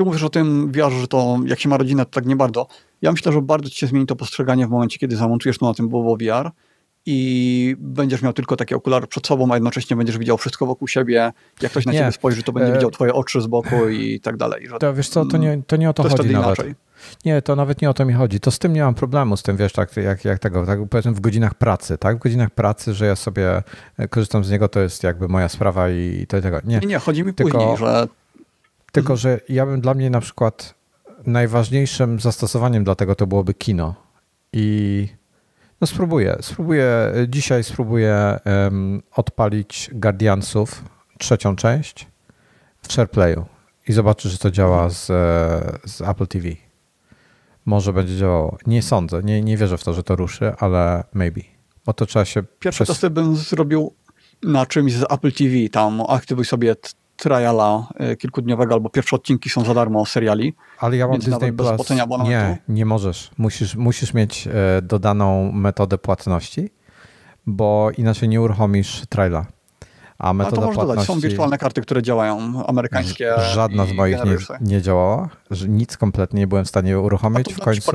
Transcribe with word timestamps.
ty 0.00 0.04
mówisz 0.04 0.22
o 0.22 0.30
tym 0.30 0.72
VR, 0.72 0.92
że 0.92 1.08
to 1.08 1.38
jak 1.46 1.60
się 1.60 1.68
ma 1.68 1.76
rodzinę, 1.76 2.04
to 2.04 2.10
tak 2.10 2.26
nie 2.26 2.36
bardzo. 2.36 2.66
Ja 3.02 3.12
myślę, 3.12 3.32
że 3.32 3.42
bardzo 3.42 3.70
ci 3.70 3.78
się 3.78 3.86
zmieni 3.86 4.06
to 4.06 4.16
postrzeganie 4.16 4.66
w 4.66 4.70
momencie, 4.70 4.98
kiedy 4.98 5.16
zamontujesz 5.16 5.58
to 5.58 5.66
na 5.66 5.74
tym 5.74 5.88
Bobo 5.88 6.16
VR 6.16 6.50
i 7.06 7.76
będziesz 7.78 8.22
miał 8.22 8.32
tylko 8.32 8.56
takie 8.56 8.76
okulary 8.76 9.06
przed 9.06 9.26
sobą, 9.26 9.52
a 9.52 9.54
jednocześnie 9.54 9.96
będziesz 9.96 10.18
widział 10.18 10.38
wszystko 10.38 10.66
wokół 10.66 10.88
siebie. 10.88 11.32
Jak 11.62 11.70
ktoś 11.70 11.86
na 11.86 11.92
nie. 11.92 11.98
ciebie 11.98 12.12
spojrzy, 12.12 12.42
to 12.42 12.52
będzie 12.52 12.72
e... 12.72 12.74
widział 12.74 12.90
twoje 12.90 13.14
oczy 13.14 13.40
z 13.40 13.46
boku 13.46 13.88
i 13.88 14.20
tak 14.20 14.36
dalej. 14.36 14.68
Że, 14.68 14.78
to 14.78 14.94
wiesz 14.94 15.08
co, 15.08 15.24
to 15.24 15.36
nie, 15.36 15.62
to 15.66 15.76
nie 15.76 15.90
o 15.90 15.92
to, 15.92 16.02
to 16.02 16.08
chodzi 16.08 16.30
nawet. 16.30 16.46
Inaczej. 16.46 16.74
Nie, 17.24 17.42
to 17.42 17.56
nawet 17.56 17.82
nie 17.82 17.90
o 17.90 17.94
to 17.94 18.04
mi 18.04 18.12
chodzi. 18.12 18.40
To 18.40 18.50
z 18.50 18.58
tym 18.58 18.72
nie 18.72 18.82
mam 18.82 18.94
problemu, 18.94 19.36
z 19.36 19.42
tym 19.42 19.56
wiesz, 19.56 19.72
tak, 19.72 19.96
jak, 19.96 20.24
jak 20.24 20.38
tego, 20.38 20.66
tak 20.66 20.78
powiedzmy 20.90 21.12
w 21.12 21.20
godzinach 21.20 21.54
pracy, 21.54 21.98
tak? 21.98 22.16
W 22.16 22.20
godzinach 22.20 22.50
pracy, 22.50 22.94
że 22.94 23.06
ja 23.06 23.16
sobie 23.16 23.62
korzystam 24.10 24.44
z 24.44 24.50
niego, 24.50 24.68
to 24.68 24.80
jest 24.80 25.02
jakby 25.02 25.28
moja 25.28 25.48
sprawa 25.48 25.90
i 25.90 26.26
to 26.28 26.40
tego. 26.40 26.60
Nie, 26.64 26.78
nie, 26.78 26.86
nie 26.86 26.98
chodzi 26.98 27.24
mi 27.24 27.34
tylko, 27.34 27.58
później, 27.58 27.76
że... 27.76 28.08
Tylko, 28.92 29.16
że 29.16 29.40
ja 29.48 29.66
bym 29.66 29.80
dla 29.80 29.94
mnie 29.94 30.10
na 30.10 30.20
przykład 30.20 30.74
najważniejszym 31.26 32.20
zastosowaniem 32.20 32.84
dla 32.84 32.94
tego 32.94 33.14
to 33.14 33.26
byłoby 33.26 33.54
kino. 33.54 33.94
I 34.52 35.08
no 35.80 35.86
spróbuję, 35.86 36.38
spróbuję, 36.40 37.12
dzisiaj 37.28 37.64
spróbuję 37.64 38.38
um, 38.44 39.02
odpalić 39.16 39.90
Guardiansów, 39.92 40.84
trzecią 41.18 41.56
część 41.56 42.06
w 42.82 42.92
SharePlayu 42.92 43.44
i 43.88 43.92
zobaczysz, 43.92 44.32
że 44.32 44.38
to 44.38 44.50
działa 44.50 44.90
z, 44.90 45.06
z 45.90 46.00
Apple 46.00 46.26
TV. 46.26 46.48
Może 47.66 47.92
będzie 47.92 48.16
działało. 48.16 48.58
Nie 48.66 48.82
sądzę, 48.82 49.22
nie, 49.22 49.42
nie 49.42 49.56
wierzę 49.56 49.78
w 49.78 49.84
to, 49.84 49.94
że 49.94 50.02
to 50.02 50.16
ruszy, 50.16 50.52
ale 50.58 51.04
maybe. 51.14 51.40
Bo 51.86 51.92
to 51.92 52.06
trzeba 52.06 52.24
się... 52.24 52.42
Pierwsze 52.42 52.84
przez... 52.84 52.96
testy 52.96 53.10
bym 53.10 53.36
zrobił 53.36 53.94
na 54.42 54.66
czymś 54.66 54.92
z 54.92 55.02
Apple 55.12 55.32
TV. 55.32 55.54
Tam 55.72 56.02
aktywuj 56.08 56.44
sobie 56.44 56.76
triala 57.20 57.86
e, 57.94 58.16
kilkudniowego, 58.16 58.74
albo 58.74 58.90
pierwsze 58.90 59.16
odcinki 59.16 59.50
są 59.50 59.64
za 59.64 59.74
darmo 59.74 60.06
seriali. 60.06 60.54
Ale 60.78 60.96
ja 60.96 61.08
mam 61.08 61.18
Disney 61.18 61.52
Plus. 61.52 61.90
Nie, 62.24 62.58
nie 62.68 62.86
możesz. 62.86 63.30
Musisz, 63.38 63.76
musisz 63.76 64.14
mieć 64.14 64.46
e, 64.46 64.82
dodaną 64.82 65.52
metodę 65.52 65.98
płatności, 65.98 66.70
bo 67.46 67.90
inaczej 67.98 68.28
nie 68.28 68.40
uruchomisz 68.40 69.02
triala. 69.08 69.46
A 70.18 70.32
metoda 70.32 70.56
A 70.56 70.60
to 70.60 70.72
płatności... 70.72 70.88
dodać. 70.88 71.06
Są 71.06 71.20
wirtualne 71.20 71.58
karty, 71.58 71.80
które 71.80 72.02
działają, 72.02 72.66
amerykańskie. 72.66 73.32
Żadna 73.54 73.86
z 73.86 73.92
moich 73.92 74.24
nie, 74.24 74.36
nie, 74.60 74.82
działała. 74.82 75.28
Nic 75.68 75.96
kompletnie 75.96 76.40
nie 76.40 76.46
byłem 76.46 76.64
w 76.64 76.68
stanie 76.68 77.00
uruchomić. 77.00 77.54
W 77.54 77.60
końcu 77.60 77.90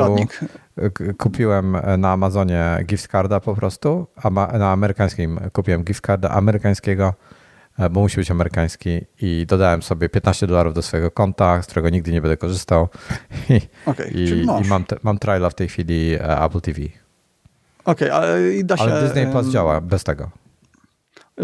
kupiłem 1.17 1.77
na 1.97 2.11
Amazonie 2.11 2.77
gift 2.85 3.11
carda 3.11 3.39
po 3.39 3.55
prostu, 3.55 4.07
a 4.23 4.29
na 4.29 4.71
amerykańskim 4.71 5.39
kupiłem 5.53 5.83
gift 5.83 6.05
carda 6.05 6.29
amerykańskiego 6.29 7.13
E, 7.13 7.44
bo 7.91 7.99
musi 7.99 8.17
być 8.17 8.31
amerykański 8.31 9.01
i 9.21 9.45
dodałem 9.47 9.81
sobie 9.81 10.09
15 10.09 10.47
dolarów 10.47 10.73
do 10.73 10.81
swojego 10.81 11.11
konta, 11.11 11.61
z 11.61 11.65
którego 11.65 11.89
nigdy 11.89 12.11
nie 12.11 12.21
będę 12.21 12.37
korzystał 12.37 12.87
i, 13.49 13.61
okay, 13.85 14.07
i, 14.07 14.29
i 14.63 14.67
mam, 14.67 14.83
te, 14.83 14.97
mam 15.03 15.17
triala 15.17 15.49
w 15.49 15.55
tej 15.55 15.67
chwili 15.67 16.13
e, 16.13 16.41
Apple 16.41 16.61
TV. 16.61 16.79
Okej, 16.79 16.95
okay, 17.85 18.13
ale 18.13 18.53
i 18.53 18.65
da 18.65 18.77
się... 18.77 18.83
Ale 18.83 19.03
Disney 19.03 19.27
Plus 19.27 19.47
działa 19.47 19.81
bez 19.81 20.03
tego. 20.03 20.31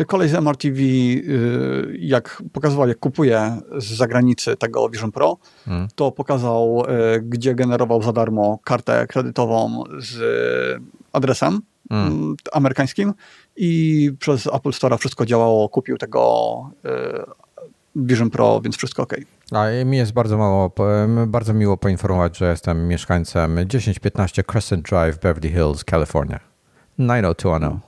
Kolej 0.07 0.29
z 0.29 0.33
MRTV, 0.33 0.79
y, 0.79 1.97
jak 1.99 2.43
pokazywał, 2.53 2.88
jak 2.88 2.99
kupuje 2.99 3.57
z 3.77 3.85
zagranicy 3.85 4.57
tego 4.57 4.89
Vision 4.89 5.11
Pro, 5.11 5.38
hmm. 5.66 5.88
to 5.95 6.11
pokazał, 6.11 6.83
y, 7.16 7.21
gdzie 7.21 7.56
generował 7.56 8.01
za 8.01 8.13
darmo 8.13 8.59
kartę 8.63 9.07
kredytową 9.07 9.83
z 10.00 10.19
adresem 11.13 11.61
hmm. 11.89 12.35
amerykańskim 12.51 13.13
i 13.63 14.11
przez 14.19 14.47
Apple 14.47 14.72
Store 14.72 14.97
wszystko 14.97 15.25
działało, 15.25 15.69
kupił 15.69 15.97
tego 15.97 16.72
y, 16.85 16.89
Vision 17.95 18.29
Pro, 18.29 18.61
więc 18.61 18.77
wszystko 18.77 19.03
ok. 19.03 19.13
A 19.51 19.66
mi 19.85 19.97
jest 19.97 20.13
bardzo 20.13 20.38
mało, 20.38 20.72
bardzo 21.27 21.53
miło 21.53 21.77
poinformować, 21.77 22.38
że 22.38 22.50
jestem 22.50 22.88
mieszkańcem 22.88 23.67
1015 23.67 24.44
Crescent 24.44 24.89
Drive, 24.89 25.19
Beverly 25.19 25.50
Hills, 25.50 25.83
California. 25.83 26.39
90210. 27.00 27.81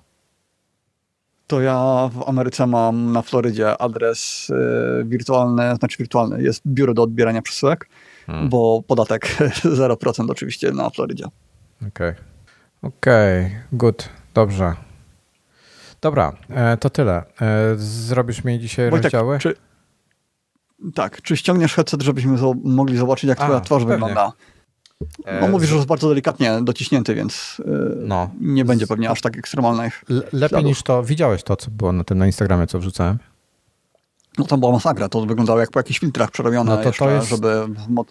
To 1.47 1.61
ja 1.61 2.09
w 2.13 2.29
Ameryce 2.29 2.67
mam 2.67 3.11
na 3.11 3.21
Florydzie 3.21 3.81
adres 3.81 4.49
y, 4.49 5.05
wirtualny, 5.05 5.75
znaczy 5.75 5.97
wirtualny, 5.97 6.43
jest 6.43 6.61
biuro 6.67 6.93
do 6.93 7.03
odbierania 7.03 7.41
przesyłek, 7.41 7.89
hmm. 8.25 8.49
bo 8.49 8.83
podatek 8.87 9.37
0% 9.63 10.31
oczywiście 10.31 10.71
na 10.71 10.89
Florydzie. 10.89 11.25
Okej, 11.87 12.09
okay. 12.09 12.15
okej, 12.81 13.45
okay. 13.45 13.63
good, 13.71 14.09
dobrze. 14.33 14.75
Dobra, 16.03 16.33
e, 16.49 16.77
to 16.77 16.89
tyle. 16.89 17.23
E, 17.41 17.75
zrobisz 17.75 18.43
mi 18.43 18.59
dzisiaj 18.59 18.89
Wojtek, 18.89 19.03
rozdziały? 19.03 19.39
Czy, 19.39 19.55
tak, 20.95 21.21
czy 21.21 21.37
ściągniesz 21.37 21.73
headset, 21.73 22.01
żebyśmy 22.01 22.37
mogli 22.63 22.97
zobaczyć, 22.97 23.23
jak 23.29 23.41
A, 23.41 23.43
twoja 23.43 23.59
twarz 23.59 23.79
pewnie. 23.83 23.95
wygląda? 23.95 24.31
No 25.41 25.47
mówisz, 25.47 25.69
że 25.69 25.75
jest 25.75 25.87
bardzo 25.87 26.09
delikatnie 26.09 26.59
dociśnięty, 26.61 27.15
więc 27.15 27.61
no. 27.97 28.29
nie 28.39 28.65
będzie 28.65 28.87
pewnie 28.87 29.09
aż 29.09 29.21
tak 29.21 29.37
ekstremalnych. 29.37 30.03
Lepiej 30.09 30.49
śladów. 30.49 30.65
niż 30.65 30.83
to. 30.83 31.03
Widziałeś 31.03 31.43
to, 31.43 31.55
co 31.55 31.71
było 31.71 31.91
na 31.91 32.03
tym 32.03 32.17
na 32.17 32.25
Instagramie, 32.25 32.67
co 32.67 32.79
wrzucałem? 32.79 33.17
No 34.37 34.45
tam 34.45 34.59
była 34.59 34.71
masakra, 34.71 35.09
to 35.09 35.25
wyglądało 35.25 35.59
jak 35.59 35.71
po 35.71 35.79
jakichś 35.79 35.99
filtrach 35.99 36.31
przerobione 36.31 36.71
no 36.71 36.77
to, 36.77 36.87
jeszcze, 36.87 37.05
to 37.05 37.11
jest... 37.11 37.29
żeby 37.29 37.65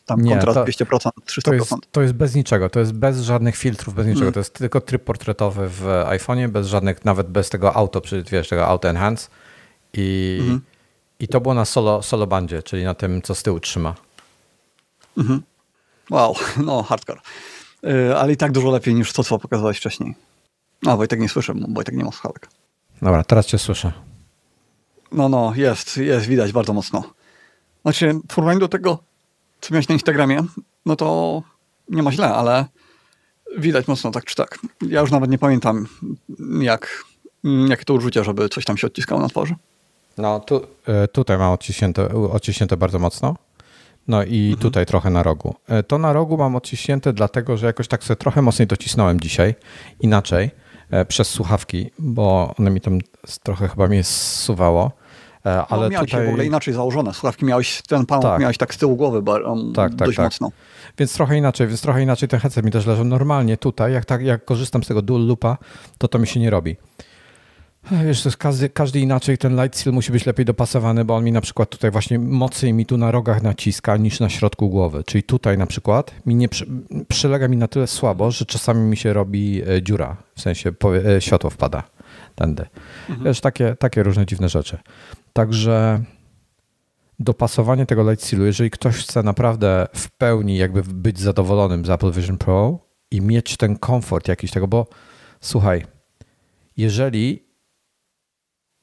tam 0.07 0.23
nie, 0.23 0.31
kontrast 0.31 0.79
to, 0.79 0.85
200%, 0.85 1.11
300%. 1.27 1.43
To 1.43 1.55
jest, 1.55 1.73
to 1.93 2.03
jest 2.03 2.15
bez 2.15 2.35
niczego, 2.35 2.71
to 2.71 2.81
jest 2.81 2.93
bez 2.93 3.21
żadnych 3.21 3.57
filtrów, 3.57 3.95
bez 3.95 4.07
niczego. 4.07 4.25
Mm. 4.25 4.33
To 4.33 4.41
jest 4.41 4.55
tylko 4.55 4.81
tryb 4.81 5.05
portretowy 5.05 5.69
w 5.69 5.83
iPhone'ie, 6.09 6.49
bez 6.49 6.67
żadnych, 6.67 7.05
nawet 7.05 7.29
bez 7.29 7.51
tego 7.51 7.77
auto, 7.77 8.01
czy 8.01 8.23
wiesz, 8.23 8.49
tego 8.49 8.67
auto 8.67 8.89
enhance 8.89 9.29
i, 9.93 10.39
mm. 10.43 10.61
i 11.21 11.29
to 11.29 11.41
było 11.41 11.55
na 11.55 11.65
solo, 11.65 12.03
solo 12.03 12.27
bandzie, 12.27 12.63
czyli 12.63 12.85
na 12.85 12.95
tym, 12.95 13.23
co 13.23 13.35
z 13.35 13.43
tyłu 13.43 13.61
trzyma. 13.61 13.95
Mm 15.19 15.43
Wow, 16.11 16.35
no 16.67 16.83
hardcore. 16.83 17.21
Yy, 17.83 18.19
ale 18.19 18.33
i 18.33 18.37
tak 18.37 18.53
dużo 18.53 18.71
lepiej 18.71 18.95
niż 18.95 19.13
to, 19.13 19.25
co 19.25 19.39
pokazałeś 19.39 19.79
wcześniej. 19.79 20.15
No, 20.83 20.97
Wojtek 20.97 21.21
nie 21.21 21.29
słyszę, 21.29 21.55
bo 21.55 21.67
Wojtek 21.75 21.95
nie 21.95 22.05
ma 22.05 22.13
słuchawek. 22.13 22.49
Dobra, 23.03 23.25
teraz 23.25 23.47
cię 23.47 23.59
słyszę. 23.59 23.93
No, 25.13 25.29
no, 25.29 25.53
jest, 25.57 25.97
jest, 25.97 26.27
widać 26.27 26.53
bardzo 26.53 26.73
mocno. 26.73 27.03
Znaczy, 27.83 28.13
w 28.13 28.35
porównaniu 28.35 28.61
do 28.61 28.69
tego, 28.69 28.99
co 29.61 29.75
miałeś 29.75 29.89
na 29.89 29.93
Instagramie, 29.93 30.45
no 30.87 30.97
to 30.97 31.43
nie 31.89 32.03
ma 32.03 32.13
źle, 32.13 32.35
ale 32.35 32.65
widać 33.59 33.89
mocno 33.89 34.11
tak 34.11 34.25
czy 34.25 34.35
tak. 34.35 34.59
Ja 34.89 35.01
już 35.01 35.11
nawet 35.11 35.31
nie 35.31 35.39
pamiętam, 35.39 35.87
jak, 36.61 37.05
jakie 37.69 37.85
to 37.85 37.95
uczucie, 37.95 38.25
żeby 38.25 38.49
coś 38.49 38.65
tam 38.65 38.77
się 38.77 38.87
odciskało 38.87 39.21
na 39.21 39.29
twarzy. 39.29 39.55
No, 40.19 40.41
tu, 40.41 40.67
e, 40.87 41.09
tutaj 41.09 41.39
mam 41.39 41.53
odciśnięte, 41.53 42.09
odciśnięte 42.09 42.77
bardzo 42.77 42.99
mocno. 42.99 43.37
No 44.09 44.25
i 44.25 44.45
mhm. 44.45 44.57
tutaj 44.57 44.87
trochę 44.87 45.11
na 45.11 45.23
rogu. 45.23 45.55
E, 45.69 45.83
to 45.83 45.99
na 45.99 46.13
rogu 46.13 46.37
mam 46.37 46.57
odciśnięte 46.57 47.13
dlatego, 47.13 47.57
że 47.57 47.67
jakoś 47.67 47.89
tak 47.89 48.05
sobie 48.05 48.17
trochę 48.17 48.43
mocniej 48.43 48.69
docisnąłem 48.69 49.21
dzisiaj, 49.21 49.55
inaczej, 50.01 50.51
e, 50.91 51.05
przez 51.05 51.29
słuchawki, 51.29 51.91
bo 51.99 52.55
one 52.59 52.71
mi 52.71 52.81
tam 52.81 52.99
trochę 53.43 53.69
chyba 53.69 53.87
mnie 53.87 54.05
zsuwało. 54.05 54.93
E, 55.47 55.67
ale 55.67 55.83
no, 55.83 55.89
miałeś 55.89 56.11
tutaj... 56.11 56.27
w 56.27 56.29
ogóle 56.29 56.47
inaczej 56.47 56.75
założone. 56.75 57.15
Słuchawki 57.15 57.45
miałeś, 57.45 57.83
ten 57.89 58.07
pan 58.07 58.23
tak. 58.23 58.41
miałeś 58.41 58.59
tak 58.59 58.75
z 58.75 58.79
tyłu 58.79 58.97
głowy 58.97 59.19
um, 59.19 59.73
tak, 59.73 59.95
tak, 59.95 60.07
dość 60.07 60.17
tak. 60.17 60.27
mocno. 60.27 60.51
Więc 60.99 61.15
trochę 61.15 61.39
inaczej, 61.39 61.67
więc 61.67 61.81
trochę 61.81 62.03
inaczej 62.03 62.29
ten 62.29 62.41
headset 62.41 62.65
mi 62.65 62.71
też 62.71 62.87
leży. 62.87 63.05
Normalnie 63.05 63.57
tutaj, 63.57 63.93
jak, 63.93 64.05
tak, 64.05 64.23
jak 64.23 64.45
korzystam 64.45 64.85
z 64.85 64.87
tego 64.87 65.03
dual 65.03 65.27
loopa, 65.27 65.59
to 65.99 66.09
to 66.09 66.19
mi 66.19 66.27
się 66.27 66.41
nie 66.41 66.51
robi. 66.51 66.77
Wiesz, 68.07 68.37
każdy, 68.37 68.69
każdy 68.69 69.01
inaczej, 69.01 69.39
ten 69.39 69.63
light 69.63 69.79
seal 69.79 69.93
musi 69.93 70.13
być 70.13 70.27
lepiej 70.27 70.47
dopasowany, 70.47 71.05
bo 71.05 71.17
on 71.17 71.25
mi 71.25 71.33
na 71.33 71.41
przykład 71.41 71.71
tutaj 71.71 71.91
właśnie 71.91 72.19
mocniej 72.19 72.73
mi 72.73 72.87
tu 72.87 72.97
na 72.97 73.11
rogach 73.11 73.43
naciska 73.43 73.97
niż 73.97 74.21
na 74.21 74.29
środku 74.29 74.69
głowy. 74.69 75.05
Czyli 75.05 75.23
tutaj 75.23 75.59
na 75.59 75.67
przykład 75.67 76.15
mi 76.27 76.35
nie 76.35 76.49
przy, 76.49 76.67
przylega 77.09 77.49
mi 77.49 77.57
na 77.57 77.69
tyle 77.69 77.87
słabo, 77.87 78.31
że 78.31 78.47
czasami 78.47 78.81
mi 78.81 78.97
się 78.97 79.13
robi 79.13 79.63
e, 79.69 79.83
dziura, 79.83 80.17
w 80.35 80.41
sensie 80.41 80.73
e, 81.17 81.21
światło 81.21 81.51
wpada 81.51 81.83
tędy. 82.35 82.67
Mhm. 83.09 83.25
Wiesz, 83.25 83.41
takie, 83.41 83.77
takie 83.77 84.03
różne 84.03 84.27
dziwne 84.27 84.49
rzeczy. 84.49 84.79
Także 85.33 86.03
dopasowanie 87.19 87.87
tego 87.87 88.11
Light 88.11 88.27
Sealu, 88.27 88.47
jeżeli 88.47 88.71
ktoś 88.71 88.97
chce 88.97 89.23
naprawdę 89.23 89.87
w 89.95 90.11
pełni 90.11 90.57
jakby 90.57 90.83
być 90.83 91.21
zadowolonym 91.21 91.85
z 91.85 91.91
Apple 91.91 92.13
Vision 92.13 92.39
Pro 92.39 92.79
i 93.11 93.21
mieć 93.21 93.57
ten 93.57 93.77
komfort 93.77 94.29
jakiś 94.29 94.51
tego, 94.51 94.69
bo 94.69 94.87
słuchaj, 95.41 95.87
jeżeli 96.77 97.53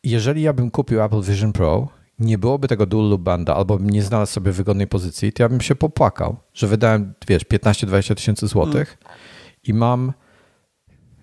jeżeli 0.03 0.41
ja 0.41 0.53
bym 0.53 0.71
kupił 0.71 1.03
Apple 1.03 1.21
Vision 1.21 1.53
Pro, 1.53 1.87
nie 2.19 2.37
byłoby 2.37 2.67
tego 2.67 2.85
dual 2.85 3.09
loop 3.09 3.21
banda, 3.21 3.55
albo 3.55 3.77
bym 3.77 3.89
nie 3.89 4.03
znalazł 4.03 4.33
sobie 4.33 4.51
wygodnej 4.51 4.87
pozycji, 4.87 5.33
to 5.33 5.43
ja 5.43 5.49
bym 5.49 5.61
się 5.61 5.75
popłakał, 5.75 6.37
że 6.53 6.67
wydałem, 6.67 7.13
wiesz, 7.27 7.45
15-20 7.45 8.15
tysięcy 8.15 8.47
złotych 8.47 8.97
mm. 9.01 9.17
i 9.63 9.73
mam 9.73 10.13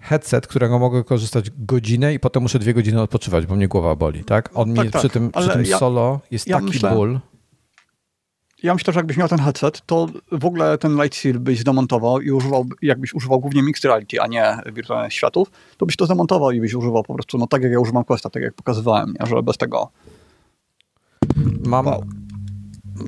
headset, 0.07 0.47
którego 0.47 0.79
mogę 0.79 1.05
korzystać 1.05 1.51
godzinę 1.59 2.15
i 2.15 2.21
potem 2.21 2.43
muszę 2.43 2.59
dwie 2.59 2.75
godziny 2.75 3.03
odpoczywać, 3.03 3.47
bo 3.47 3.57
mnie 3.57 3.69
głowa 3.69 3.97
boli, 3.97 4.25
tak? 4.25 4.51
On 4.55 4.75
tak, 4.75 4.85
mi 4.85 4.91
tak, 4.91 5.01
przy 5.01 5.11
tym, 5.11 5.31
przy 5.31 5.49
tym 5.49 5.65
ja, 5.65 5.79
solo 5.79 6.21
jest 6.31 6.47
ja 6.47 6.57
taki 6.57 6.67
myślę, 6.67 6.91
ból. 6.91 7.21
Ja 8.63 8.75
myślę, 8.75 8.93
że 8.93 8.99
jakbyś 8.99 9.17
miał 9.17 9.29
ten 9.29 9.39
headset, 9.39 9.83
to 9.87 10.07
w 10.33 10.45
ogóle 10.45 10.79
ten 10.79 11.03
Light 11.03 11.19
Seal 11.19 11.41
byś 11.41 11.61
zdemontował 11.61 12.21
i 12.21 12.31
używał, 12.31 12.67
jakbyś 12.83 13.15
używał 13.15 13.41
głównie 13.41 13.63
Mixed 13.63 13.85
Reality, 13.85 14.21
a 14.21 14.27
nie 14.27 14.59
wirtualnych 14.73 15.13
światów, 15.13 15.51
to 15.77 15.87
byś 15.87 15.97
to 15.97 16.05
zdemontował 16.05 16.51
i 16.51 16.61
byś 16.61 16.75
używał 16.75 17.03
po 17.03 17.15
prostu, 17.15 17.39
no 17.39 17.47
tak 17.47 17.63
jak 17.63 17.73
ja 17.73 17.81
używam 17.81 18.05
Questa, 18.05 18.31
tak 18.31 18.43
jak 18.43 18.55
pokazywałem, 18.55 19.15
nie? 19.21 19.27
że 19.27 19.43
bez 19.43 19.57
tego... 19.57 19.91
Mam, 21.67 21.87
wow. 21.87 22.05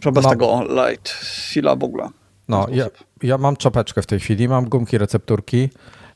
Że 0.03 0.13
bez 0.13 0.25
mam... 0.25 0.33
tego 0.33 0.63
light 0.63 1.09
sila 1.25 1.77
w 1.77 1.85
ogóle. 1.85 2.09
No, 2.49 2.67
ja, 2.73 2.87
ja 3.23 3.39
mam 3.39 3.57
czapeczkę 3.57 4.03
w 4.03 4.07
tej 4.07 4.21
chwili, 4.21 4.49
mam 4.49 4.69
gumki, 4.69 4.99
recepturki. 4.99 5.69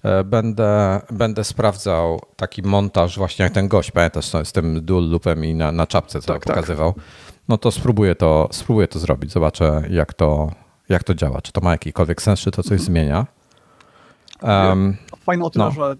E, 0.02 0.24
będę, 0.24 1.00
będę 1.10 1.44
sprawdzał 1.44 2.20
taki 2.36 2.62
montaż, 2.62 3.18
właśnie 3.18 3.42
jak 3.42 3.52
ten 3.52 3.68
gość, 3.68 3.90
pamiętasz, 3.90 4.32
z 4.44 4.52
tym 4.52 4.84
dual 4.84 5.10
loopem 5.10 5.44
i 5.44 5.54
na, 5.54 5.72
na 5.72 5.86
czapce, 5.86 6.20
co 6.20 6.32
tak, 6.32 6.44
tak. 6.44 6.54
pokazywał. 6.54 6.92
Tak. 6.92 7.04
No 7.48 7.58
to 7.58 7.70
spróbuję 7.70 8.14
to, 8.14 8.48
spróbuję 8.52 8.88
to 8.88 8.98
zrobić. 8.98 9.32
Zobaczę, 9.32 9.82
jak 9.90 10.14
to, 10.14 10.52
jak 10.88 11.04
to 11.04 11.14
działa. 11.14 11.40
Czy 11.40 11.52
to 11.52 11.60
ma 11.60 11.72
jakikolwiek 11.72 12.22
sens, 12.22 12.40
czy 12.40 12.50
to 12.50 12.62
coś 12.62 12.72
mhm. 12.72 12.86
zmienia. 12.86 13.26
Um, 14.42 14.96
Fajne 15.20 15.44
o 15.44 15.50
tyle, 15.50 15.64
no. 15.64 15.70
że 15.70 15.96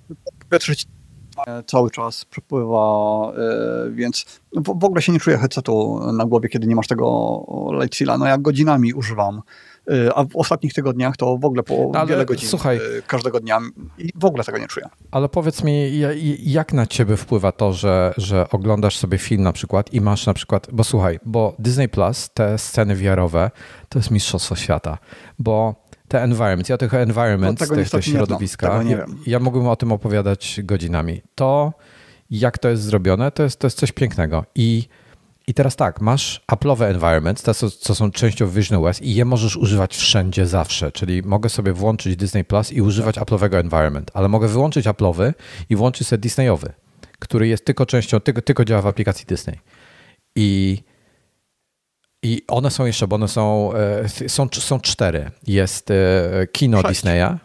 cały 1.67 1.91
czas 1.91 2.25
przepływa, 2.25 3.33
e, 3.33 3.91
więc 3.91 4.41
w 4.53 4.85
ogóle 4.85 5.03
się 5.03 5.13
nie 5.13 5.21
czuję 5.21 5.39
headsetu 5.39 6.01
na 6.13 6.25
głowie, 6.25 6.49
kiedy 6.49 6.67
nie 6.67 6.77
masz 6.77 6.87
tego 6.87 7.47
Lightseala. 7.81 8.19
No 8.19 8.27
jak 8.27 8.43
godzinami 8.43 8.95
używam 8.95 9.43
a 10.15 10.25
w 10.25 10.37
ostatnich 10.37 10.75
tygodniach 10.75 11.17
to 11.17 11.39
w 11.39 11.45
ogóle 11.45 11.63
po 11.63 11.93
ale, 11.95 12.07
wiele 12.07 12.25
godzin 12.25 12.49
słuchaj, 12.49 12.77
y, 12.77 13.03
każdego 13.07 13.41
dnia 13.41 13.61
i 13.99 14.11
w 14.15 14.25
ogóle 14.25 14.45
tego 14.45 14.59
nie 14.59 14.69
czuję. 14.69 14.87
Ale 15.11 15.29
powiedz 15.29 15.65
mi, 15.65 16.03
jak 16.43 16.73
na 16.73 16.87
ciebie 16.87 17.17
wpływa 17.17 17.53
to, 17.53 17.73
że, 17.73 18.15
że 18.17 18.51
oglądasz 18.51 18.97
sobie 18.97 19.19
film 19.19 19.43
na 19.43 19.53
przykład 19.53 19.95
i 19.95 20.01
masz 20.01 20.27
na 20.27 20.35
przykład, 20.35 20.69
bo 20.73 20.85
słuchaj, 20.85 21.19
bo 21.25 21.55
Disney 21.59 21.89
Plus, 21.89 22.31
te 22.35 22.59
sceny 22.59 22.97
wiarowe, 22.97 23.51
to 23.89 23.99
jest 23.99 24.11
mistrzostwo 24.11 24.57
świata, 24.57 24.99
bo 25.39 25.75
te 26.09 26.23
environments, 26.23 26.69
ja 26.69 26.79
tych 26.79 26.95
environments, 26.95 27.71
no, 27.71 27.77
te, 27.77 27.85
te 27.85 28.03
środowiska, 28.03 28.83
ja, 28.83 29.07
ja 29.27 29.41
mógłbym 29.41 29.67
o 29.67 29.77
tym 29.77 29.93
opowiadać 29.93 30.61
godzinami. 30.65 31.23
To, 31.35 31.73
jak 32.31 32.59
to 32.59 32.69
jest 32.69 32.83
zrobione, 32.83 33.31
to 33.31 33.43
jest, 33.43 33.59
to 33.59 33.67
jest 33.67 33.79
coś 33.79 33.93
pięknego 33.93 34.45
i 34.55 34.89
i 35.47 35.55
teraz 35.55 35.77
tak, 35.77 36.01
masz 36.01 36.41
Apple'owe 36.53 36.85
environments, 36.85 37.43
te, 37.43 37.55
co 37.55 37.95
są 37.95 38.11
częścią 38.11 38.49
Vision 38.49 38.85
OS 38.85 39.03
i 39.03 39.15
je 39.15 39.25
możesz 39.25 39.57
używać 39.57 39.97
wszędzie, 39.97 40.47
zawsze. 40.47 40.93
Czyli 40.93 41.23
mogę 41.23 41.49
sobie 41.49 41.73
włączyć 41.73 42.17
Disney 42.17 42.45
Plus 42.45 42.73
i 42.73 42.83
używać 42.83 43.17
Apple'owego 43.17 43.57
environment, 43.59 44.11
ale 44.15 44.29
mogę 44.29 44.49
wyłączyć 44.49 44.87
Apple'owy 44.87 45.33
i 45.71 45.77
włączyć 45.77 46.09
sobie 46.09 46.21
Disneyowy, 46.21 46.73
który 47.19 47.49
jest 47.49 47.65
tylko 47.65 47.87
częścią, 47.87 48.21
tylko, 48.21 48.43
tylko 48.43 48.65
działa 48.65 48.83
w 48.83 48.87
aplikacji 48.87 49.27
Disney. 49.27 49.59
I, 50.37 50.83
I 52.23 52.43
one 52.49 52.71
są 52.71 52.87
jeszcze, 52.87 53.07
bo 53.07 53.17
one 53.17 53.29
są, 53.29 53.73
e, 53.75 54.29
są, 54.29 54.49
są 54.53 54.81
cztery. 54.81 55.31
Jest 55.47 55.91
e, 55.91 56.47
kino 56.53 56.83
Sześć. 56.83 56.89
Disneya, 56.89 57.39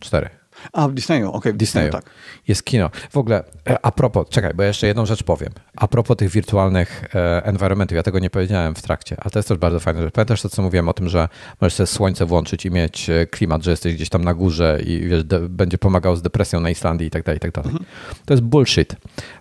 cztery. 0.00 0.41
A, 0.72 0.88
w 0.88 0.94
Disneyu, 0.94 1.28
okej, 1.28 1.38
okay, 1.38 1.52
w 1.52 1.56
Disneyu, 1.56 1.86
Disneyu, 1.86 2.04
tak. 2.04 2.14
Jest 2.48 2.64
kino. 2.64 2.90
W 3.10 3.16
ogóle, 3.16 3.44
e, 3.68 3.86
a 3.86 3.92
propos, 3.92 4.28
czekaj, 4.28 4.52
bo 4.54 4.62
jeszcze 4.62 4.86
jedną 4.86 5.06
rzecz 5.06 5.22
powiem. 5.22 5.52
A 5.76 5.88
propos 5.88 6.16
tych 6.16 6.30
wirtualnych 6.30 7.04
e, 7.14 7.44
environmentów, 7.44 7.96
ja 7.96 8.02
tego 8.02 8.18
nie 8.18 8.30
powiedziałem 8.30 8.74
w 8.74 8.82
trakcie, 8.82 9.16
ale 9.20 9.30
to 9.30 9.38
jest 9.38 9.48
też 9.48 9.58
bardzo 9.58 9.80
fajne. 9.80 10.10
Pamiętasz 10.10 10.42
to, 10.42 10.48
co 10.48 10.62
mówiłem 10.62 10.88
o 10.88 10.92
tym, 10.92 11.08
że 11.08 11.28
możesz 11.60 11.74
sobie 11.74 11.86
słońce 11.86 12.26
włączyć 12.26 12.66
i 12.66 12.70
mieć 12.70 13.10
e, 13.10 13.26
klimat, 13.26 13.62
że 13.62 13.70
jesteś 13.70 13.94
gdzieś 13.94 14.08
tam 14.08 14.24
na 14.24 14.34
górze 14.34 14.80
i 14.86 15.00
wiesz, 15.00 15.24
będzie 15.48 15.78
pomagał 15.78 16.16
z 16.16 16.22
depresją 16.22 16.60
na 16.60 16.70
Islandii 16.70 17.06
i 17.06 17.10
tak 17.10 17.22
dalej, 17.22 17.36
i 17.36 17.40
tak 17.40 17.52
dalej. 17.52 17.70
Mhm. 17.70 17.86
To 18.24 18.34
jest 18.34 18.42
bullshit, 18.42 18.96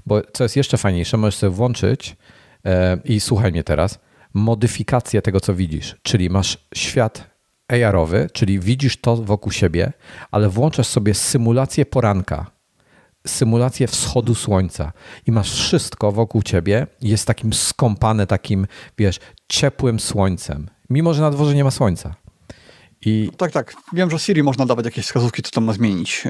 bo 0.05 0.21
co 0.33 0.43
jest 0.43 0.55
jeszcze 0.55 0.77
fajniejsze, 0.77 1.17
możesz 1.17 1.35
sobie 1.35 1.49
włączyć 1.55 2.15
i 3.05 3.19
słuchaj 3.19 3.51
mnie 3.51 3.63
teraz, 3.63 3.99
modyfikację 4.33 5.21
tego, 5.21 5.39
co 5.39 5.55
widzisz, 5.55 5.95
czyli 6.01 6.29
masz 6.29 6.57
świat 6.75 7.30
AR-owy, 7.71 8.29
czyli 8.33 8.59
widzisz 8.59 8.97
to 8.97 9.15
wokół 9.15 9.51
siebie, 9.51 9.93
ale 10.31 10.49
włączasz 10.49 10.87
sobie 10.87 11.13
symulację 11.13 11.85
poranka, 11.85 12.51
symulację 13.27 13.87
wschodu 13.87 14.35
słońca 14.35 14.91
i 15.27 15.31
masz 15.31 15.53
wszystko 15.53 16.11
wokół 16.11 16.43
ciebie, 16.43 16.87
jest 17.01 17.27
takim 17.27 17.53
skąpane 17.53 18.27
takim, 18.27 18.67
wiesz, 18.97 19.19
ciepłym 19.47 19.99
słońcem, 19.99 20.69
mimo 20.89 21.13
że 21.13 21.21
na 21.21 21.31
dworze 21.31 21.55
nie 21.55 21.63
ma 21.63 21.71
słońca. 21.71 22.15
I... 23.05 23.29
Tak, 23.37 23.51
tak. 23.51 23.75
Wiem, 23.93 24.09
że 24.11 24.19
Siri 24.19 24.43
można 24.43 24.65
dawać 24.65 24.85
jakieś 24.85 25.05
wskazówki, 25.05 25.41
co 25.41 25.51
tam 25.51 25.63
ma 25.63 25.73
zmienić. 25.73 26.25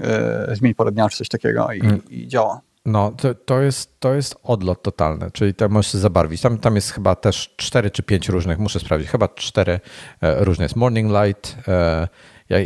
Yy, 0.49 0.55
zmień 0.55 0.75
porę 0.75 0.91
dnia 0.91 1.09
czy 1.09 1.17
coś 1.17 1.29
takiego 1.29 1.71
i, 1.71 1.81
mm. 1.81 2.01
i 2.09 2.27
działa. 2.27 2.61
No, 2.85 3.11
to, 3.11 3.35
to, 3.35 3.61
jest, 3.61 3.99
to 3.99 4.13
jest 4.13 4.35
odlot 4.43 4.83
totalny, 4.83 5.31
czyli 5.31 5.53
to 5.53 5.69
możesz 5.69 5.93
zabarwić. 5.93 6.41
Tam, 6.41 6.57
tam 6.57 6.75
jest 6.75 6.91
chyba 6.91 7.15
też 7.15 7.53
cztery 7.57 7.91
czy 7.91 8.03
pięć 8.03 8.29
różnych, 8.29 8.59
muszę 8.59 8.79
sprawdzić, 8.79 9.09
chyba 9.09 9.27
cztery 9.27 9.79
e, 10.21 10.45
różne. 10.45 10.65
Jest 10.65 10.75
Morning 10.75 11.11
Light 11.11 11.57
e, 11.67 12.07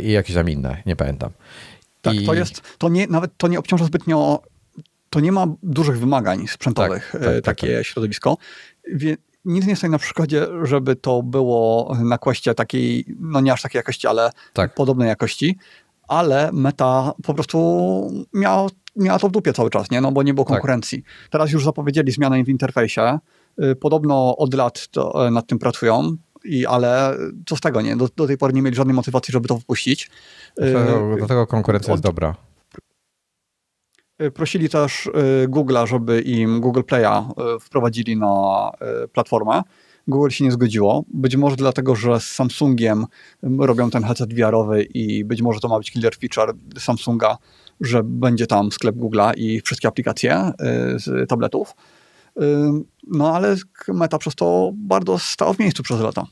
i 0.00 0.10
jakieś 0.10 0.36
tam 0.36 0.50
inne, 0.50 0.82
nie 0.86 0.96
pamiętam. 0.96 1.30
Tak, 2.02 2.14
I... 2.14 2.26
to 2.26 2.34
jest, 2.34 2.62
to 2.78 2.88
nie, 2.88 3.06
nawet 3.06 3.30
to 3.36 3.48
nie 3.48 3.58
obciąża 3.58 3.84
zbytnio, 3.84 4.42
to 5.10 5.20
nie 5.20 5.32
ma 5.32 5.46
dużych 5.62 5.98
wymagań 5.98 6.46
sprzętowych, 6.46 7.10
tak, 7.12 7.22
tak, 7.22 7.34
tak 7.34 7.44
takie 7.44 7.76
tak, 7.76 7.86
środowisko. 7.86 8.36
Wie, 8.92 9.16
nic 9.44 9.66
nie 9.66 9.76
stoi 9.76 9.90
na 9.90 9.98
przykładzie, 9.98 10.46
żeby 10.62 10.96
to 10.96 11.22
było 11.22 11.96
na 12.04 12.18
kłaście 12.18 12.54
takiej, 12.54 13.04
no 13.20 13.40
nie 13.40 13.52
aż 13.52 13.62
takiej 13.62 13.78
jakości, 13.78 14.06
ale 14.06 14.30
tak. 14.52 14.74
podobnej 14.74 15.08
jakości, 15.08 15.58
ale 16.08 16.50
Meta 16.52 17.12
po 17.22 17.34
prostu 17.34 18.26
miała 18.32 18.68
miała 18.96 19.18
to 19.18 19.28
w 19.28 19.32
dupie 19.32 19.52
cały 19.52 19.70
czas, 19.70 19.90
nie? 19.90 20.00
No 20.00 20.12
bo 20.12 20.22
nie 20.22 20.34
było 20.34 20.44
tak. 20.44 20.52
konkurencji. 20.52 21.02
Tak. 21.02 21.28
Teraz 21.30 21.52
już 21.52 21.64
zapowiedzieli 21.64 22.12
zmianę 22.12 22.44
w 22.44 22.48
interfejsie. 22.48 23.18
Y, 23.62 23.76
podobno 23.76 24.36
od 24.36 24.54
lat 24.54 24.88
to, 24.88 25.26
e, 25.26 25.30
nad 25.30 25.46
tym 25.46 25.58
pracują, 25.58 26.16
i, 26.44 26.66
ale 26.66 27.16
co 27.46 27.56
z 27.56 27.60
tego, 27.60 27.80
nie? 27.80 27.96
Do, 27.96 28.08
do 28.16 28.26
tej 28.26 28.38
pory 28.38 28.52
nie 28.52 28.62
mieli 28.62 28.76
żadnej 28.76 28.94
motywacji, 28.94 29.32
żeby 29.32 29.48
to 29.48 29.56
wypuścić. 29.56 30.10
Dlatego, 30.56 31.16
dlatego 31.16 31.46
konkurencja 31.46 31.92
od, 31.92 31.96
jest 31.96 32.04
dobra. 32.04 32.34
Y, 34.22 34.30
prosili 34.30 34.68
też 34.68 35.06
y, 35.06 35.10
Google'a, 35.48 35.86
żeby 35.86 36.20
im 36.20 36.60
Google 36.60 36.80
Play'a 36.80 37.24
wprowadzili 37.60 38.16
na 38.16 38.70
platformę. 39.12 39.62
Google 40.08 40.30
się 40.30 40.44
nie 40.44 40.52
zgodziło. 40.52 41.04
Być 41.08 41.36
może 41.36 41.56
dlatego, 41.56 41.96
że 41.96 42.20
z 42.20 42.24
Samsungiem 42.24 43.06
robią 43.58 43.90
ten 43.90 44.02
headset 44.02 44.34
VR-owy 44.34 44.82
i 44.82 45.24
być 45.24 45.42
może 45.42 45.60
to 45.60 45.68
ma 45.68 45.78
być 45.78 45.90
killer 45.90 46.16
feature 46.16 46.54
Samsunga, 46.78 47.36
że 47.80 48.02
będzie 48.04 48.46
tam 48.46 48.72
sklep 48.72 48.96
Google'a 48.96 49.32
i 49.36 49.60
wszystkie 49.60 49.88
aplikacje 49.88 50.52
y, 50.94 50.98
z 50.98 51.28
tabletów. 51.28 51.74
Y, 52.40 52.42
no 53.06 53.34
ale 53.34 53.56
Meta 53.88 54.18
przez 54.18 54.34
to 54.34 54.72
bardzo 54.74 55.18
stała 55.18 55.52
w 55.52 55.58
miejscu 55.58 55.82
przez 55.82 56.00
lata. 56.00 56.26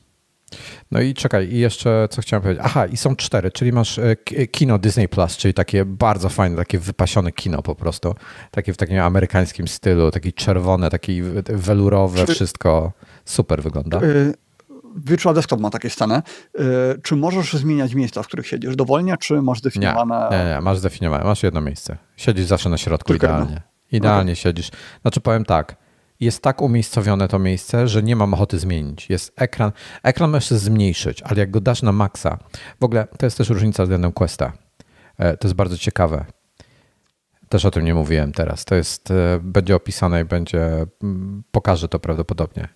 No 0.91 1.01
i 1.01 1.13
czekaj, 1.13 1.49
i 1.53 1.59
jeszcze 1.59 2.07
co 2.11 2.21
chciałem 2.21 2.43
powiedzieć. 2.43 2.63
Aha, 2.65 2.85
i 2.85 2.97
są 2.97 3.15
cztery, 3.15 3.51
czyli 3.51 3.71
masz 3.71 3.99
e, 3.99 4.15
kino 4.51 4.77
Disney 4.77 5.07
Plus, 5.07 5.37
czyli 5.37 5.53
takie 5.53 5.85
bardzo 5.85 6.29
fajne, 6.29 6.57
takie 6.57 6.79
wypasione 6.79 7.31
kino 7.31 7.61
po 7.61 7.75
prostu. 7.75 8.15
Takie 8.51 8.73
w 8.73 8.77
takim 8.77 8.99
amerykańskim 8.99 9.67
stylu, 9.67 10.11
takie 10.11 10.31
czerwone, 10.31 10.89
takie 10.89 11.23
welurowe, 11.47 12.27
wszystko 12.27 12.91
super 13.25 13.63
wygląda. 13.63 14.01
Y, 14.97 14.99
Virtual 15.05 15.35
Desktop 15.35 15.59
ma 15.59 15.69
takie 15.69 15.89
sceny. 15.89 16.21
Czy 17.03 17.15
możesz 17.15 17.53
zmieniać 17.53 17.93
miejsca, 17.93 18.23
w 18.23 18.27
których 18.27 18.47
siedzisz 18.47 18.75
dowolnie, 18.75 19.17
czy 19.17 19.41
masz 19.41 19.59
zdefiniowane... 19.59 20.27
Nie, 20.31 20.37
nie, 20.37 20.55
nie 20.55 20.61
masz 20.61 20.77
zdefiniowane, 20.77 21.23
masz 21.23 21.43
jedno 21.43 21.61
miejsce. 21.61 21.97
Siedzisz 22.17 22.45
zawsze 22.45 22.69
na 22.69 22.77
środku 22.77 23.07
Tylko 23.07 23.25
idealnie. 23.25 23.61
Jedno. 23.91 24.07
Idealnie 24.07 24.31
okay. 24.31 24.35
siedzisz. 24.35 24.71
Znaczy 25.01 25.21
powiem 25.21 25.45
tak, 25.45 25.75
jest 26.19 26.41
tak 26.41 26.61
umiejscowione 26.61 27.27
to 27.27 27.39
miejsce, 27.39 27.87
że 27.87 28.03
nie 28.03 28.15
mam 28.15 28.33
ochoty 28.33 28.59
zmienić. 28.59 29.09
Jest 29.09 29.33
ekran. 29.35 29.71
Ekran 30.03 30.31
możesz 30.31 30.49
zmniejszyć, 30.49 31.21
ale 31.21 31.39
jak 31.39 31.51
go 31.51 31.61
dasz 31.61 31.81
na 31.81 31.91
maksa, 31.91 32.37
w 32.79 32.83
ogóle 32.83 33.07
to 33.17 33.25
jest 33.25 33.37
też 33.37 33.49
różnica 33.49 33.83
względem 33.83 34.11
Questa. 34.11 34.53
E, 35.17 35.37
to 35.37 35.47
jest 35.47 35.55
bardzo 35.55 35.77
ciekawe. 35.77 36.25
Też 37.49 37.65
o 37.65 37.71
tym 37.71 37.85
nie 37.85 37.93
mówiłem 37.93 38.31
teraz. 38.31 38.65
To 38.65 38.75
jest, 38.75 39.11
e, 39.11 39.39
będzie 39.41 39.75
opisane 39.75 40.21
i 40.21 40.25
będzie, 40.25 40.85
mm, 41.03 41.43
pokażę 41.51 41.87
to 41.87 41.99
prawdopodobnie. 41.99 42.67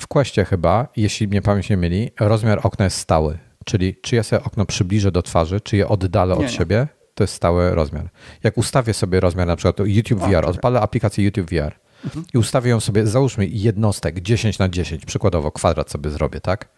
W 0.00 0.06
Questie 0.06 0.44
chyba, 0.44 0.88
jeśli 0.96 1.28
mnie 1.28 1.42
pamięć 1.42 1.70
nie 1.70 1.76
myli, 1.76 2.10
rozmiar 2.20 2.60
okna 2.62 2.84
jest 2.84 2.96
stały. 2.96 3.38
Czyli 3.64 3.96
czy 4.02 4.16
ja 4.16 4.22
sobie 4.22 4.44
okno 4.44 4.66
przybliżę 4.66 5.12
do 5.12 5.22
twarzy, 5.22 5.60
czy 5.60 5.76
je 5.76 5.88
oddalę 5.88 6.34
nie, 6.34 6.40
od 6.40 6.46
nie. 6.46 6.56
siebie, 6.58 6.88
to 7.14 7.24
jest 7.24 7.34
stały 7.34 7.74
rozmiar. 7.74 8.10
Jak 8.42 8.58
ustawię 8.58 8.94
sobie 8.94 9.20
rozmiar 9.20 9.46
na 9.46 9.56
przykład 9.56 9.88
YouTube 9.88 10.20
VR, 10.20 10.46
odpalę 10.46 10.80
aplikację 10.80 11.24
YouTube 11.24 11.50
VR, 11.50 11.74
mhm. 12.04 12.24
i 12.34 12.38
ustawię 12.38 12.70
ją 12.70 12.80
sobie, 12.80 13.06
załóżmy 13.06 13.46
jednostek 13.46 14.20
10 14.20 14.58
na 14.58 14.68
10, 14.68 15.04
przykładowo 15.04 15.52
kwadrat 15.52 15.90
sobie 15.90 16.10
zrobię, 16.10 16.40
tak? 16.40 16.68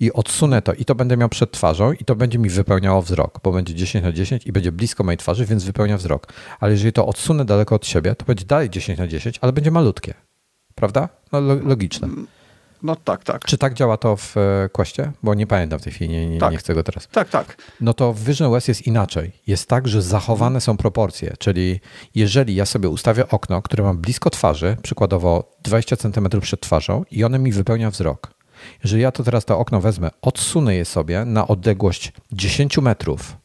I 0.00 0.12
odsunę 0.12 0.62
to 0.62 0.72
i 0.72 0.84
to 0.84 0.94
będę 0.94 1.16
miał 1.16 1.28
przed 1.28 1.52
twarzą 1.52 1.92
i 1.92 2.04
to 2.04 2.16
będzie 2.16 2.38
mi 2.38 2.48
wypełniało 2.48 3.02
wzrok, 3.02 3.40
bo 3.42 3.52
będzie 3.52 3.74
10 3.74 4.04
na 4.04 4.12
10 4.12 4.46
i 4.46 4.52
będzie 4.52 4.72
blisko 4.72 5.04
mojej 5.04 5.18
twarzy, 5.18 5.46
więc 5.46 5.64
wypełnia 5.64 5.96
wzrok. 5.96 6.32
Ale 6.60 6.72
jeżeli 6.72 6.92
to 6.92 7.06
odsunę 7.06 7.44
daleko 7.44 7.74
od 7.74 7.86
siebie, 7.86 8.14
to 8.14 8.24
będzie 8.24 8.44
dalej 8.44 8.70
10 8.70 8.98
na 8.98 9.06
10, 9.06 9.38
ale 9.40 9.52
będzie 9.52 9.70
malutkie. 9.70 10.14
Prawda? 10.74 11.08
No 11.32 11.40
logiczne. 11.40 12.08
No 12.82 12.96
tak, 12.96 13.24
tak. 13.24 13.44
Czy 13.44 13.58
tak 13.58 13.74
działa 13.74 13.96
to 13.96 14.16
w 14.16 14.34
Questie? 14.72 15.12
Bo 15.22 15.34
nie 15.34 15.46
pamiętam 15.46 15.78
w 15.78 15.82
tej 15.82 15.92
chwili, 15.92 16.10
nie, 16.10 16.26
nie, 16.28 16.38
tak. 16.38 16.52
nie 16.52 16.58
chcę 16.58 16.74
go 16.74 16.82
teraz. 16.82 17.08
Tak, 17.08 17.28
tak. 17.28 17.56
No 17.80 17.94
to 17.94 18.12
w 18.12 18.24
Vision 18.24 18.54
OS 18.54 18.68
jest 18.68 18.86
inaczej. 18.86 19.32
Jest 19.46 19.68
tak, 19.68 19.88
że 19.88 20.02
zachowane 20.02 20.60
są 20.60 20.76
proporcje, 20.76 21.34
czyli 21.38 21.80
jeżeli 22.14 22.54
ja 22.54 22.66
sobie 22.66 22.88
ustawię 22.88 23.28
okno, 23.28 23.62
które 23.62 23.84
mam 23.84 23.98
blisko 23.98 24.30
twarzy, 24.30 24.76
przykładowo 24.82 25.52
20 25.62 25.96
cm 25.96 26.28
przed 26.40 26.60
twarzą 26.60 27.04
i 27.10 27.24
one 27.24 27.38
mi 27.38 27.52
wypełnia 27.52 27.90
wzrok. 27.90 28.30
Jeżeli 28.84 29.02
ja 29.02 29.12
to 29.12 29.22
teraz 29.22 29.44
to 29.44 29.58
okno 29.58 29.80
wezmę, 29.80 30.10
odsunę 30.22 30.74
je 30.74 30.84
sobie 30.84 31.24
na 31.24 31.48
odległość 31.48 32.12
10 32.32 32.78
metrów, 32.78 33.36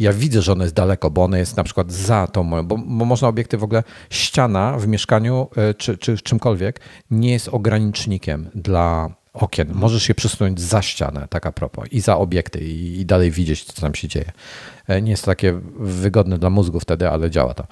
ja 0.00 0.12
widzę, 0.12 0.42
że 0.42 0.52
ono 0.52 0.64
jest 0.64 0.74
daleko, 0.74 1.10
bo 1.10 1.24
ono 1.24 1.36
jest 1.36 1.56
na 1.56 1.64
przykład 1.64 1.92
za 1.92 2.26
tą 2.26 2.42
moją, 2.42 2.62
bo, 2.62 2.78
bo 2.78 3.04
można 3.04 3.28
obiekty 3.28 3.58
w 3.58 3.64
ogóle, 3.64 3.82
ściana 4.10 4.78
w 4.78 4.86
mieszkaniu 4.86 5.48
e, 5.56 5.74
czy, 5.74 5.98
czy 5.98 6.18
czymkolwiek 6.18 6.80
nie 7.10 7.32
jest 7.32 7.48
ogranicznikiem 7.48 8.50
dla 8.54 9.10
okien. 9.32 9.68
Możesz 9.74 10.08
je 10.08 10.14
przesunąć 10.14 10.60
za 10.60 10.82
ścianę, 10.82 11.26
tak 11.30 11.46
a 11.46 11.52
propos, 11.52 11.88
i 11.90 12.00
za 12.00 12.16
obiekty, 12.16 12.60
i, 12.60 13.00
i 13.00 13.06
dalej 13.06 13.30
widzieć, 13.30 13.64
co 13.64 13.80
tam 13.80 13.94
się 13.94 14.08
dzieje. 14.08 14.32
E, 14.88 15.02
nie 15.02 15.10
jest 15.10 15.24
to 15.24 15.30
takie 15.30 15.60
wygodne 15.78 16.38
dla 16.38 16.50
mózgu 16.50 16.80
wtedy, 16.80 17.08
ale 17.08 17.30
działa 17.30 17.54
to 17.54 17.66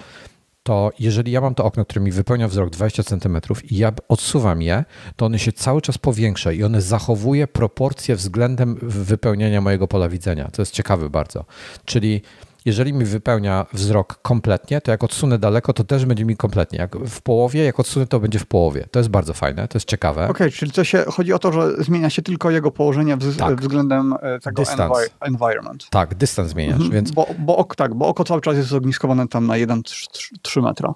to 0.69 0.91
jeżeli 0.99 1.31
ja 1.31 1.41
mam 1.41 1.55
to 1.55 1.63
okno, 1.63 1.85
które 1.85 2.01
mi 2.01 2.11
wypełnia 2.11 2.47
wzrok 2.47 2.69
20 2.69 3.03
cm 3.03 3.37
i 3.69 3.77
ja 3.77 3.91
odsuwam 4.07 4.61
je, 4.61 4.85
to 5.15 5.25
one 5.25 5.39
się 5.39 5.51
cały 5.51 5.81
czas 5.81 5.97
powiększa 5.97 6.51
i 6.51 6.63
one 6.63 6.81
zachowuje 6.81 7.47
proporcje 7.47 8.15
względem 8.15 8.75
wypełnienia 8.81 9.61
mojego 9.61 9.87
pola 9.87 10.09
widzenia. 10.09 10.49
To 10.51 10.61
jest 10.61 10.71
ciekawe 10.73 11.09
bardzo. 11.09 11.45
Czyli 11.85 12.21
jeżeli 12.65 12.93
mi 12.93 13.05
wypełnia 13.05 13.65
wzrok 13.73 14.21
kompletnie, 14.21 14.81
to 14.81 14.91
jak 14.91 15.03
odsunę 15.03 15.39
daleko, 15.39 15.73
to 15.73 15.83
też 15.83 16.05
będzie 16.05 16.25
mi 16.25 16.37
kompletnie. 16.37 16.79
Jak 16.79 16.95
w 16.95 17.21
połowie, 17.21 17.63
jak 17.63 17.79
odsunę, 17.79 18.07
to 18.07 18.19
będzie 18.19 18.39
w 18.39 18.45
połowie. 18.45 18.87
To 18.91 18.99
jest 18.99 19.09
bardzo 19.09 19.33
fajne, 19.33 19.67
to 19.67 19.77
jest 19.77 19.87
ciekawe. 19.87 20.23
Okej, 20.23 20.31
okay, 20.31 20.51
czyli 20.51 20.71
to 20.71 20.83
się, 20.83 21.03
chodzi 21.07 21.33
o 21.33 21.39
to, 21.39 21.51
że 21.51 21.83
zmienia 21.83 22.09
się 22.09 22.21
tylko 22.21 22.51
jego 22.51 22.71
położenie 22.71 23.17
wz 23.17 23.37
tak. 23.37 23.61
względem 23.61 24.13
e, 24.21 24.39
tego 24.39 24.63
envi 24.63 25.09
environment. 25.19 25.87
Tak, 25.89 26.15
dystans 26.15 26.49
zmieniasz, 26.49 26.73
mhm, 26.73 26.91
więc... 26.91 27.11
Bo, 27.11 27.27
bo, 27.39 27.57
ok, 27.57 27.75
tak, 27.75 27.95
bo 27.95 28.07
oko 28.07 28.23
cały 28.23 28.41
czas 28.41 28.55
jest 28.55 28.69
zogniskowane 28.69 29.27
tam 29.27 29.47
na 29.47 29.53
1-3 29.53 30.61
metra. 30.61 30.93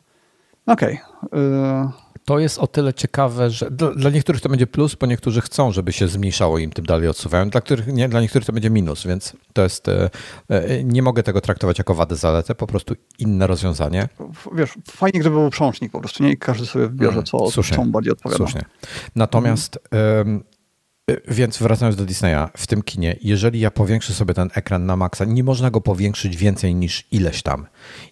Okej. 0.66 1.00
Okay. 1.22 1.40
E, 1.40 2.03
to 2.26 2.40
jest 2.40 2.60
o 2.60 2.68
tyle 2.68 2.94
ciekawe, 2.94 3.50
że 3.50 3.72
dla, 3.72 3.92
dla, 3.92 4.10
niektórych 4.10 4.42
to 4.42 4.50
będzie 4.50 4.68
plus, 4.68 4.96
bo 4.96 5.06
niektórzy 5.06 5.42
chcą, 5.42 5.72
żeby 5.72 5.94
się 5.94 6.08
zmniejszało 6.08 6.58
im 6.58 6.72
tym 6.72 6.86
dalej 6.86 7.08
odsuwają. 7.08 7.50
Dla, 7.50 7.62
których, 7.62 7.88
nie, 7.88 8.10
dla 8.10 8.22
niektórych 8.22 8.46
to 8.46 8.54
będzie 8.54 8.70
minus, 8.70 9.08
więc 9.08 9.34
to 9.54 9.64
jest. 9.64 9.88
E, 9.88 10.10
e, 10.50 10.84
nie 10.84 11.02
mogę 11.02 11.24
tego 11.24 11.42
traktować 11.42 11.78
jako 11.78 11.94
wadę, 11.94 12.16
zaletę, 12.16 12.56
po 12.56 12.68
prostu 12.68 12.96
inne 13.20 13.48
rozwiązanie. 13.48 14.10
Wiesz, 14.54 14.74
fajnie, 14.92 15.20
gdyby 15.20 15.36
był 15.36 15.50
przełącznik 15.50 15.92
po 15.92 16.00
prostu, 16.00 16.24
nie? 16.24 16.38
Każdy 16.38 16.66
sobie 16.66 16.88
wybierze, 16.88 17.14
mm, 17.14 17.26
co, 17.26 17.52
słusznie, 17.52 17.86
bardziej 17.86 18.12
odpowiada. 18.12 18.38
Słusznie. 18.38 18.62
Natomiast. 19.16 19.80
Um, 19.92 20.44
więc 21.28 21.58
wracając 21.58 21.96
do 21.96 22.06
Disneya, 22.06 22.48
w 22.58 22.68
tym 22.68 22.82
kinie, 22.82 23.18
jeżeli 23.22 23.60
ja 23.60 23.72
powiększę 23.72 24.14
sobie 24.14 24.34
ten 24.34 24.50
ekran 24.54 24.86
na 24.86 24.96
maksa, 24.96 25.26
nie 25.26 25.44
można 25.44 25.72
go 25.72 25.82
powiększyć 25.82 26.38
więcej 26.38 26.76
niż 26.76 27.08
ileś 27.12 27.42
tam. 27.42 27.68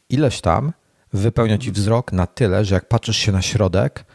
Ileś 0.09 0.41
tam 0.41 0.73
wypełnia 1.13 1.57
ci 1.57 1.71
wzrok 1.71 2.11
na 2.11 2.27
tyle, 2.27 2.65
że 2.65 2.75
jak 2.75 2.87
patrzysz 2.87 3.17
się 3.17 3.31
na 3.31 3.41
środek, 3.41 4.05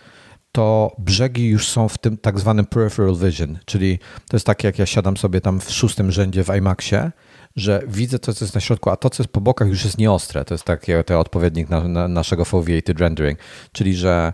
to 0.53 0.97
brzegi 0.99 1.49
już 1.49 1.69
są 1.69 1.89
w 1.89 1.99
tym 1.99 2.19
tak 2.19 2.41
zwanym 2.41 2.67
peripheral 2.67 3.17
vision, 3.17 3.59
czyli 3.65 3.99
to 3.99 4.37
jest 4.37 4.47
takie, 4.47 4.69
jak 4.69 4.79
ja 4.79 4.87
siadam 4.87 5.17
sobie 5.17 5.41
tam 5.41 5.61
w 5.61 5.71
szóstym 5.71 6.13
rzędzie 6.13 6.45
w 6.45 6.57
IMAXie, 6.57 7.11
że 7.57 7.83
widzę 7.89 8.19
to, 8.19 8.35
co 8.35 8.45
jest 8.45 8.55
na 8.55 8.61
środku, 8.61 8.91
a 8.91 8.97
to, 8.97 9.11
co 9.11 9.23
jest 9.23 9.33
po 9.33 9.41
bokach, 9.41 9.69
już 9.69 9.85
jest 9.85 9.99
nieostre. 9.99 10.45
To 10.45 10.55
jest 10.55 10.65
taki 10.65 10.95
odpowiednik 10.95 11.69
na, 11.69 11.89
na 11.89 12.09
naszego 12.09 12.45
foveated 12.45 13.01
rendering, 13.01 13.39
czyli 13.73 13.95
że 13.95 14.33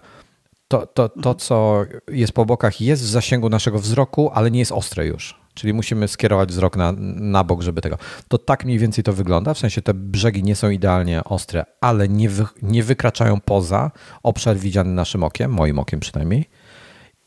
to, 0.68 0.86
to, 0.86 1.08
to, 1.08 1.34
co 1.34 1.84
jest 2.08 2.32
po 2.32 2.44
bokach, 2.44 2.80
jest 2.80 3.02
w 3.02 3.06
zasięgu 3.06 3.48
naszego 3.48 3.78
wzroku, 3.78 4.30
ale 4.34 4.50
nie 4.50 4.58
jest 4.58 4.72
ostre 4.72 5.06
już. 5.06 5.41
Czyli 5.54 5.72
musimy 5.72 6.08
skierować 6.08 6.48
wzrok 6.48 6.76
na, 6.76 6.92
na 7.16 7.44
bok, 7.44 7.62
żeby 7.62 7.80
tego. 7.80 7.98
To 8.28 8.38
tak 8.38 8.64
mniej 8.64 8.78
więcej 8.78 9.04
to 9.04 9.12
wygląda. 9.12 9.54
W 9.54 9.58
sensie 9.58 9.82
te 9.82 9.94
brzegi 9.94 10.42
nie 10.42 10.56
są 10.56 10.70
idealnie 10.70 11.24
ostre, 11.24 11.64
ale 11.80 12.08
nie, 12.08 12.28
wy, 12.28 12.46
nie 12.62 12.82
wykraczają 12.82 13.40
poza 13.40 13.90
obszar 14.22 14.56
widziany 14.56 14.90
naszym 14.90 15.22
okiem, 15.24 15.52
moim 15.52 15.78
okiem 15.78 16.00
przynajmniej. 16.00 16.48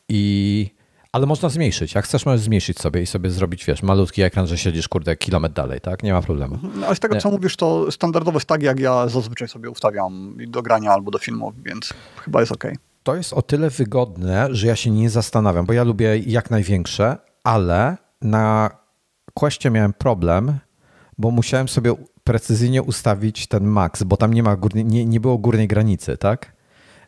I, 0.09 0.69
ale 1.11 1.25
można 1.25 1.49
zmniejszyć. 1.49 1.95
Jak 1.95 2.05
chcesz, 2.05 2.25
możesz 2.25 2.41
zmniejszyć 2.41 2.79
sobie 2.79 3.01
i 3.01 3.05
sobie 3.05 3.29
zrobić, 3.29 3.65
wiesz, 3.65 3.83
malutki 3.83 4.21
ekran, 4.21 4.47
że 4.47 4.57
siedzisz, 4.57 4.87
kurde, 4.87 5.15
kilometr 5.15 5.55
dalej, 5.55 5.81
tak? 5.81 6.03
Nie 6.03 6.13
ma 6.13 6.21
problemu. 6.21 6.59
No, 6.75 6.85
ale 6.85 6.95
z 6.95 6.99
tego, 6.99 7.15
nie. 7.15 7.21
co 7.21 7.31
mówisz, 7.31 7.55
to 7.55 7.91
standardowe 7.91 8.35
jest 8.35 8.47
tak, 8.47 8.63
jak 8.63 8.79
ja 8.79 9.07
zazwyczaj 9.07 9.47
sobie 9.47 9.69
ustawiam 9.69 10.37
do 10.47 10.61
grania 10.61 10.91
albo 10.91 11.11
do 11.11 11.17
filmu, 11.17 11.53
więc 11.65 11.93
chyba 12.17 12.39
jest 12.39 12.51
ok. 12.51 12.65
To 13.03 13.15
jest 13.15 13.33
o 13.33 13.41
tyle 13.41 13.69
wygodne, 13.69 14.47
że 14.51 14.67
ja 14.67 14.75
się 14.75 14.91
nie 14.91 15.09
zastanawiam, 15.09 15.65
bo 15.65 15.73
ja 15.73 15.83
lubię 15.83 16.17
jak 16.17 16.51
największe, 16.51 17.17
ale 17.43 17.97
na 18.21 18.69
Questie 19.33 19.71
miałem 19.71 19.93
problem, 19.93 20.59
bo 21.17 21.31
musiałem 21.31 21.67
sobie 21.67 21.95
precyzyjnie 22.23 22.83
ustawić 22.83 23.47
ten 23.47 23.63
max, 23.63 24.03
bo 24.03 24.17
tam 24.17 24.33
nie 24.33 24.43
ma 24.43 24.55
górnej, 24.55 24.85
nie, 24.85 25.05
nie 25.05 25.19
było 25.19 25.37
górnej 25.37 25.67
granicy, 25.67 26.17
tak? 26.17 26.55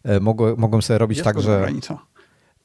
E, 0.03 0.19
mogłem, 0.19 0.55
mogłem 0.57 0.81
sobie 0.81 0.97
robić 0.97 1.17
Jest 1.17 1.25
tak, 1.25 1.41
że. 1.41 1.59
Granica. 1.59 1.97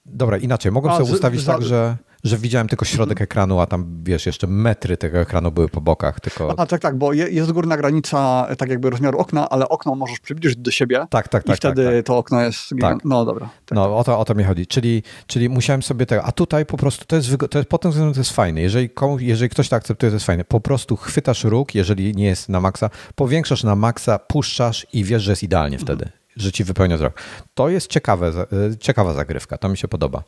Dobra, 0.06 0.36
inaczej. 0.36 0.72
Mogłem 0.72 0.94
a, 0.94 0.96
sobie 0.96 1.08
z, 1.08 1.12
ustawić 1.12 1.40
za... 1.40 1.52
tak, 1.52 1.62
że 1.62 1.96
że 2.24 2.38
widziałem 2.38 2.68
tylko 2.68 2.84
środek 2.84 3.16
mhm. 3.16 3.24
ekranu, 3.24 3.60
a 3.60 3.66
tam 3.66 4.02
wiesz, 4.04 4.26
jeszcze 4.26 4.46
metry 4.46 4.96
tego 4.96 5.18
ekranu 5.18 5.52
były 5.52 5.68
po 5.68 5.80
bokach. 5.80 6.20
Tylko... 6.20 6.54
A 6.60 6.66
tak, 6.66 6.80
tak, 6.80 6.98
bo 6.98 7.12
jest 7.12 7.52
górna 7.52 7.76
granica 7.76 8.46
tak 8.58 8.68
jakby 8.68 8.90
rozmiaru 8.90 9.18
okna, 9.18 9.48
ale 9.48 9.68
okno 9.68 9.94
możesz 9.94 10.20
przybliżyć 10.20 10.58
do 10.58 10.70
siebie. 10.70 11.06
Tak, 11.10 11.28
tak, 11.28 11.44
tak. 11.44 11.54
I 11.54 11.56
wtedy 11.56 11.84
tak, 11.84 11.94
tak. 11.94 12.06
to 12.06 12.18
okno 12.18 12.42
jest. 12.42 12.74
Tak. 12.80 12.98
No 13.04 13.24
dobra. 13.24 13.48
Tak, 13.66 13.76
no 13.76 13.96
o 13.96 14.04
to, 14.04 14.18
o 14.18 14.24
to 14.24 14.34
mi 14.34 14.44
chodzi. 14.44 14.66
Czyli, 14.66 15.02
czyli 15.26 15.48
musiałem 15.48 15.82
sobie 15.82 16.06
tego. 16.06 16.24
A 16.24 16.32
tutaj 16.32 16.66
po 16.66 16.76
prostu 16.76 17.04
to 17.04 17.16
jest, 17.16 17.28
to 17.50 17.58
jest 17.58 17.68
pod 17.68 17.82
tym 17.82 17.90
względem 17.90 18.14
to 18.14 18.20
jest 18.20 18.32
fajne. 18.32 18.60
Jeżeli, 18.60 18.90
jeżeli 19.18 19.48
ktoś 19.48 19.68
to 19.68 19.76
akceptuje, 19.76 20.10
to 20.10 20.16
jest 20.16 20.26
fajne. 20.26 20.44
Po 20.44 20.60
prostu 20.60 20.96
chwytasz 20.96 21.44
róg, 21.44 21.74
jeżeli 21.74 22.14
nie 22.14 22.26
jest 22.26 22.48
na 22.48 22.60
maksa, 22.60 22.90
powiększasz 23.14 23.64
na 23.64 23.76
maksa, 23.76 24.18
puszczasz 24.18 24.86
i 24.92 25.04
wiesz, 25.04 25.22
że 25.22 25.32
jest 25.32 25.42
idealnie 25.42 25.78
mhm. 25.78 25.98
wtedy, 25.98 26.12
że 26.36 26.52
ci 26.52 26.64
wypełnia 26.64 26.96
wzrok. 26.96 27.22
To 27.54 27.68
jest 27.68 27.86
ciekawe, 27.86 28.28
e, 28.28 28.76
ciekawa 28.78 29.12
zagrywka. 29.12 29.58
To 29.58 29.68
mi 29.68 29.76
się 29.76 29.88
podoba. 29.88 30.22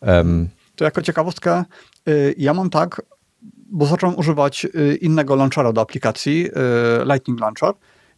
Um, 0.00 0.48
to 0.76 0.84
jako 0.84 1.02
ciekawostkę, 1.02 1.64
y, 2.08 2.34
ja 2.38 2.54
mam 2.54 2.70
tak, 2.70 3.02
bo 3.70 3.86
zacząłem 3.86 4.18
używać 4.18 4.64
y, 4.64 4.96
innego 4.96 5.36
launchera 5.36 5.72
do 5.72 5.80
aplikacji, 5.80 6.46
y, 6.46 7.04
Lightning 7.04 7.40
Launcher, 7.40 7.72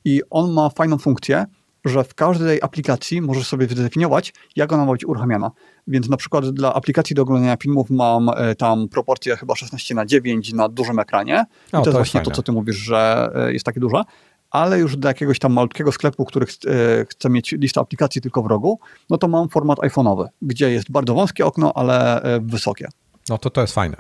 i 0.04 0.22
on 0.30 0.52
ma 0.52 0.68
fajną 0.68 0.98
funkcję, 0.98 1.46
że 1.84 2.04
w 2.04 2.14
każdej 2.14 2.62
aplikacji 2.62 3.22
możesz 3.22 3.46
sobie 3.46 3.66
zdefiniować, 3.66 4.32
jak 4.56 4.72
ona 4.72 4.84
ma 4.84 4.92
być 4.92 5.04
uruchamiana. 5.04 5.50
Więc 5.86 6.08
na 6.08 6.16
przykład 6.16 6.50
dla 6.50 6.75
aplikacji 6.75 7.16
do 7.16 7.22
oglądania 7.22 7.56
filmów 7.56 7.90
mam 7.90 8.30
tam 8.58 8.88
proporcję 8.88 9.36
chyba 9.36 9.54
16 9.54 9.94
na 9.94 10.06
9 10.06 10.52
na 10.52 10.68
dużym 10.68 10.98
ekranie. 10.98 11.44
I 11.68 11.70
to, 11.70 11.80
to 11.80 11.90
jest 11.90 11.96
właśnie 11.96 12.20
fajne. 12.20 12.30
to, 12.30 12.36
co 12.36 12.42
ty 12.42 12.52
mówisz, 12.52 12.76
że 12.76 13.30
jest 13.48 13.64
takie 13.64 13.80
duże 13.80 14.02
ale 14.50 14.79
już 14.79 14.97
do 14.97 15.09
jakiegoś 15.09 15.38
tam 15.38 15.53
malutkiego 15.53 15.93
sklepu, 15.93 16.25
który 16.25 16.47
ch 16.47 16.50
e, 16.50 17.07
chce 17.11 17.31
mieć 17.31 17.53
listę 17.53 17.81
aplikacji 17.81 18.21
tylko 18.21 18.43
w 18.43 18.47
rogu, 18.47 18.79
no 19.11 19.19
to 19.19 19.29
mam 19.29 19.49
format 19.49 19.79
iPhone'owy, 19.79 20.26
gdzie 20.43 20.71
jest 20.71 20.91
bardzo 20.91 21.15
wąskie 21.15 21.47
okno, 21.47 21.73
ale 21.75 22.23
e, 22.23 22.41
wysokie. 22.41 22.88
No 23.29 23.38
to 23.38 23.50
to 23.50 23.61
jest 23.61 23.75
fajne. 23.75 23.97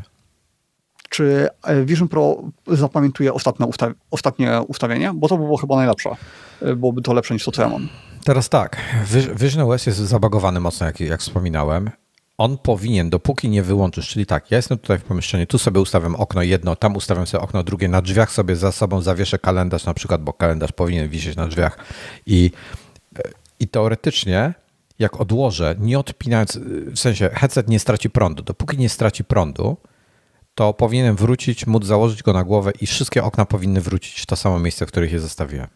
Czy 1.08 1.48
e, 1.64 1.84
Vision 1.84 2.08
Pro 2.08 2.42
zapamiętuje 2.66 3.34
ostatnie, 3.34 3.66
ustaw 3.66 3.92
ostatnie 4.10 4.60
ustawienie? 4.68 5.12
Bo 5.14 5.28
to 5.28 5.38
by 5.38 5.44
było 5.44 5.56
chyba 5.56 5.76
najlepsze. 5.76 6.10
Byłoby 6.76 7.02
to 7.02 7.14
lepsze 7.14 7.34
niż 7.34 7.44
to, 7.44 7.52
co 7.52 7.62
ja 7.62 7.68
mam. 7.68 7.88
Teraz 8.24 8.48
tak, 8.48 8.76
Vision 9.34 9.70
OS 9.70 9.86
jest 9.86 9.98
zabagowany 9.98 10.60
mocno, 10.60 10.86
jak, 10.86 11.00
jak 11.00 11.20
wspominałem 11.20 11.90
on 12.38 12.58
powinien, 12.58 13.10
dopóki 13.10 13.48
nie 13.48 13.62
wyłączysz, 13.62 14.08
czyli 14.08 14.26
tak, 14.26 14.50
ja 14.50 14.56
jestem 14.56 14.78
tutaj 14.78 14.98
w 14.98 15.04
pomieszczeniu, 15.04 15.46
tu 15.46 15.58
sobie 15.58 15.80
ustawiam 15.80 16.14
okno 16.14 16.42
jedno, 16.42 16.76
tam 16.76 16.96
ustawiam 16.96 17.26
sobie 17.26 17.44
okno 17.44 17.62
drugie, 17.62 17.88
na 17.88 18.02
drzwiach 18.02 18.32
sobie 18.32 18.56
za 18.56 18.72
sobą 18.72 19.00
zawieszę 19.00 19.38
kalendarz 19.38 19.84
na 19.84 19.94
przykład, 19.94 20.22
bo 20.22 20.32
kalendarz 20.32 20.72
powinien 20.72 21.08
wisieć 21.08 21.36
na 21.36 21.46
drzwiach 21.46 21.78
i, 22.26 22.50
i 23.60 23.68
teoretycznie 23.68 24.54
jak 24.98 25.20
odłożę, 25.20 25.74
nie 25.78 25.98
odpinając, 25.98 26.58
w 26.86 26.98
sensie 26.98 27.30
headset 27.34 27.68
nie 27.68 27.78
straci 27.78 28.10
prądu, 28.10 28.42
dopóki 28.42 28.78
nie 28.78 28.88
straci 28.88 29.24
prądu, 29.24 29.76
to 30.54 30.74
powinienem 30.74 31.16
wrócić, 31.16 31.66
móc 31.66 31.84
założyć 31.84 32.22
go 32.22 32.32
na 32.32 32.44
głowę 32.44 32.72
i 32.80 32.86
wszystkie 32.86 33.24
okna 33.24 33.44
powinny 33.44 33.80
wrócić 33.80 34.20
w 34.20 34.26
to 34.26 34.36
samo 34.36 34.58
miejsce, 34.58 34.86
w 34.86 34.88
których 34.88 35.12
je 35.12 35.20
zostawiłem. 35.20 35.68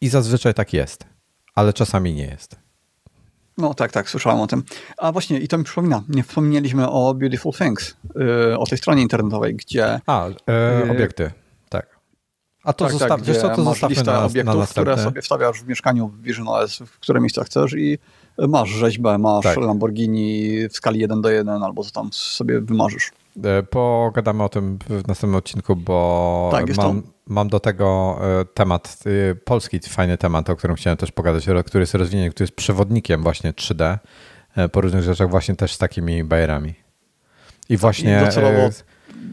I 0.00 0.08
zazwyczaj 0.08 0.54
tak 0.54 0.72
jest, 0.72 1.04
ale 1.54 1.72
czasami 1.72 2.14
nie 2.14 2.24
jest. 2.24 2.67
No 3.58 3.74
tak, 3.74 3.92
tak, 3.92 4.10
słyszałem 4.10 4.40
o 4.40 4.46
tym. 4.46 4.62
A 4.98 5.12
właśnie, 5.12 5.38
i 5.38 5.48
to 5.48 5.58
mi 5.58 5.64
przypomina, 5.64 6.02
nie 6.08 6.22
wspomnieliśmy 6.22 6.88
o 6.88 7.14
Beautiful 7.14 7.52
Things, 7.52 7.96
yy, 8.14 8.58
o 8.58 8.66
tej 8.66 8.78
stronie 8.78 9.02
internetowej, 9.02 9.54
gdzie... 9.54 10.00
A, 10.06 10.28
yy, 10.84 10.90
obiekty, 10.90 11.30
tak. 11.68 11.98
A 12.64 12.72
to, 12.72 12.84
tak, 12.84 12.92
zostaw, 12.92 13.08
tak, 13.08 13.22
wiesz 13.22 13.38
co, 13.38 13.56
to 13.56 13.62
masz 13.62 13.82
listę 13.82 14.04
na, 14.04 14.24
obiektów, 14.24 14.56
na 14.56 14.66
które 14.66 14.98
sobie 14.98 15.22
wstawiasz 15.22 15.62
w 15.62 15.68
mieszkaniu 15.68 16.08
w 16.08 16.22
Vision 16.22 16.48
OS, 16.48 16.78
w 16.78 17.00
które 17.00 17.20
miejsca 17.20 17.44
chcesz 17.44 17.72
i 17.72 17.98
masz 18.38 18.68
rzeźbę, 18.68 19.18
masz 19.18 19.44
tak. 19.44 19.56
Lamborghini 19.56 20.48
w 20.68 20.72
skali 20.72 21.00
1 21.00 21.22
do 21.22 21.30
1 21.30 21.62
albo 21.62 21.84
co 21.84 21.90
tam 21.90 22.08
sobie 22.12 22.60
wymarzysz. 22.60 23.10
E, 23.44 23.62
pogadamy 23.62 24.42
o 24.42 24.48
tym 24.48 24.78
w 24.88 25.08
następnym 25.08 25.34
odcinku, 25.34 25.76
bo 25.76 26.48
tak, 26.52 26.76
mam, 26.76 27.02
mam 27.26 27.48
do 27.48 27.60
tego 27.60 28.18
e, 28.40 28.44
temat, 28.44 28.98
e, 29.30 29.34
polski 29.34 29.80
fajny 29.80 30.18
temat, 30.18 30.50
o 30.50 30.56
którym 30.56 30.76
chciałem 30.76 30.96
też 30.96 31.12
pogadać, 31.12 31.46
który 31.66 31.82
jest 31.82 31.94
rozwinięty, 31.94 32.34
który 32.34 32.44
jest 32.44 32.56
przewodnikiem 32.56 33.22
właśnie 33.22 33.52
3D 33.52 33.98
po 34.72 34.80
różnych 34.80 35.02
rzeczach, 35.02 35.30
właśnie 35.30 35.56
też 35.56 35.74
z 35.74 35.78
takimi 35.78 36.24
bajerami. 36.24 36.74
I 37.68 37.76
właśnie... 37.76 38.20
I 38.22 38.24
docelowo 38.24 38.70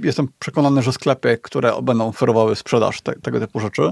jestem 0.03 0.27
przekonany, 0.39 0.81
że 0.81 0.91
sklepy, 0.91 1.39
które 1.41 1.81
będą 1.81 2.07
oferowały 2.07 2.55
sprzedaż 2.55 3.01
te, 3.01 3.13
tego 3.13 3.39
typu 3.39 3.59
rzeczy, 3.59 3.91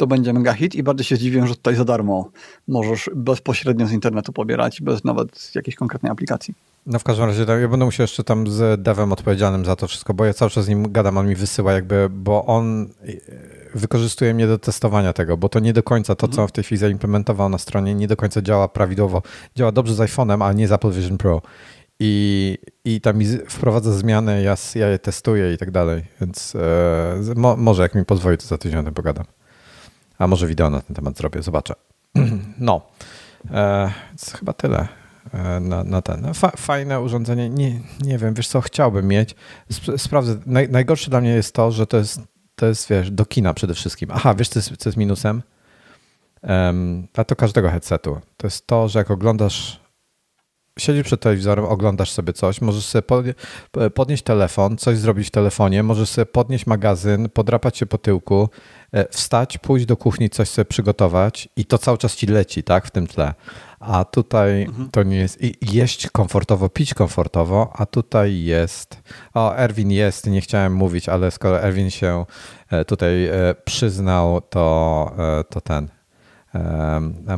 to 0.00 0.06
będzie 0.06 0.32
mega 0.32 0.52
hit 0.52 0.74
i 0.74 0.82
bardzo 0.82 1.04
się 1.04 1.16
zdziwiłem, 1.16 1.46
że 1.46 1.54
tutaj 1.54 1.74
za 1.74 1.84
darmo 1.84 2.30
możesz 2.68 3.10
bezpośrednio 3.14 3.86
z 3.86 3.92
internetu 3.92 4.32
pobierać, 4.32 4.80
bez 4.80 5.04
nawet 5.04 5.54
jakiejś 5.54 5.76
konkretnej 5.76 6.12
aplikacji. 6.12 6.54
No 6.86 6.98
w 6.98 7.04
każdym 7.04 7.26
razie 7.26 7.44
ja 7.60 7.68
będę 7.68 7.84
musiał 7.84 8.04
jeszcze 8.04 8.24
tam 8.24 8.48
z 8.48 8.82
devem 8.82 9.12
odpowiedzialnym 9.12 9.64
za 9.64 9.76
to 9.76 9.88
wszystko, 9.88 10.14
bo 10.14 10.24
ja 10.24 10.34
cały 10.34 10.50
czas 10.50 10.64
z 10.64 10.68
nim 10.68 10.92
gadam, 10.92 11.18
on 11.18 11.28
mi 11.28 11.34
wysyła 11.34 11.72
jakby, 11.72 12.08
bo 12.10 12.44
on 12.46 12.82
e, 12.82 12.88
wykorzystuje 13.74 14.34
mnie 14.34 14.46
do 14.46 14.58
testowania 14.58 15.12
tego, 15.12 15.36
bo 15.36 15.48
to 15.48 15.60
nie 15.60 15.72
do 15.72 15.82
końca 15.82 16.14
to, 16.14 16.28
co 16.28 16.42
on 16.42 16.48
w 16.48 16.52
tej 16.52 16.64
chwili 16.64 16.78
zaimplementował 16.78 17.48
na 17.48 17.58
stronie, 17.58 17.94
nie 17.94 18.08
do 18.08 18.16
końca 18.16 18.42
działa 18.42 18.68
prawidłowo. 18.68 19.22
Działa 19.56 19.72
dobrze 19.72 19.94
z 19.94 19.98
iPhone'em, 19.98 20.44
ale 20.44 20.54
nie 20.54 20.68
z 20.68 20.72
Apple 20.72 20.90
Vision 20.90 21.18
Pro. 21.18 21.42
i, 22.00 22.58
i 22.84 23.00
tam 23.00 23.18
mi 23.18 23.26
wprowadza 23.48 23.92
zmiany, 23.92 24.42
ja, 24.42 24.54
ja 24.74 24.88
je 24.88 24.98
testuję 24.98 25.52
i 25.54 25.58
tak 25.58 25.70
dalej, 25.70 26.04
więc 26.20 26.56
e, 26.56 27.34
mo, 27.36 27.56
może 27.56 27.82
jak 27.82 27.94
mi 27.94 28.04
pozwoli, 28.04 28.38
to 28.38 28.46
za 28.46 28.58
tydzień 28.58 28.78
o 28.78 28.82
tym 28.82 28.94
pogadam. 28.94 29.24
A 30.20 30.26
może 30.26 30.46
wideo 30.46 30.70
na 30.70 30.80
ten 30.80 30.96
temat 30.96 31.16
zrobię, 31.16 31.42
zobaczę. 31.42 31.74
No, 32.58 32.80
e, 33.50 33.90
chyba 34.38 34.52
tyle 34.52 34.88
e, 35.32 35.60
na, 35.60 35.84
na 35.84 36.02
ten. 36.02 36.34
Fa, 36.34 36.50
fajne 36.56 37.00
urządzenie, 37.00 37.50
nie, 37.50 37.80
nie 38.00 38.18
wiem, 38.18 38.34
wiesz 38.34 38.48
co, 38.48 38.60
chciałbym 38.60 39.08
mieć. 39.08 39.34
Sprawdzę, 39.96 40.36
Naj, 40.46 40.68
najgorsze 40.68 41.10
dla 41.10 41.20
mnie 41.20 41.30
jest 41.30 41.54
to, 41.54 41.72
że 41.72 41.86
to 41.86 41.96
jest, 41.96 42.20
to 42.54 42.66
jest, 42.66 42.88
wiesz, 42.88 43.10
do 43.10 43.26
kina 43.26 43.54
przede 43.54 43.74
wszystkim. 43.74 44.10
Aha, 44.12 44.34
wiesz 44.34 44.48
co 44.48 44.58
jest, 44.58 44.76
co 44.76 44.88
jest 44.88 44.96
minusem? 44.96 45.42
Um, 46.42 47.06
a 47.16 47.24
to 47.24 47.36
każdego 47.36 47.70
headsetu. 47.70 48.20
To 48.36 48.46
jest 48.46 48.66
to, 48.66 48.88
że 48.88 48.98
jak 48.98 49.10
oglądasz 49.10 49.80
siedzisz 50.80 51.02
przed 51.02 51.20
telewizorem, 51.20 51.64
oglądasz 51.64 52.10
sobie 52.10 52.32
coś, 52.32 52.60
możesz 52.60 52.84
sobie 52.84 53.02
podnieść 53.94 54.22
telefon, 54.22 54.76
coś 54.76 54.98
zrobić 54.98 55.28
w 55.28 55.30
telefonie, 55.30 55.82
możesz 55.82 56.08
sobie 56.08 56.26
podnieść 56.26 56.66
magazyn, 56.66 57.28
podrapać 57.28 57.78
się 57.78 57.86
po 57.86 57.98
tyłku, 57.98 58.48
e, 58.92 59.08
wstać, 59.08 59.58
pójść 59.58 59.86
do 59.86 59.96
kuchni, 59.96 60.30
coś 60.30 60.48
sobie 60.48 60.64
przygotować 60.64 61.48
i 61.56 61.64
to 61.64 61.78
cały 61.78 61.98
czas 61.98 62.16
ci 62.16 62.26
leci, 62.26 62.62
tak, 62.62 62.86
w 62.86 62.90
tym 62.90 63.06
tle. 63.06 63.34
A 63.80 64.04
tutaj 64.04 64.62
mhm. 64.62 64.90
to 64.90 65.02
nie 65.02 65.16
jest. 65.16 65.42
I 65.42 65.54
jeść 65.72 66.08
komfortowo, 66.10 66.68
pić 66.68 66.94
komfortowo, 66.94 67.72
a 67.74 67.86
tutaj 67.86 68.42
jest. 68.42 69.02
O, 69.34 69.56
Erwin 69.56 69.90
jest, 69.90 70.26
nie 70.26 70.40
chciałem 70.40 70.74
mówić, 70.74 71.08
ale 71.08 71.30
skoro 71.30 71.62
Erwin 71.62 71.90
się 71.90 72.24
e, 72.70 72.84
tutaj 72.84 73.26
e, 73.26 73.54
przyznał, 73.64 74.40
to, 74.40 75.12
to 75.50 75.60
ten. 75.60 75.88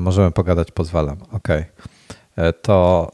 Możemy 0.01 0.31
pogadać, 0.31 0.71
pozwalam. 0.71 1.17
Okej. 1.33 1.61
Okay. 1.61 2.53
To 2.63 3.11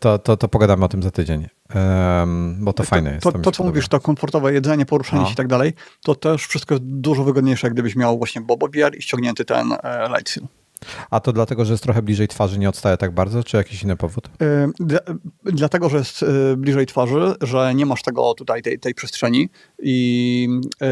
to, 0.00 0.18
to, 0.18 0.36
to 0.36 0.48
pogadamy 0.48 0.84
o 0.84 0.88
tym 0.88 1.02
za 1.02 1.10
tydzień, 1.10 1.48
um, 1.74 2.56
bo 2.60 2.72
to, 2.72 2.82
to 2.82 2.88
fajne 2.88 3.12
jest. 3.12 3.22
To, 3.22 3.32
to, 3.32 3.38
to 3.38 3.52
co 3.52 3.64
mówisz, 3.64 3.88
to 3.88 4.00
komfortowe 4.00 4.52
jedzenie, 4.52 4.86
poruszanie 4.86 5.22
no. 5.22 5.26
się 5.26 5.32
i 5.32 5.36
tak 5.36 5.46
dalej, 5.46 5.72
to 6.04 6.14
też 6.14 6.46
wszystko 6.46 6.74
jest 6.74 6.84
dużo 6.84 7.24
wygodniejsze, 7.24 7.70
gdybyś 7.70 7.96
miał 7.96 8.18
właśnie 8.18 8.40
Bobo 8.40 8.66
VR 8.66 8.96
i 8.98 9.02
ściągnięty 9.02 9.44
ten 9.44 9.72
e, 9.72 10.08
Light 10.08 10.30
Seal. 10.30 10.46
A 11.10 11.20
to 11.20 11.32
dlatego, 11.32 11.64
że 11.64 11.72
jest 11.72 11.82
trochę 11.82 12.02
bliżej 12.02 12.28
twarzy, 12.28 12.58
nie 12.58 12.68
odstaje 12.68 12.96
tak 12.96 13.14
bardzo, 13.14 13.44
czy 13.44 13.56
jakiś 13.56 13.82
inny 13.82 13.96
powód? 13.96 14.28
Yy, 14.40 14.98
dlatego, 15.44 15.88
że 15.88 15.96
jest 15.96 16.22
yy, 16.22 16.56
bliżej 16.56 16.86
twarzy, 16.86 17.34
że 17.40 17.74
nie 17.74 17.86
masz 17.86 18.02
tego 18.02 18.34
tutaj, 18.34 18.62
tej, 18.62 18.78
tej 18.78 18.94
przestrzeni 18.94 19.48
i 19.82 20.48
yy, 20.80 20.88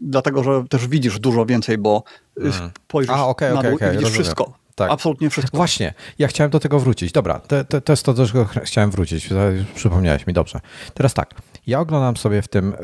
dlatego, 0.00 0.42
że 0.42 0.64
też 0.70 0.88
widzisz 0.88 1.20
dużo 1.20 1.46
więcej, 1.46 1.78
bo 1.78 2.02
hmm. 2.40 2.70
spojrzysz 2.84 3.16
A, 3.16 3.26
okay, 3.26 3.54
na 3.54 3.62
dół 3.62 3.74
okay, 3.74 3.90
widzisz 3.90 4.02
rozumiem. 4.02 4.22
wszystko. 4.22 4.67
Tak. 4.78 4.90
Absolutnie 4.90 5.30
wszystko. 5.30 5.56
Właśnie, 5.56 5.94
ja 6.18 6.28
chciałem 6.28 6.50
do 6.50 6.60
tego 6.60 6.78
wrócić. 6.78 7.12
Dobra, 7.12 7.38
to, 7.40 7.64
to, 7.64 7.80
to 7.80 7.92
jest 7.92 8.04
to, 8.04 8.14
do 8.14 8.26
czego 8.26 8.48
chciałem 8.62 8.90
wrócić. 8.90 9.28
Przypomniałeś 9.74 10.26
mi, 10.26 10.32
dobrze. 10.32 10.60
Teraz 10.94 11.14
tak, 11.14 11.34
ja 11.68 11.80
oglądam 11.80 12.16
sobie 12.16 12.42
w 12.42 12.48
tym, 12.48 12.74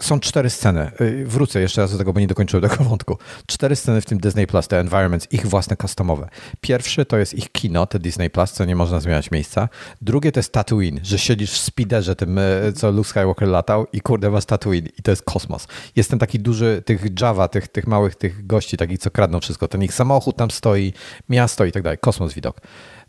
są 0.00 0.20
cztery 0.20 0.50
sceny, 0.50 0.90
y, 1.00 1.24
wrócę 1.26 1.60
jeszcze 1.60 1.80
raz 1.80 1.92
do 1.92 1.98
tego, 1.98 2.12
bo 2.12 2.20
nie 2.20 2.26
dokończyłem 2.26 2.68
tego 2.68 2.84
wątku. 2.84 3.18
Cztery 3.46 3.76
sceny 3.76 4.00
w 4.00 4.06
tym 4.06 4.18
Disney 4.18 4.46
Plus, 4.46 4.68
te 4.68 4.80
environments, 4.80 5.32
ich 5.32 5.46
własne 5.46 5.76
customowe. 5.76 6.28
Pierwszy 6.60 7.04
to 7.04 7.18
jest 7.18 7.34
ich 7.34 7.52
kino, 7.52 7.86
te 7.86 7.98
Disney 7.98 8.30
Plus, 8.30 8.52
co 8.52 8.64
nie 8.64 8.76
można 8.76 9.00
zmieniać 9.00 9.30
miejsca. 9.30 9.68
Drugie 10.02 10.32
to 10.32 10.38
jest 10.38 10.52
Tatooine, 10.52 11.00
że 11.02 11.18
siedzisz 11.18 11.52
w 11.52 11.58
speederze 11.58 12.16
tym, 12.16 12.38
y, 12.38 12.72
co 12.76 12.90
Luke 12.90 13.08
Skywalker 13.08 13.48
latał 13.48 13.86
i 13.92 14.00
kurde 14.00 14.30
masz 14.30 14.44
Tatooine 14.44 14.88
i 14.98 15.02
to 15.02 15.10
jest 15.10 15.22
kosmos. 15.22 15.66
Jest 15.96 16.10
ten 16.10 16.18
taki 16.18 16.38
duży, 16.38 16.82
tych 16.86 17.20
Java, 17.20 17.48
tych, 17.48 17.68
tych 17.68 17.86
małych 17.86 18.14
tych 18.14 18.46
gości, 18.46 18.76
takich, 18.76 18.98
co 18.98 19.10
kradną 19.10 19.40
wszystko. 19.40 19.68
Ten 19.68 19.82
ich 19.82 19.94
samochód 19.94 20.36
tam 20.36 20.50
stoi, 20.50 20.92
miasto 21.28 21.64
i 21.64 21.72
tak 21.72 21.82
dalej. 21.82 21.98
Kosmos 21.98 22.34
widok. 22.34 22.60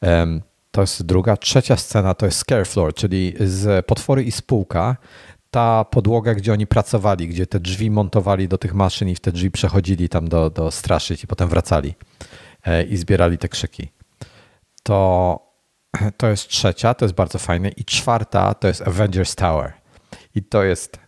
Um, 0.01 0.41
to 0.79 0.83
jest 0.83 1.03
druga. 1.03 1.37
Trzecia 1.37 1.77
scena 1.77 2.13
to 2.13 2.25
jest 2.25 2.39
Scare 2.39 2.65
Floor, 2.65 2.93
czyli 2.93 3.33
z 3.39 3.85
Potwory 3.85 4.23
i 4.23 4.31
Spółka. 4.31 4.97
Ta 5.51 5.85
podłoga, 5.85 6.35
gdzie 6.35 6.53
oni 6.53 6.67
pracowali, 6.67 7.27
gdzie 7.27 7.47
te 7.47 7.59
drzwi 7.59 7.91
montowali 7.91 8.47
do 8.47 8.57
tych 8.57 8.73
maszyn 8.73 9.09
i 9.09 9.15
w 9.15 9.19
te 9.19 9.31
drzwi 9.31 9.51
przechodzili 9.51 10.09
tam 10.09 10.27
do, 10.27 10.49
do 10.49 10.71
straszyć 10.71 11.23
i 11.23 11.27
potem 11.27 11.49
wracali 11.49 11.95
e, 12.65 12.83
i 12.83 12.97
zbierali 12.97 13.37
te 13.37 13.49
krzyki. 13.49 13.89
To, 14.83 15.39
to 16.17 16.27
jest 16.27 16.47
trzecia, 16.47 16.93
to 16.93 17.05
jest 17.05 17.15
bardzo 17.15 17.39
fajne. 17.39 17.69
I 17.69 17.85
czwarta 17.85 18.53
to 18.53 18.67
jest 18.67 18.81
Avengers 18.87 19.35
Tower. 19.35 19.73
I 20.35 20.43
to 20.43 20.63
jest 20.63 20.99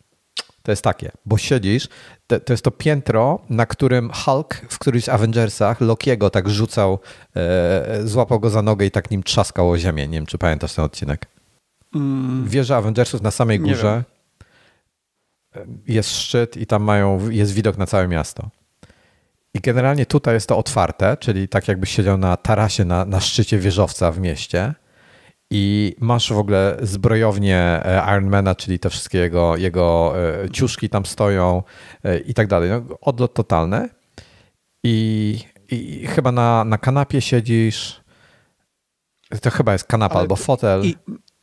to 0.63 0.71
jest 0.71 0.84
takie, 0.84 1.12
bo 1.25 1.38
siedzisz, 1.38 1.88
to, 2.32 2.39
to, 2.39 2.54
jest 2.54 2.63
to 2.63 2.72
piętro, 2.72 3.39
na 3.50 3.65
którym 3.65 4.12
Hulk 4.13 4.62
w 4.70 4.80
którymś 4.80 5.04
z 5.04 5.10
Avengersach 5.10 5.82
Lokiego 5.82 6.30
tak 6.30 6.50
rzucał, 6.50 7.00
e, 7.36 8.08
złapał 8.08 8.39
go 8.39 8.50
za 8.50 8.62
nogę 8.62 8.86
i 8.86 8.91
tak 8.91 9.12
nim 9.12 9.24
trzaskał 9.24 9.72
o 9.72 9.78
ziemię. 9.78 10.08
Nie 10.08 10.17
wiem, 10.17 10.26
czy 10.26 10.38
pamiętasz 10.38 10.74
ten 10.74 10.86
odcinek. 10.86 11.26
Mm. 11.96 12.48
Wieża 12.48 12.78
Avengersów 12.78 13.22
na 13.22 13.32
samej 13.32 13.60
górze. 13.60 14.04
Jest 15.88 16.10
szczyt 16.10 16.58
i 16.58 16.65
tam 16.65 16.84
mają, 16.84 17.30
jest 17.30 17.54
widok 17.54 17.78
na 17.78 17.86
całe 17.86 18.08
miasto. 18.08 18.50
I 19.54 19.60
generalnie 19.60 20.06
tutaj 20.06 20.34
jest 20.34 20.48
to 20.48 20.58
otwarte, 20.58 21.17
czyli 21.17 21.48
tak 21.48 21.67
jakbyś 21.67 21.89
siedział 21.96 22.17
na 22.17 22.38
tarasie 22.38 22.86
na, 22.86 23.06
na 23.06 23.20
szczycie 23.20 23.58
wieżowca 23.58 24.12
w 24.12 24.20
mieście 24.20 24.74
i 25.51 25.95
masz 25.99 26.33
w 26.33 26.37
ogóle 26.37 26.77
zbrojownię 26.81 27.57
e, 27.57 28.03
Ironmana, 28.11 28.55
czyli 28.55 28.79
te 28.79 28.89
wszystkie 28.89 29.17
jego, 29.17 29.57
jego 29.57 30.13
e, 30.43 30.49
ciuszki 30.49 30.89
tam 30.89 31.05
stoją 31.05 31.63
e, 32.03 32.19
i 32.19 32.33
tak 32.33 32.47
dalej. 32.47 32.69
No, 32.69 32.97
odlot 33.01 33.33
totalny. 33.33 33.89
I, 34.83 35.39
i 35.71 36.07
chyba 36.07 36.31
na, 36.31 36.63
na 36.63 36.77
kanapie 36.77 37.21
siedzisz. 37.21 38.01
To 39.41 39.49
chyba 39.49 39.73
jest 39.73 39.85
kanapa 39.85 40.13
Ale 40.13 40.21
albo 40.21 40.35
fotel. 40.35 40.85
I, 40.85 40.95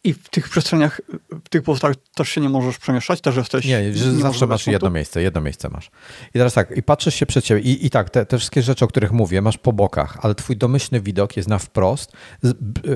i 0.05 0.15
w 0.15 0.29
tych 0.29 0.49
przestrzeniach, 0.49 1.01
w 1.45 1.49
tych 1.49 1.63
pozostałych 1.63 1.97
też 2.15 2.29
się 2.29 2.41
nie 2.41 2.49
możesz 2.49 2.79
przemieszczać, 2.79 3.21
też 3.21 3.37
jesteś... 3.37 3.65
Nie, 3.65 3.95
że 3.95 4.13
zawsze 4.13 4.47
masz 4.47 4.67
jedno 4.67 4.91
miejsce, 4.91 5.23
jedno 5.23 5.41
miejsce 5.41 5.69
masz. 5.69 5.91
I 6.29 6.39
teraz 6.39 6.55
tak, 6.55 6.77
i 6.77 6.83
patrzysz 6.83 7.15
się 7.15 7.27
przed 7.27 7.45
ciebie 7.45 7.61
i, 7.61 7.87
i 7.87 7.91
tak, 7.91 8.11
te, 8.11 8.27
te, 8.27 8.39
wszystkie 8.39 8.63
rzeczy, 8.63 8.85
o 8.85 8.89
których 8.89 9.13
mówię, 9.13 9.43
masz 9.43 9.59
po 9.59 9.73
bokach, 9.73 10.19
ale 10.23 10.35
twój 10.35 10.57
domyślny 10.57 11.01
widok 11.01 11.37
jest 11.37 11.49
na 11.49 11.59
wprost. 11.59 12.13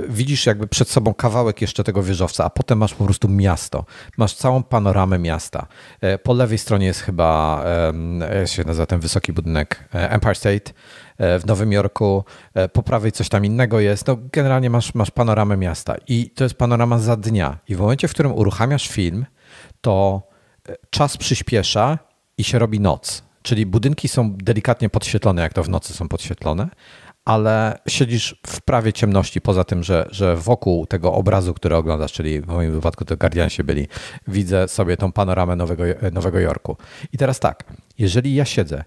Widzisz 0.09 0.47
jakby 0.47 0.67
przed 0.67 0.91
sobą 0.91 1.15
kawałek 1.15 1.61
jeszcze 1.61 1.85
tego 1.85 2.03
wieżowca, 2.03 2.45
a 2.45 2.51
potem 2.51 2.79
masz 2.79 2.95
po 2.95 3.05
prostu 3.05 3.29
miasto. 3.29 3.85
Masz 4.17 4.35
całą 4.35 4.63
panoramę 4.63 5.19
miasta. 5.19 5.67
E, 6.01 6.19
po 6.19 6.33
lewej 6.33 6.59
stronie 6.59 6.87
jest 6.87 7.01
chyba, 7.01 7.65
jak 8.35 8.49
się 8.49 8.65
nazywa 8.65 8.87
ten 8.87 9.01
wysoki 9.01 9.33
budynek, 9.33 9.89
e, 9.95 10.11
Empire 10.11 10.37
State, 10.37 10.73
w 11.19 11.47
Nowym 11.47 11.73
Jorku, 11.73 12.25
e, 12.55 12.69
po 12.69 12.83
prawej 12.83 13.13
coś 13.13 13.29
tam 13.29 13.45
innego 13.45 13.81
jest. 13.81 14.07
No, 14.07 14.17
generalnie 14.33 14.71
masz, 14.71 14.95
masz 14.95 15.11
panoramę 15.11 15.57
miasta 15.57 15.95
i 16.09 16.31
to 16.31 16.45
jest 16.45 16.55
panorama 16.55 16.99
za 16.99 17.17
dnia. 17.17 17.59
I 17.69 17.77
w 17.77 17.81
momencie, 17.81 18.09
w 18.09 18.11
którym 18.11 18.33
uruchamiasz 18.33 18.89
film, 18.89 19.27
to 19.81 20.23
e, 20.69 20.77
czas 20.91 21.17
przyspiesza 21.17 21.99
i 22.39 22.45
się 22.45 22.59
robi 22.59 22.81
noc. 22.81 23.23
Czyli 23.43 23.67
budynki 23.67 24.09
są 24.09 24.37
delikatnie 24.37 24.89
podświetlone, 24.89 25.43
jak 25.43 25.53
to 25.53 25.63
w 25.63 25.69
nocy 25.69 25.95
są 25.95 26.09
podświetlone, 26.09 26.69
ale 27.25 27.79
siedzisz 27.89 28.41
w 28.47 28.61
prawie 28.61 28.93
ciemności, 28.93 29.41
poza 29.41 29.65
tym, 29.65 29.83
że, 29.83 30.09
że 30.11 30.37
wokół 30.37 30.87
tego 30.87 31.13
obrazu, 31.13 31.55
który 31.55 31.77
oglądasz, 31.77 32.13
czyli 32.13 32.41
w 32.41 32.47
moim 32.47 32.73
wypadku 32.73 33.05
to 33.05 33.17
Guardiansie 33.17 33.65
byli, 33.65 33.89
widzę 34.29 34.69
sobie 34.69 34.97
tą 34.97 35.13
panoramę 35.13 35.57
Nowego, 35.57 35.85
Nowego 36.13 36.41
Jorku. 36.41 36.77
I 37.13 37.19
teraz 37.19 37.41
tak, 37.41 37.65
jeżeli 37.99 38.35
ja 38.35 38.45
siedzę 38.45 38.85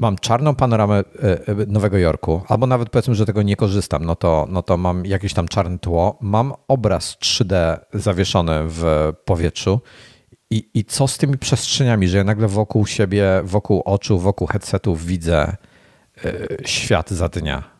mam 0.00 0.18
czarną 0.18 0.54
panoramę 0.54 0.94
e, 0.94 1.02
e, 1.22 1.54
Nowego 1.66 1.98
Jorku, 1.98 2.42
albo 2.48 2.66
nawet 2.66 2.90
powiedzmy, 2.90 3.14
że 3.14 3.26
tego 3.26 3.42
nie 3.42 3.56
korzystam, 3.56 4.04
no 4.04 4.16
to, 4.16 4.46
no 4.50 4.62
to 4.62 4.76
mam 4.76 5.06
jakieś 5.06 5.34
tam 5.34 5.48
czarne 5.48 5.78
tło, 5.78 6.18
mam 6.20 6.54
obraz 6.68 7.16
3D 7.20 7.78
zawieszony 7.94 8.54
w 8.66 9.12
powietrzu 9.24 9.80
i, 10.50 10.70
i 10.74 10.84
co 10.84 11.08
z 11.08 11.18
tymi 11.18 11.38
przestrzeniami, 11.38 12.08
że 12.08 12.18
ja 12.18 12.24
nagle 12.24 12.48
wokół 12.48 12.86
siebie, 12.86 13.40
wokół 13.44 13.82
oczu, 13.84 14.18
wokół 14.18 14.46
headsetów 14.46 15.06
widzę 15.06 15.56
e, 16.24 16.46
świat 16.64 17.10
za 17.10 17.28
dnia. 17.28 17.78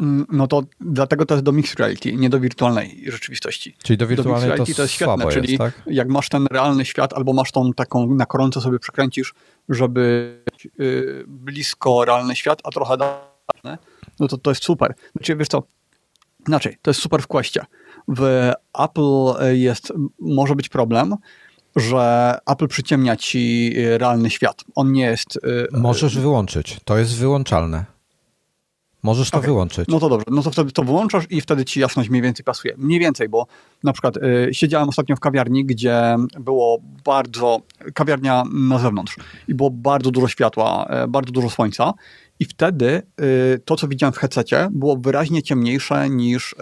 Mm, 0.00 0.26
no 0.32 0.46
to 0.46 0.62
dlatego 0.80 1.26
to 1.26 1.34
jest 1.34 1.44
do 1.44 1.52
mixed 1.52 1.80
reality, 1.80 2.12
nie 2.12 2.30
do 2.30 2.40
wirtualnej 2.40 3.04
rzeczywistości. 3.06 3.76
Czyli 3.82 3.96
do 3.96 4.06
wirtualnej 4.06 4.48
do 4.48 4.54
reality 4.54 4.72
to, 4.72 4.76
to 4.76 4.82
jest 4.82 4.94
świetne, 4.94 5.26
czyli 5.26 5.52
jest, 5.52 5.58
tak? 5.58 5.82
jak 5.86 6.08
masz 6.08 6.28
ten 6.28 6.46
realny 6.50 6.84
świat, 6.84 7.12
albo 7.12 7.32
masz 7.32 7.52
tą 7.52 7.72
taką 7.72 8.14
na 8.14 8.26
koronce 8.26 8.60
sobie 8.60 8.78
przekręcisz, 8.78 9.34
żeby 9.68 10.36
yy, 10.78 11.24
blisko 11.26 12.04
realny 12.04 12.36
świat, 12.36 12.60
a 12.64 12.70
trochę 12.70 12.96
dalej, 12.96 13.78
no 14.20 14.28
to 14.28 14.38
to 14.38 14.50
jest 14.50 14.64
super. 14.64 14.94
Znaczy, 15.12 15.36
wiesz 15.36 15.48
co, 15.48 15.62
inaczej, 16.48 16.76
to 16.82 16.90
jest 16.90 17.00
super 17.00 17.22
w 17.22 17.26
Questie. 17.26 17.60
W 18.08 18.50
Apple 18.78 19.44
jest, 19.52 19.92
może 20.20 20.54
być 20.54 20.68
problem, 20.68 21.16
że 21.76 22.38
Apple 22.46 22.68
przyciemnia 22.68 23.16
ci 23.16 23.74
realny 23.76 24.30
świat. 24.30 24.64
On 24.74 24.92
nie 24.92 25.04
jest... 25.04 25.38
Yy, 25.42 25.68
Możesz 25.72 26.18
wyłączyć, 26.18 26.80
to 26.84 26.98
jest 26.98 27.16
wyłączalne. 27.16 27.93
Możesz 29.04 29.30
to 29.30 29.38
okay. 29.38 29.48
wyłączyć. 29.48 29.88
No 29.88 30.00
to 30.00 30.08
dobrze, 30.08 30.26
no 30.30 30.42
to 30.42 30.50
wtedy 30.50 30.72
to 30.72 30.82
wyłączasz 30.82 31.24
i 31.30 31.40
wtedy 31.40 31.64
ci 31.64 31.80
jasność 31.80 32.10
mniej 32.10 32.22
więcej 32.22 32.44
pasuje. 32.44 32.74
Mniej 32.78 33.00
więcej, 33.00 33.28
bo 33.28 33.46
na 33.82 33.92
przykład 33.92 34.16
y, 34.16 34.48
siedziałem 34.52 34.88
ostatnio 34.88 35.16
w 35.16 35.20
kawiarni, 35.20 35.64
gdzie 35.64 36.16
było 36.40 36.78
bardzo, 37.04 37.60
kawiarnia 37.94 38.44
na 38.52 38.78
zewnątrz 38.78 39.16
i 39.48 39.54
było 39.54 39.70
bardzo 39.70 40.10
dużo 40.10 40.28
światła, 40.28 40.88
y, 41.04 41.08
bardzo 41.08 41.32
dużo 41.32 41.50
słońca 41.50 41.94
i 42.40 42.44
wtedy 42.44 43.02
y, 43.20 43.60
to, 43.64 43.76
co 43.76 43.88
widziałem 43.88 44.12
w 44.12 44.18
headsetie, 44.18 44.68
było 44.70 44.96
wyraźnie 44.96 45.42
ciemniejsze 45.42 46.10
niż 46.10 46.52
y, 46.52 46.56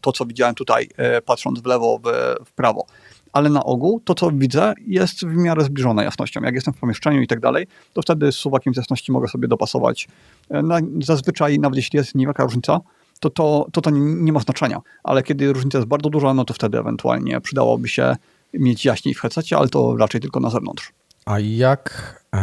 to, 0.00 0.12
co 0.12 0.26
widziałem 0.26 0.54
tutaj, 0.54 0.88
y, 1.18 1.22
patrząc 1.22 1.60
w 1.60 1.66
lewo, 1.66 1.98
w, 1.98 2.34
w 2.46 2.52
prawo. 2.52 2.86
Ale 3.32 3.50
na 3.50 3.64
ogół 3.64 4.00
to, 4.04 4.14
co 4.14 4.30
widzę, 4.30 4.74
jest 4.86 5.26
w 5.26 5.36
miarę 5.36 5.64
zbliżone 5.64 6.04
jasnością. 6.04 6.42
Jak 6.42 6.54
jestem 6.54 6.74
w 6.74 6.78
pomieszczeniu 6.78 7.20
i 7.20 7.26
tak 7.26 7.40
dalej, 7.40 7.66
to 7.92 8.02
wtedy 8.02 8.32
z 8.32 8.34
suwakiem 8.34 8.74
z 8.74 8.76
jasności 8.76 9.12
mogę 9.12 9.28
sobie 9.28 9.48
dopasować. 9.48 10.08
No, 10.50 10.76
zazwyczaj, 11.00 11.58
nawet 11.58 11.76
jeśli 11.76 11.96
jest 11.96 12.14
niewielka 12.14 12.44
różnica, 12.44 12.80
to 13.20 13.30
to, 13.30 13.66
to, 13.72 13.80
to 13.80 13.90
nie, 13.90 14.00
nie 14.00 14.32
ma 14.32 14.40
znaczenia. 14.40 14.80
Ale 15.04 15.22
kiedy 15.22 15.52
różnica 15.52 15.78
jest 15.78 15.88
bardzo 15.88 16.10
duża, 16.10 16.34
no 16.34 16.44
to 16.44 16.54
wtedy 16.54 16.78
ewentualnie 16.78 17.40
przydałoby 17.40 17.88
się 17.88 18.16
mieć 18.54 18.84
jaśniej 18.84 19.14
w 19.14 19.20
headsetie, 19.20 19.56
ale 19.56 19.68
to 19.68 19.96
raczej 19.96 20.20
tylko 20.20 20.40
na 20.40 20.50
zewnątrz. 20.50 20.92
A 21.26 21.38
jak, 21.38 22.16
e, 22.34 22.38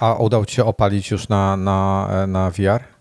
a 0.00 0.16
udało 0.18 0.46
ci 0.46 0.56
się 0.56 0.64
opalić 0.64 1.10
już 1.10 1.28
na, 1.28 1.56
na, 1.56 2.08
e, 2.10 2.26
na 2.26 2.50
VR? 2.50 2.93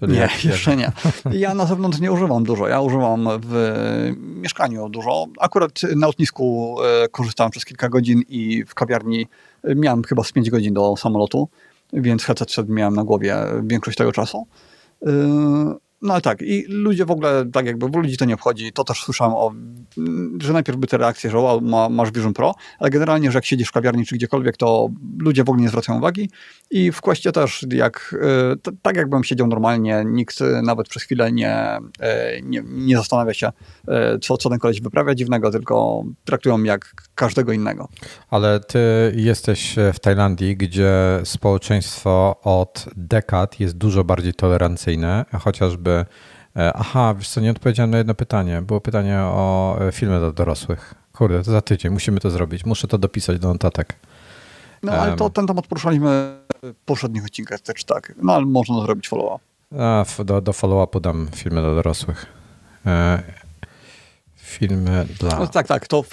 Czyli 0.00 0.12
nie, 0.12 0.28
jeszcze 0.44 0.76
nie. 0.76 0.92
Ja 1.32 1.54
na 1.54 1.66
zewnątrz 1.66 2.00
nie 2.00 2.12
używam 2.12 2.44
dużo. 2.44 2.68
Ja 2.68 2.80
używam 2.80 3.28
w 3.42 3.72
mieszkaniu 4.18 4.88
dużo. 4.88 5.26
Akurat 5.40 5.82
na 5.96 6.06
lotnisku 6.06 6.76
e, 7.04 7.08
korzystałem 7.08 7.50
przez 7.50 7.64
kilka 7.64 7.88
godzin 7.88 8.22
i 8.28 8.64
w 8.64 8.74
kawiarni 8.74 9.26
miałem 9.76 10.02
chyba 10.02 10.22
z 10.22 10.32
5 10.32 10.50
godzin 10.50 10.74
do 10.74 10.96
samolotu, 10.96 11.48
więc 11.92 12.24
headset 12.24 12.68
miałem 12.68 12.94
na 12.94 13.04
głowie 13.04 13.36
większość 13.62 13.98
tego 13.98 14.12
czasu. 14.12 14.46
No 16.04 16.20
tak, 16.20 16.42
i 16.42 16.64
ludzie 16.68 17.04
w 17.04 17.10
ogóle, 17.10 17.44
tak 17.52 17.66
jakby, 17.66 17.88
bo 17.88 17.98
ludzi 17.98 18.16
to 18.16 18.24
nie 18.24 18.34
obchodzi, 18.34 18.72
to 18.72 18.84
też 18.84 19.02
słyszałem 19.02 19.34
o, 19.34 19.52
że 20.42 20.52
najpierw 20.52 20.78
by 20.78 20.86
te 20.86 20.98
reakcje, 20.98 21.30
że 21.30 21.38
wow, 21.38 21.60
ma, 21.60 21.88
masz 21.88 22.12
Vision 22.12 22.32
Pro, 22.32 22.54
ale 22.78 22.90
generalnie, 22.90 23.30
że 23.30 23.38
jak 23.38 23.44
siedzisz 23.44 23.68
w 23.68 23.72
kawiarni 23.72 24.06
czy 24.06 24.14
gdziekolwiek, 24.14 24.56
to 24.56 24.88
ludzie 25.18 25.44
w 25.44 25.48
ogóle 25.48 25.62
nie 25.62 25.68
zwracają 25.68 25.98
uwagi 25.98 26.30
i 26.70 26.92
w 26.92 27.00
Questie 27.00 27.32
też, 27.32 27.66
jak, 27.72 28.16
e, 28.64 28.72
tak 28.82 28.96
jakbym 28.96 29.24
siedział 29.24 29.46
normalnie, 29.46 30.04
nikt 30.06 30.38
nawet 30.62 30.88
przez 30.88 31.02
chwilę 31.02 31.32
nie, 31.32 31.56
e, 32.00 32.40
nie, 32.42 32.62
nie 32.66 32.96
zastanawia 32.96 33.34
się, 33.34 33.50
e, 33.88 34.18
co, 34.18 34.36
co 34.36 34.50
ten 34.50 34.58
koleś 34.58 34.80
wyprawia 34.80 35.14
dziwnego, 35.14 35.50
tylko 35.50 36.04
traktują 36.24 36.62
jak 36.62 36.94
każdego 37.14 37.52
innego. 37.52 37.88
Ale 38.30 38.60
ty 38.60 38.78
jesteś 39.16 39.76
w 39.94 39.98
Tajlandii, 39.98 40.56
gdzie 40.56 41.20
społeczeństwo 41.24 42.40
od 42.42 42.86
dekad 42.96 43.60
jest 43.60 43.76
dużo 43.76 44.04
bardziej 44.04 44.34
tolerancyjne, 44.34 45.24
chociażby 45.40 45.93
E, 46.56 46.72
aha, 46.74 47.14
wiesz 47.18 47.28
co, 47.28 47.40
nie 47.40 47.50
odpowiedziałem 47.50 47.90
na 47.90 47.98
jedno 47.98 48.14
pytanie. 48.14 48.62
Było 48.62 48.80
pytanie 48.80 49.18
o 49.18 49.76
e, 49.80 49.92
filmy 49.92 50.18
dla 50.18 50.32
dorosłych. 50.32 50.94
Kurde, 51.12 51.42
to 51.42 51.50
za 51.50 51.60
tydzień, 51.60 51.92
musimy 51.92 52.20
to 52.20 52.30
zrobić. 52.30 52.64
Muszę 52.64 52.88
to 52.88 52.98
dopisać 52.98 53.38
do 53.38 53.48
notatek. 53.48 53.96
No, 54.82 54.92
ale 54.92 55.16
to 55.16 55.30
ten 55.30 55.46
temat 55.46 55.66
poruszaliśmy 55.66 56.38
w 56.62 56.74
poprzednich 56.84 57.24
odcinkach 57.24 57.60
też 57.60 57.84
tak. 57.84 58.14
No, 58.22 58.34
ale 58.34 58.44
można 58.44 58.80
zrobić 58.80 59.08
follow-up. 59.08 59.44
Do, 60.24 60.40
do 60.40 60.52
follow-upu 60.52 61.00
dam 61.00 61.28
filmy 61.34 61.60
dla 61.60 61.74
dorosłych. 61.74 62.26
E, 62.86 63.22
filmy 64.36 65.06
dla... 65.20 65.38
No, 65.38 65.46
tak, 65.46 65.66
tak. 65.66 65.86
To 65.86 66.04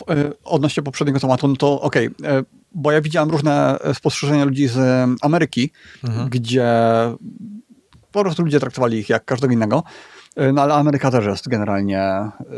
odnośnie 0.43 0.83
poprzedniego 0.83 1.19
tematu, 1.19 1.47
no 1.47 1.55
to 1.55 1.81
okej, 1.81 2.07
okay, 2.07 2.45
bo 2.71 2.91
ja 2.91 3.01
widziałem 3.01 3.29
różne 3.29 3.77
spostrzeżenia 3.93 4.45
ludzi 4.45 4.67
z 4.67 5.09
Ameryki, 5.21 5.71
mhm. 6.03 6.29
gdzie 6.29 6.69
po 8.11 8.21
prostu 8.21 8.43
ludzie 8.43 8.59
traktowali 8.59 8.97
ich 8.97 9.09
jak 9.09 9.25
każdego 9.25 9.53
innego. 9.53 9.83
E, 10.35 10.51
no 10.51 10.61
ale 10.61 10.73
Ameryka 10.73 11.11
też 11.11 11.25
jest 11.25 11.49
generalnie 11.49 12.31
yy, 12.39 12.55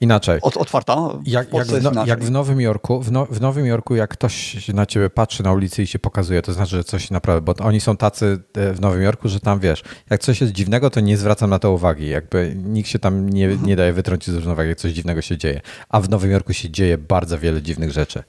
inaczej. 0.00 0.38
Od, 0.42 0.56
otwarta. 0.56 0.96
Jak, 1.24 1.52
jak, 1.52 1.66
w 1.66 1.82
no, 1.82 2.06
jak, 2.06 2.24
w 2.24 2.30
Nowym 2.30 2.60
Jorku, 2.60 3.02
w, 3.02 3.12
no, 3.12 3.26
w, 3.26 3.40
Nowym 3.40 3.66
Jorku, 3.66 3.94
jak 3.94 4.10
ktoś 4.10 4.68
na 4.68 4.86
ciebie 4.86 5.10
patrzy 5.10 5.42
na 5.42 5.52
ulicy 5.52 5.82
i 5.82 5.86
się 5.86 5.98
pokazuje, 5.98 6.42
to 6.42 6.52
znaczy, 6.52 6.76
że 6.76 6.84
coś 6.84 7.10
naprawdę, 7.10 7.54
bo 7.54 7.64
oni 7.64 7.80
są 7.80 7.96
tacy 7.96 8.38
e, 8.54 8.72
w 8.72 8.80
Nowym 8.80 9.02
Jorku, 9.02 9.28
że 9.28 9.40
tam 9.40 9.60
wiesz, 9.60 9.84
jak 10.10 10.20
coś 10.20 10.40
jest 10.40 10.52
dziwnego, 10.52 10.90
to 10.90 11.00
nie 11.00 11.16
zwracam 11.16 11.50
na 11.50 11.58
to 11.58 11.72
uwagi. 11.72 12.08
Jakby 12.08 12.56
nikt 12.64 12.88
się 12.88 12.98
tam 12.98 13.28
nie, 13.28 13.46
mhm. 13.46 13.66
nie 13.66 13.76
daje 13.76 13.92
wytrącić 13.92 14.34
z 14.34 14.36
równowagi, 14.36 14.68
jak 14.68 14.78
coś 14.78 14.92
dziwnego 14.92 15.22
się 15.22 15.38
dzieje. 15.38 15.60
A 15.88 16.00
w 16.00 16.08
Nowym 16.08 16.30
Jorku 16.30 16.52
się 16.52 16.70
dzieje 16.70 16.98
bardzo 16.98 17.38
wiele 17.38 17.62
dziwnych 17.62 17.90
rzeczy. 17.90 18.22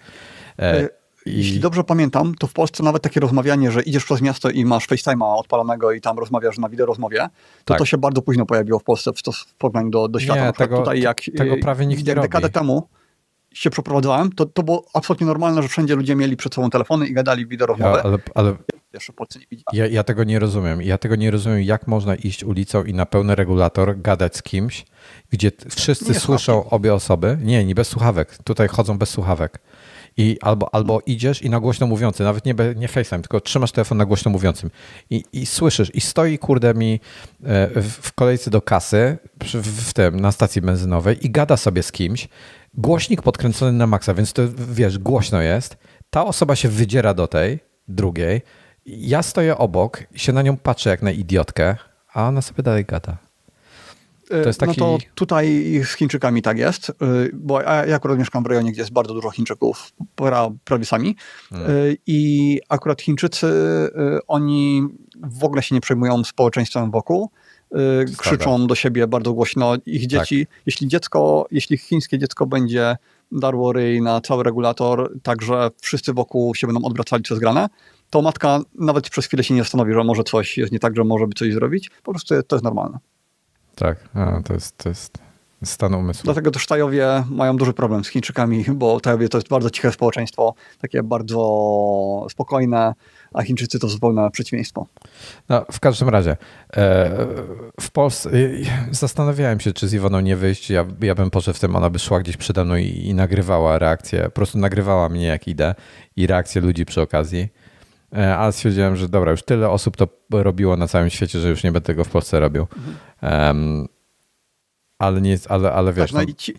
E, 0.60 0.90
jeśli 1.28 1.60
dobrze 1.60 1.84
pamiętam, 1.84 2.36
to 2.36 2.48
w 2.48 2.54
Polsce 2.54 2.84
nawet 2.84 3.04
takie 3.04 3.20
rozmawianie, 3.20 3.72
że 3.72 3.82
idziesz 3.82 4.06
przez 4.06 4.22
miasto 4.22 4.50
i 4.50 4.66
masz 4.66 4.88
FaceTime'a 4.88 5.38
odpalonego 5.38 5.92
i 5.92 6.02
tam 6.02 6.20
rozmawiasz 6.20 6.58
na 6.58 6.70
wideorozmowie, 6.70 7.20
to 7.20 7.30
tak. 7.66 7.78
to 7.78 7.86
się 7.86 7.98
bardzo 7.98 8.22
późno 8.22 8.46
pojawiło 8.46 8.80
w 8.80 8.84
Polsce 8.84 9.12
w, 9.14 9.22
w 9.34 9.54
porównaniu 9.54 9.90
do, 9.90 10.08
do 10.08 10.20
świata. 10.20 10.46
Nie, 10.46 10.54
tego, 10.54 10.78
tutaj 10.78 11.02
jak, 11.02 11.22
tego 11.38 11.58
prawie 11.58 11.86
nikt 11.86 12.04
nie 12.04 12.10
jak 12.10 12.22
dekadę 12.22 12.50
temu 12.50 12.88
się 13.54 13.70
przeprowadzałem, 13.70 14.32
to, 14.32 14.46
to 14.46 14.64
było 14.64 14.86
absolutnie 14.94 15.28
normalne, 15.28 15.62
że 15.62 15.68
wszędzie 15.68 15.96
ludzie 15.96 16.16
mieli 16.16 16.38
przed 16.38 16.56
sobą 16.56 16.70
telefony 16.70 17.08
i 17.08 17.14
gadali 17.14 17.48
wideorozmowę. 17.48 17.98
Ja, 17.98 18.04
ale, 18.04 18.18
ale 18.36 18.54
w 18.54 18.58
Ja, 19.74 19.88
ja 19.88 20.04
tego 20.04 20.24
nie 20.24 20.40
rozumiem. 20.40 20.82
Ja 20.82 20.98
tego 20.98 21.16
nie 21.16 21.32
rozumiem, 21.32 21.62
jak 21.62 21.88
można 21.88 22.16
iść 22.16 22.44
ulicą 22.44 22.84
i 22.84 22.94
na 22.94 23.06
pełny 23.06 23.36
regulator 23.36 24.02
gadać 24.02 24.38
z 24.38 24.44
kimś, 24.44 24.86
gdzie 25.30 25.52
wszyscy 25.70 26.14
nie 26.14 26.20
słyszą 26.20 26.70
obie 26.70 26.94
osoby. 26.94 27.38
Nie, 27.42 27.66
nie 27.66 27.76
bez 27.76 27.88
słuchawek. 27.88 28.38
Tutaj 28.44 28.68
chodzą 28.68 28.98
bez 28.98 29.10
słuchawek 29.10 29.60
i 30.18 30.38
albo, 30.42 30.76
albo 30.76 31.02
idziesz 31.06 31.42
i 31.42 31.50
na 31.50 31.60
głośno 31.60 31.88
mówiący, 31.88 32.24
nawet 32.24 32.46
nie, 32.46 32.56
nie 32.76 32.88
FaceTime, 32.88 33.22
tylko 33.22 33.42
trzymasz 33.42 33.72
telefon 33.72 33.98
na 33.98 34.06
głośno 34.06 34.32
mówiącym. 34.32 34.70
I, 35.10 35.24
i 35.34 35.46
słyszysz, 35.46 35.96
i 35.96 36.02
stoi 36.02 36.38
kurde 36.38 36.74
mi 36.74 37.00
e, 37.44 37.82
w 37.82 38.14
kolejce 38.14 38.52
do 38.52 38.62
kasy 38.62 39.18
w, 39.44 39.90
w 39.90 39.94
tym, 39.94 40.20
na 40.20 40.32
stacji 40.32 40.62
benzynowej 40.62 41.26
i 41.26 41.30
gada 41.30 41.58
sobie 41.58 41.84
z 41.84 41.92
kimś, 41.92 42.28
głośnik 42.74 43.22
podkręcony 43.22 43.72
na 43.72 43.88
maksa, 43.88 44.14
więc 44.14 44.34
to 44.34 44.42
wiesz, 44.70 44.98
głośno 45.00 45.42
jest, 45.42 45.78
ta 46.10 46.26
osoba 46.26 46.56
się 46.56 46.70
wydziera 46.70 47.14
do 47.14 47.28
tej 47.28 47.60
drugiej, 47.88 48.42
ja 48.86 49.24
stoję 49.24 49.58
obok 49.58 50.04
się 50.16 50.34
na 50.34 50.42
nią 50.42 50.58
patrzę 50.58 50.90
jak 50.90 51.02
na 51.02 51.12
idiotkę, 51.12 51.76
a 52.14 52.28
ona 52.28 52.42
sobie 52.42 52.64
dalej 52.64 52.86
gada. 52.86 53.27
Taki... 54.58 54.80
No 54.80 54.98
to 54.98 54.98
tutaj 55.16 55.64
z 55.86 55.94
Chińczykami 55.94 56.42
tak 56.42 56.58
jest, 56.58 56.90
y, 56.90 56.94
bo 57.34 57.62
ja 57.62 57.96
akurat 57.96 58.18
mieszkam 58.18 58.44
w 58.44 58.46
rejonie, 58.46 58.72
gdzie 58.72 58.82
jest 58.82 58.94
bardzo 58.94 59.14
dużo 59.14 59.30
Chińczyków, 59.30 59.92
prawie 60.64 60.86
sami 60.86 61.16
hmm. 61.50 61.96
I 62.08 62.60
akurat 62.70 63.02
Chińczycy, 63.02 63.48
y, 63.48 64.20
oni 64.28 64.88
w 65.24 65.44
ogóle 65.44 65.64
się 65.64 65.76
nie 65.76 65.82
przejmują 65.82 66.24
społeczeństwem 66.24 66.92
wokół, 66.92 67.30
krzyczą 68.18 68.68
do 68.68 68.76
siebie 68.76 69.08
bardzo 69.08 69.34
głośno. 69.34 69.76
Ich 69.86 70.02
tak. 70.02 70.10
dzieci, 70.10 70.46
tak. 70.46 70.62
jeśli 70.66 70.88
dziecko, 70.88 71.48
jeśli 71.52 71.78
chińskie 71.78 72.20
dziecko 72.20 72.46
będzie 72.46 72.96
darło 73.32 73.74
ryj 73.74 74.02
na 74.02 74.22
cały 74.22 74.44
regulator, 74.44 75.14
tak 75.24 75.42
że 75.42 75.70
wszyscy 75.82 76.14
wokół 76.14 76.56
się 76.56 76.68
będą 76.68 76.84
odwracali 76.84 77.24
przez 77.24 77.40
granę, 77.40 77.68
to 78.10 78.22
matka 78.22 78.60
nawet 78.76 79.10
przez 79.10 79.26
chwilę 79.26 79.44
się 79.44 79.54
nie 79.54 79.62
zastanowi, 79.62 79.94
że 79.94 80.04
może 80.04 80.24
coś 80.24 80.58
jest 80.58 80.72
nie 80.72 80.80
tak, 80.80 80.96
że 80.96 81.04
może 81.04 81.28
by 81.28 81.34
coś 81.34 81.54
zrobić. 81.54 81.92
Po 82.04 82.12
prostu 82.12 82.36
to 82.48 82.56
jest 82.56 82.64
normalne. 82.64 83.00
Tak, 83.78 83.98
a, 84.14 84.42
to, 84.42 84.54
jest, 84.54 84.78
to 84.78 84.90
jest 84.90 85.18
stan 85.64 85.94
umysłu. 85.94 86.24
Dlatego 86.24 86.52
też 86.52 86.68
Tajowie 86.68 87.24
mają 87.30 87.58
duży 87.58 87.74
problem 87.74 88.04
z 88.04 88.08
Chińczykami, 88.08 88.66
bo 88.74 89.00
Tajowie 89.00 89.30
to 89.30 89.38
jest 89.38 89.48
bardzo 89.48 89.70
ciche 89.70 89.92
społeczeństwo, 89.92 90.54
takie 90.82 91.04
bardzo 91.04 92.28
spokojne, 92.30 92.94
a 93.34 93.44
Chińczycy 93.44 93.80
to 93.80 93.88
zupełne 93.88 94.32
przeciwieństwo. 94.32 94.88
No, 95.50 95.66
w 95.72 95.80
każdym 95.80 96.10
razie, 96.10 96.32
e, 96.32 97.10
w 97.82 97.92
Polsce 97.92 98.30
zastanawiałem 98.92 99.60
się, 99.60 99.74
czy 99.74 99.88
z 99.88 99.94
Iwoną 99.94 100.20
nie 100.20 100.36
wyjść. 100.36 100.70
Ja, 100.70 100.86
ja 101.02 101.16
bym 101.16 101.30
poszedł 101.30 101.58
w 101.58 101.60
tym, 101.60 101.76
ona 101.76 101.90
by 101.90 102.00
szła 102.00 102.20
gdzieś 102.20 102.38
przede 102.38 102.66
mną 102.66 102.76
i, 102.76 102.88
i 102.88 103.14
nagrywała 103.14 103.80
reakcję, 103.80 104.24
po 104.24 104.32
prostu 104.32 104.58
nagrywała 104.58 105.10
mnie 105.10 105.26
jak 105.26 105.48
idę 105.48 105.76
i 106.16 106.28
reakcję 106.28 106.62
ludzi 106.62 106.86
przy 106.86 107.02
okazji. 107.02 107.50
Ale 108.12 108.52
stwierdziłem, 108.52 108.96
że 108.96 109.10
dobra, 109.10 109.32
już 109.32 109.44
tyle 109.44 109.70
osób 109.70 109.98
to 109.98 110.08
robiło 110.32 110.78
na 110.78 110.88
całym 110.88 111.10
świecie, 111.10 111.40
że 111.40 111.50
już 111.50 111.64
nie 111.64 111.72
będę 111.72 111.86
tego 111.86 112.04
w 112.04 112.10
Polsce 112.10 112.40
robił. 112.40 112.68
Um, 113.22 113.88
ale 115.00 115.22
nie, 115.22 115.38
ale, 115.50 115.74
ale 115.74 115.94
wiesz. 115.94 116.12
Tak, 116.12 116.22
no, 116.22 116.26
no, 116.26 116.32
i 116.32 116.36
ci, 116.36 116.54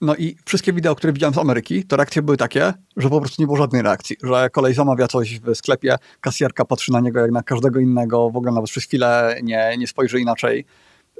no 0.00 0.14
i 0.16 0.36
wszystkie 0.44 0.72
wideo, 0.72 0.94
które 0.94 1.12
widziałem 1.12 1.34
z 1.34 1.38
Ameryki, 1.38 1.84
to 1.84 1.96
reakcje 1.96 2.22
były 2.22 2.36
takie, 2.36 2.72
że 2.96 3.10
po 3.10 3.20
prostu 3.20 3.42
nie 3.42 3.46
było 3.46 3.58
żadnej 3.58 3.82
reakcji. 3.82 4.16
Że 4.22 4.50
kolej 4.50 4.74
zamawia 4.74 5.08
coś 5.08 5.40
w 5.40 5.54
sklepie, 5.54 5.96
kasjerka 6.20 6.64
patrzy 6.64 6.92
na 6.92 7.00
niego 7.00 7.20
jak 7.20 7.30
na 7.30 7.42
każdego 7.42 7.80
innego, 7.80 8.30
w 8.30 8.36
ogóle 8.36 8.52
nawet 8.52 8.70
przez 8.70 8.84
chwilę 8.84 9.38
nie, 9.42 9.74
nie 9.78 9.86
spojrzy 9.86 10.20
inaczej. 10.20 10.64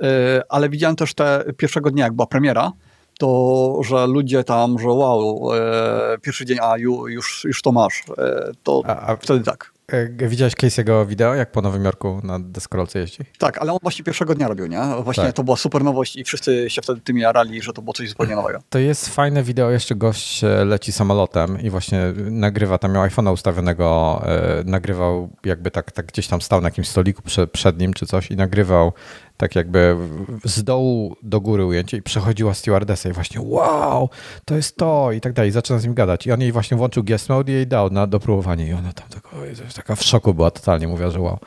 Yy, 0.01 0.09
ale 0.49 0.69
widziałem 0.69 0.97
też 0.97 1.15
te 1.15 1.45
pierwszego 1.57 1.91
dnia, 1.91 2.05
jak 2.05 2.13
była 2.13 2.27
premiera, 2.27 2.73
to, 3.19 3.81
że 3.85 4.07
ludzie 4.07 4.45
tam, 4.45 4.79
że 4.79 4.89
wow, 4.89 5.55
e, 5.55 6.19
pierwszy 6.23 6.47
dzień, 6.47 6.59
a 6.63 6.79
ju, 6.79 7.09
już, 7.09 7.45
już 7.45 7.63
to 7.63 7.73
masz, 7.73 8.05
e, 8.19 8.53
to 8.63 8.83
a, 8.87 9.13
a 9.13 9.17
wtedy 9.17 9.45
tak. 9.45 9.77
E, 9.93 10.29
widziałeś 10.29 10.55
Casey'ego 10.55 11.07
wideo, 11.07 11.35
jak 11.35 11.53
po 11.53 11.63
Nowym 11.63 11.85
Jorku 11.85 12.21
na 12.25 12.39
deskorolce 12.41 12.99
jeździ? 12.99 13.19
Tak, 13.39 13.59
ale 13.59 13.73
on 13.73 13.79
właśnie 13.83 14.05
pierwszego 14.05 14.35
dnia 14.35 14.49
robił, 14.49 14.67
nie? 14.67 14.81
Właśnie 15.05 15.25
tak. 15.25 15.33
to 15.33 15.45
była 15.45 15.57
super 15.57 15.85
nowość 15.85 16.17
i 16.17 16.25
wszyscy 16.25 16.71
się 16.71 16.83
wtedy 16.83 17.01
tym 17.01 17.19
jarali, 17.19 17.63
że 17.63 17.73
to 17.73 17.83
było 17.83 17.93
coś 17.93 18.09
zupełnie 18.09 18.37
nowego. 18.37 18.59
To 18.71 18.79
jest 18.79 19.09
fajne 19.09 19.43
wideo, 19.43 19.71
jeszcze 19.71 19.95
gość 19.95 20.45
e, 20.45 20.65
leci 20.65 20.93
samolotem 20.93 21.61
i 21.61 21.71
właśnie 21.71 22.13
nagrywa, 22.31 22.79
tam 22.79 22.93
miał 22.93 23.07
iPhone'a 23.07 23.33
ustawionego, 23.33 24.23
e, 24.27 24.63
nagrywał 24.65 25.29
jakby 25.45 25.71
tak, 25.71 25.93
tak 25.93 26.07
gdzieś 26.07 26.29
tam 26.29 26.41
stał 26.41 26.61
na 26.61 26.67
jakimś 26.67 26.89
stoliku 26.89 27.23
przed, 27.23 27.51
przed 27.51 27.79
nim 27.79 27.95
czy 27.95 28.07
coś 28.07 28.31
i 28.31 28.37
nagrywał 28.37 28.93
tak 29.37 29.57
jakby 29.57 29.97
z 30.45 30.65
dołu 30.65 31.17
do 31.23 31.41
góry 31.41 31.65
ujęcie 31.65 31.97
i 31.97 32.03
przechodziła 32.03 32.55
stewardessa 32.55 33.09
i 33.09 33.13
właśnie 33.13 33.41
wow, 33.41 34.11
to 34.45 34.57
jest 34.57 34.77
to 34.77 35.13
i 35.13 35.21
tak 35.21 35.33
dalej. 35.33 35.49
I 35.49 35.53
zaczyna 35.53 35.79
z 35.79 35.85
nim 35.85 35.95
gadać. 35.95 36.27
I 36.27 36.33
on 36.33 36.41
jej 36.41 36.53
właśnie 36.53 36.77
włączył 36.77 37.05
guest 37.05 37.29
mode 37.29 37.53
i 37.53 37.55
jej 37.55 37.67
dał 37.67 37.91
na 37.91 38.07
dopróbowanie. 38.07 38.69
I 38.69 38.73
ona 38.73 38.93
tam 38.93 39.09
tylko, 39.09 39.31
taka 39.75 39.97
w 39.97 40.03
szoku 40.03 40.35
była 40.35 40.51
totalnie, 40.51 40.89
mówiła, 40.89 41.11
że 41.11 41.21
wow. 41.21 41.39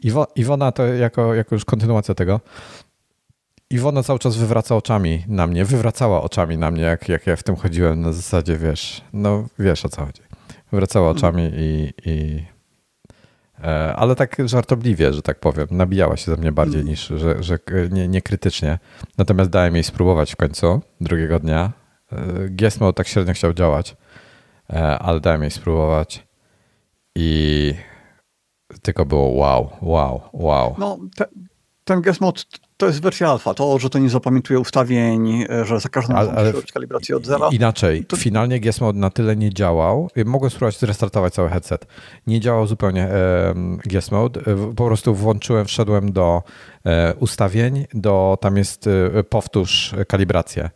Iwo, 0.00 0.26
Iwona 0.36 0.72
to 0.72 0.86
jako, 0.86 1.34
jako 1.34 1.54
już 1.54 1.64
kontynuacja 1.64 2.14
tego, 2.14 2.40
Iwona 3.70 4.02
cały 4.02 4.18
czas 4.18 4.36
wywraca 4.36 4.76
oczami 4.76 5.24
na 5.28 5.46
mnie, 5.46 5.64
wywracała 5.64 6.22
oczami 6.22 6.58
na 6.58 6.70
mnie, 6.70 6.82
jak, 6.82 7.08
jak 7.08 7.26
ja 7.26 7.36
w 7.36 7.42
tym 7.42 7.56
chodziłem 7.56 8.00
na 8.00 8.12
zasadzie, 8.12 8.56
wiesz, 8.56 9.02
no 9.12 9.44
wiesz 9.58 9.84
o 9.84 9.88
co 9.88 10.06
chodzi. 10.06 10.22
Wywracała 10.72 11.10
oczami 11.10 11.50
i, 11.56 11.92
i 12.06 12.44
ale 13.96 14.14
tak 14.14 14.36
żartobliwie, 14.44 15.12
że 15.12 15.22
tak 15.22 15.40
powiem, 15.40 15.66
nabijała 15.70 16.16
się 16.16 16.30
ze 16.30 16.36
mnie 16.36 16.52
bardziej 16.52 16.80
mm. 16.80 16.90
niż, 16.90 17.06
że, 17.06 17.42
że 17.42 17.58
nie, 17.90 18.08
nie 18.08 18.22
krytycznie. 18.22 18.78
Natomiast 19.18 19.50
dałem 19.50 19.74
jej 19.74 19.84
spróbować 19.84 20.32
w 20.32 20.36
końcu 20.36 20.80
drugiego 21.00 21.40
dnia. 21.40 21.72
E, 22.12 22.48
Giesmo 22.48 22.92
tak 22.92 23.08
średnio 23.08 23.34
chciał 23.34 23.52
działać, 23.52 23.96
e, 24.70 24.98
ale 24.98 25.20
dałem 25.20 25.42
jej 25.42 25.50
spróbować 25.50 26.26
i 27.14 27.74
tylko 28.82 29.04
było 29.04 29.28
wow, 29.28 29.70
wow, 29.82 30.20
wow. 30.32 30.74
No, 30.78 30.98
te, 31.16 31.24
ten 31.84 32.02
mode 32.20 32.42
to 32.76 32.86
jest 32.86 33.02
wersja 33.02 33.30
alfa. 33.30 33.54
To, 33.54 33.78
że 33.78 33.90
to 33.90 33.98
nie 33.98 34.10
zapamiętuje 34.10 34.60
ustawień, 34.60 35.44
e, 35.50 35.64
że 35.64 35.80
za 35.80 35.88
każdym 35.88 36.16
razem 36.16 36.34
musi 36.34 36.52
robić 36.52 36.72
kalibrację 36.72 37.16
od 37.16 37.26
zera. 37.26 37.48
Inaczej, 37.52 38.04
to... 38.04 38.16
finalnie 38.16 38.60
GS 38.60 38.80
Mode 38.80 38.98
na 38.98 39.10
tyle 39.10 39.36
nie 39.36 39.54
działał. 39.54 40.10
Mogłem 40.24 40.50
spróbować 40.50 40.78
zrestartować 40.78 41.34
cały 41.34 41.48
headset. 41.48 41.86
Nie 42.26 42.40
działał 42.40 42.66
zupełnie 42.66 43.02
e. 43.02 43.54
E, 44.46 44.74
po 44.76 44.86
prostu 44.86 45.14
włączyłem, 45.14 45.66
wszedłem 45.66 46.12
do 46.12 46.42
e, 46.86 47.14
ustawień, 47.14 47.86
do 47.94 48.38
tam 48.40 48.56
jest 48.56 48.86
e, 48.86 49.24
powtórz 49.24 49.94
kalibrację. 50.08 50.70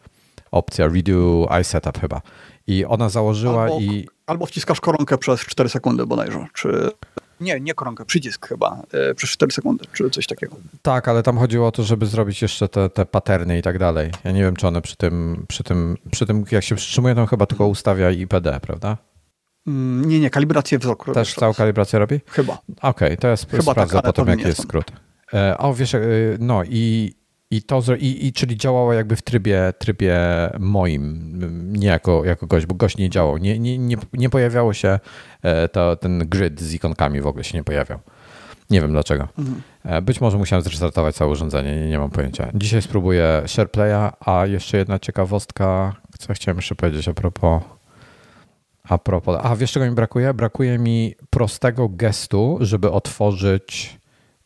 Opcja 0.50 0.86
redo 0.86 1.48
iSetup 1.60 2.00
chyba. 2.00 2.20
I 2.66 2.84
ona 2.84 3.08
założyła 3.08 3.62
albo, 3.62 3.78
i... 3.80 4.08
Albo 4.26 4.46
wciskasz 4.46 4.80
koronkę 4.80 5.18
przez 5.18 5.40
4 5.40 5.68
sekundy 5.68 6.06
bodajże, 6.06 6.46
czy... 6.54 6.90
Nie, 7.40 7.60
nie 7.60 7.74
koronkę, 7.74 8.04
przycisk 8.04 8.48
chyba 8.48 8.82
e, 8.92 9.14
przez 9.14 9.30
4 9.30 9.52
sekundy, 9.52 9.84
czy 9.92 10.10
coś 10.10 10.26
takiego. 10.26 10.56
Tak, 10.82 11.08
ale 11.08 11.22
tam 11.22 11.38
chodziło 11.38 11.66
o 11.66 11.72
to, 11.72 11.82
żeby 11.82 12.06
zrobić 12.06 12.42
jeszcze 12.42 12.68
te, 12.68 12.90
te 12.90 13.06
paterny 13.06 13.58
i 13.58 13.62
tak 13.62 13.78
dalej. 13.78 14.10
Ja 14.24 14.30
nie 14.30 14.42
wiem, 14.42 14.56
czy 14.56 14.66
one 14.66 14.82
przy 14.82 14.96
tym, 14.96 15.44
przy 15.48 15.64
tym, 15.64 15.96
przy 16.10 16.26
tym 16.26 16.44
jak 16.50 16.64
się 16.64 16.74
przytrzymuje, 16.74 17.14
to 17.14 17.26
chyba 17.26 17.46
tylko 17.46 17.66
ustawia 17.66 18.10
IPD, 18.10 18.60
prawda? 18.60 18.96
Mm, 19.66 20.08
nie, 20.08 20.20
nie, 20.20 20.30
kalibrację 20.30 20.78
wzroku. 20.78 21.12
Też 21.12 21.34
całą 21.34 21.54
kalibrację 21.54 21.98
robi? 21.98 22.20
Chyba. 22.26 22.52
Okej, 22.68 22.82
okay, 22.82 23.16
to 23.16 23.28
ja 23.28 23.34
sp- 23.42 23.56
chyba 23.56 23.72
sprawdzę 23.72 23.96
tak, 23.96 24.04
potem, 24.04 24.28
jaki 24.28 24.42
jest 24.42 24.62
skrót. 24.62 24.92
E, 25.34 25.58
o, 25.58 25.74
wiesz, 25.74 25.94
e, 25.94 26.00
no 26.38 26.64
i 26.64 27.14
i 27.50 27.62
to, 27.62 27.82
i, 27.98 28.26
i, 28.26 28.32
czyli 28.32 28.56
działało 28.56 28.92
jakby 28.92 29.16
w 29.16 29.22
trybie, 29.22 29.72
trybie 29.78 30.18
moim, 30.58 31.32
nie 31.72 31.86
jako, 31.86 32.24
jako 32.24 32.46
gość, 32.46 32.66
bo 32.66 32.74
gość 32.74 32.96
nie 32.96 33.10
działał. 33.10 33.38
Nie, 33.38 33.58
nie, 33.58 33.78
nie, 33.78 33.96
nie 34.12 34.30
pojawiało 34.30 34.72
się 34.74 34.98
e, 35.42 35.68
to, 35.68 35.96
ten 35.96 36.28
grid 36.28 36.60
z 36.60 36.74
ikonkami 36.74 37.20
w 37.20 37.26
ogóle 37.26 37.44
się 37.44 37.58
nie 37.58 37.64
pojawiał. 37.64 37.98
Nie 38.70 38.80
wiem 38.80 38.92
dlaczego. 38.92 39.28
Mhm. 39.38 39.62
E, 39.84 40.02
być 40.02 40.20
może 40.20 40.38
musiałem 40.38 40.62
zrestartować 40.62 41.14
całe 41.14 41.30
urządzenie, 41.30 41.80
nie, 41.80 41.88
nie 41.88 41.98
mam 41.98 42.10
pojęcia. 42.10 42.50
Dzisiaj 42.54 42.82
spróbuję 42.82 43.42
SharePlaya, 43.46 44.12
a 44.20 44.46
jeszcze 44.46 44.78
jedna 44.78 44.98
ciekawostka, 44.98 45.96
co 46.18 46.34
chciałem 46.34 46.56
jeszcze 46.56 46.74
powiedzieć 46.74 47.08
a 47.08 47.14
propos 47.14 47.62
a 48.88 48.98
propos, 48.98 49.40
a 49.42 49.56
wiesz 49.56 49.72
czego 49.72 49.86
mi 49.86 49.92
brakuje? 49.92 50.34
Brakuje 50.34 50.78
mi 50.78 51.14
prostego 51.30 51.88
gestu, 51.88 52.58
żeby 52.60 52.90
otworzyć 52.90 53.98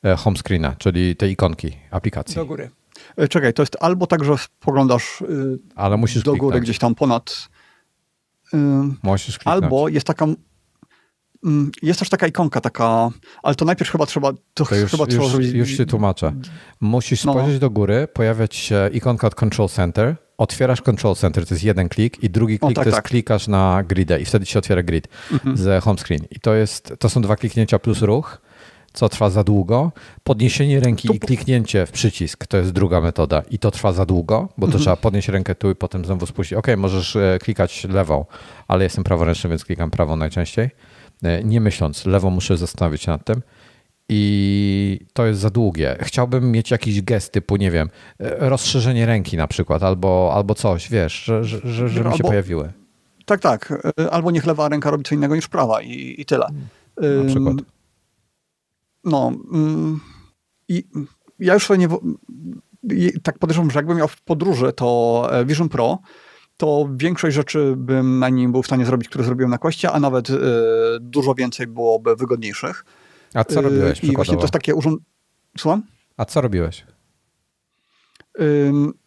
e, 0.05 0.17
home 0.17 0.37
screena, 0.37 0.77
czyli 0.79 1.17
te 1.17 1.29
ikonki 1.29 1.77
aplikacji. 1.91 2.35
Do 2.35 2.47
góry. 2.47 2.71
E, 3.17 3.29
czekaj, 3.29 3.55
to 3.55 3.63
jest 3.63 3.77
albo 3.81 4.07
tak, 4.07 4.25
że 4.25 4.35
poglądasz 4.61 5.21
y, 5.21 5.59
Ale 5.75 5.97
musisz 5.97 6.23
do 6.23 6.37
góry, 6.37 6.61
gdzieś 6.61 6.79
tam 6.79 6.95
ponad. 6.95 7.49
Y, 8.55 8.57
musisz 9.03 9.39
kliknąć. 9.39 9.65
Albo 9.65 9.89
jest 9.89 10.07
taka. 10.07 10.27
Mm, 11.45 11.71
jest 11.83 11.99
też 11.99 12.09
taka 12.09 12.27
ikonka, 12.27 12.61
taka, 12.61 13.11
ale 13.43 13.55
to 13.55 13.65
najpierw 13.65 13.91
chyba 13.91 14.07
trzeba. 14.07 14.33
To, 14.55 14.65
to 14.65 14.75
już, 14.75 14.91
chyba 14.91 15.05
już, 15.05 15.15
trzeba 15.15 15.29
zrobić. 15.29 15.53
Już 15.53 15.71
się 15.71 15.87
tłumaczę. 15.87 16.33
Musisz 16.81 17.25
no. 17.25 17.33
spojrzeć 17.33 17.59
do 17.59 17.71
góry, 17.71 18.09
pojawiać 18.15 18.57
się 18.57 18.91
ikonka 18.93 19.27
od 19.27 19.35
Control 19.35 19.69
Center, 19.69 20.17
otwierasz 20.39 20.83
Control 20.83 21.15
Center, 21.15 21.47
to 21.47 21.55
jest 21.55 21.65
jeden 21.65 21.89
klik, 21.89 22.23
i 22.23 22.31
drugi 22.31 22.59
klik 22.59 22.71
o, 22.71 22.75
tak, 22.75 22.85
to 22.85 22.89
jest 22.89 22.97
tak. 22.97 23.05
klikasz 23.05 23.49
na 23.49 23.83
gridę, 23.83 24.21
i 24.21 24.25
wtedy 24.25 24.47
się 24.47 24.59
otwiera 24.59 24.83
grid 24.83 25.09
mhm. 25.33 25.57
z 25.57 25.85
home 25.85 25.99
screen. 25.99 26.25
I 26.31 26.41
to 26.41 26.55
jest, 26.55 26.95
to 26.99 27.09
są 27.09 27.23
dwa 27.23 27.37
kliknięcia 27.37 27.79
plus 27.79 28.03
ruch 28.03 28.41
co 28.93 29.09
trwa 29.09 29.31
za 29.31 29.45
długo. 29.45 29.93
Podniesienie 30.25 30.81
ręki 30.81 31.09
i 31.17 31.21
kliknięcie 31.21 31.87
w 31.87 31.93
przycisk 31.93 32.47
to 32.47 32.57
jest 32.57 32.73
druga 32.73 33.01
metoda 33.01 33.43
i 33.51 33.59
to 33.59 33.71
trwa 33.71 33.93
za 33.93 34.07
długo, 34.07 34.49
bo 34.59 34.67
to 34.67 34.67
mhm. 34.67 34.83
trzeba 34.83 34.97
podnieść 34.97 35.29
rękę 35.29 35.55
tu 35.55 35.71
i 35.71 35.75
potem 35.75 36.05
znowu 36.05 36.27
spuścić. 36.27 36.53
Ok, 36.59 36.67
możesz 36.77 37.17
e, 37.17 37.39
klikać 37.43 37.85
lewą, 37.85 38.25
ale 38.69 38.85
jestem 38.85 39.05
praworęczny, 39.05 39.51
więc 39.51 39.65
klikam 39.65 39.91
prawą 39.91 40.17
najczęściej. 40.17 40.71
E, 41.23 41.45
nie 41.45 41.61
myśląc, 41.61 42.07
lewą 42.07 42.31
muszę 42.31 42.57
zastanowić 42.57 43.03
się 43.03 43.11
nad 43.11 43.25
tym. 43.25 43.43
I 44.09 45.01
to 45.13 45.27
jest 45.27 45.41
za 45.41 45.51
długie. 45.51 45.97
Chciałbym 46.01 46.53
mieć 46.53 46.71
jakiś 46.71 47.03
gest 47.03 47.33
typu, 47.33 47.57
nie 47.57 47.71
wiem, 47.71 47.91
e, 48.21 48.49
rozszerzenie 48.49 49.07
ręki 49.07 49.37
na 49.37 49.47
przykład, 49.47 49.83
albo, 49.83 50.33
albo 50.35 50.55
coś, 50.55 50.91
wiesz, 50.91 51.25
że, 51.25 51.45
że, 51.45 51.61
że, 51.65 51.89
że 51.89 52.05
mi 52.05 52.17
się 52.17 52.25
pojawiły. 52.25 52.73
Tak, 53.27 53.41
tak. 53.41 53.91
Albo 54.11 54.31
niech 54.31 54.47
lewa 54.47 54.69
ręka 54.69 54.91
robi 54.91 55.05
co 55.05 55.15
innego 55.15 55.37
niż 55.37 55.49
prawa 55.49 55.83
i, 55.83 56.15
i 56.19 56.25
tyle. 56.25 56.47
Na 56.97 57.25
przykład. 57.29 57.57
No. 59.05 59.33
Mm, 59.53 60.01
I 60.69 60.85
ja 61.39 61.55
już 61.55 61.67
sobie 61.67 61.79
nie. 61.79 61.89
Tak 63.23 63.39
podejrzewam, 63.39 63.71
że 63.71 63.79
jakbym 63.79 63.97
miał 63.97 64.09
w 64.09 64.23
podróży 64.23 64.73
to 64.73 65.29
e, 65.33 65.45
Vision 65.45 65.69
Pro, 65.69 65.99
to 66.57 66.89
większość 66.97 67.37
rzeczy 67.37 67.75
bym 67.77 68.19
na 68.19 68.29
nim 68.29 68.53
był 68.53 68.63
w 68.63 68.67
stanie 68.67 68.87
zrobić, 68.87 69.09
które 69.09 69.25
zrobiłem 69.25 69.51
na 69.51 69.59
koście, 69.59 69.93
a 69.93 70.01
nawet 70.01 70.31
y, 70.31 70.39
dużo 71.01 71.35
więcej 71.35 71.67
byłoby 71.67 72.17
wygodniejszych. 72.17 72.85
A 73.35 73.45
co 73.45 73.61
robiłeś? 73.61 74.05
I 74.05 74.13
właśnie 74.17 74.37
to 74.37 74.41
jest 74.41 74.53
takie 74.53 74.75
urząd... 74.75 75.01
Słucham? 75.59 75.83
A 76.17 76.25
co 76.25 76.41
robiłeś? 76.41 76.87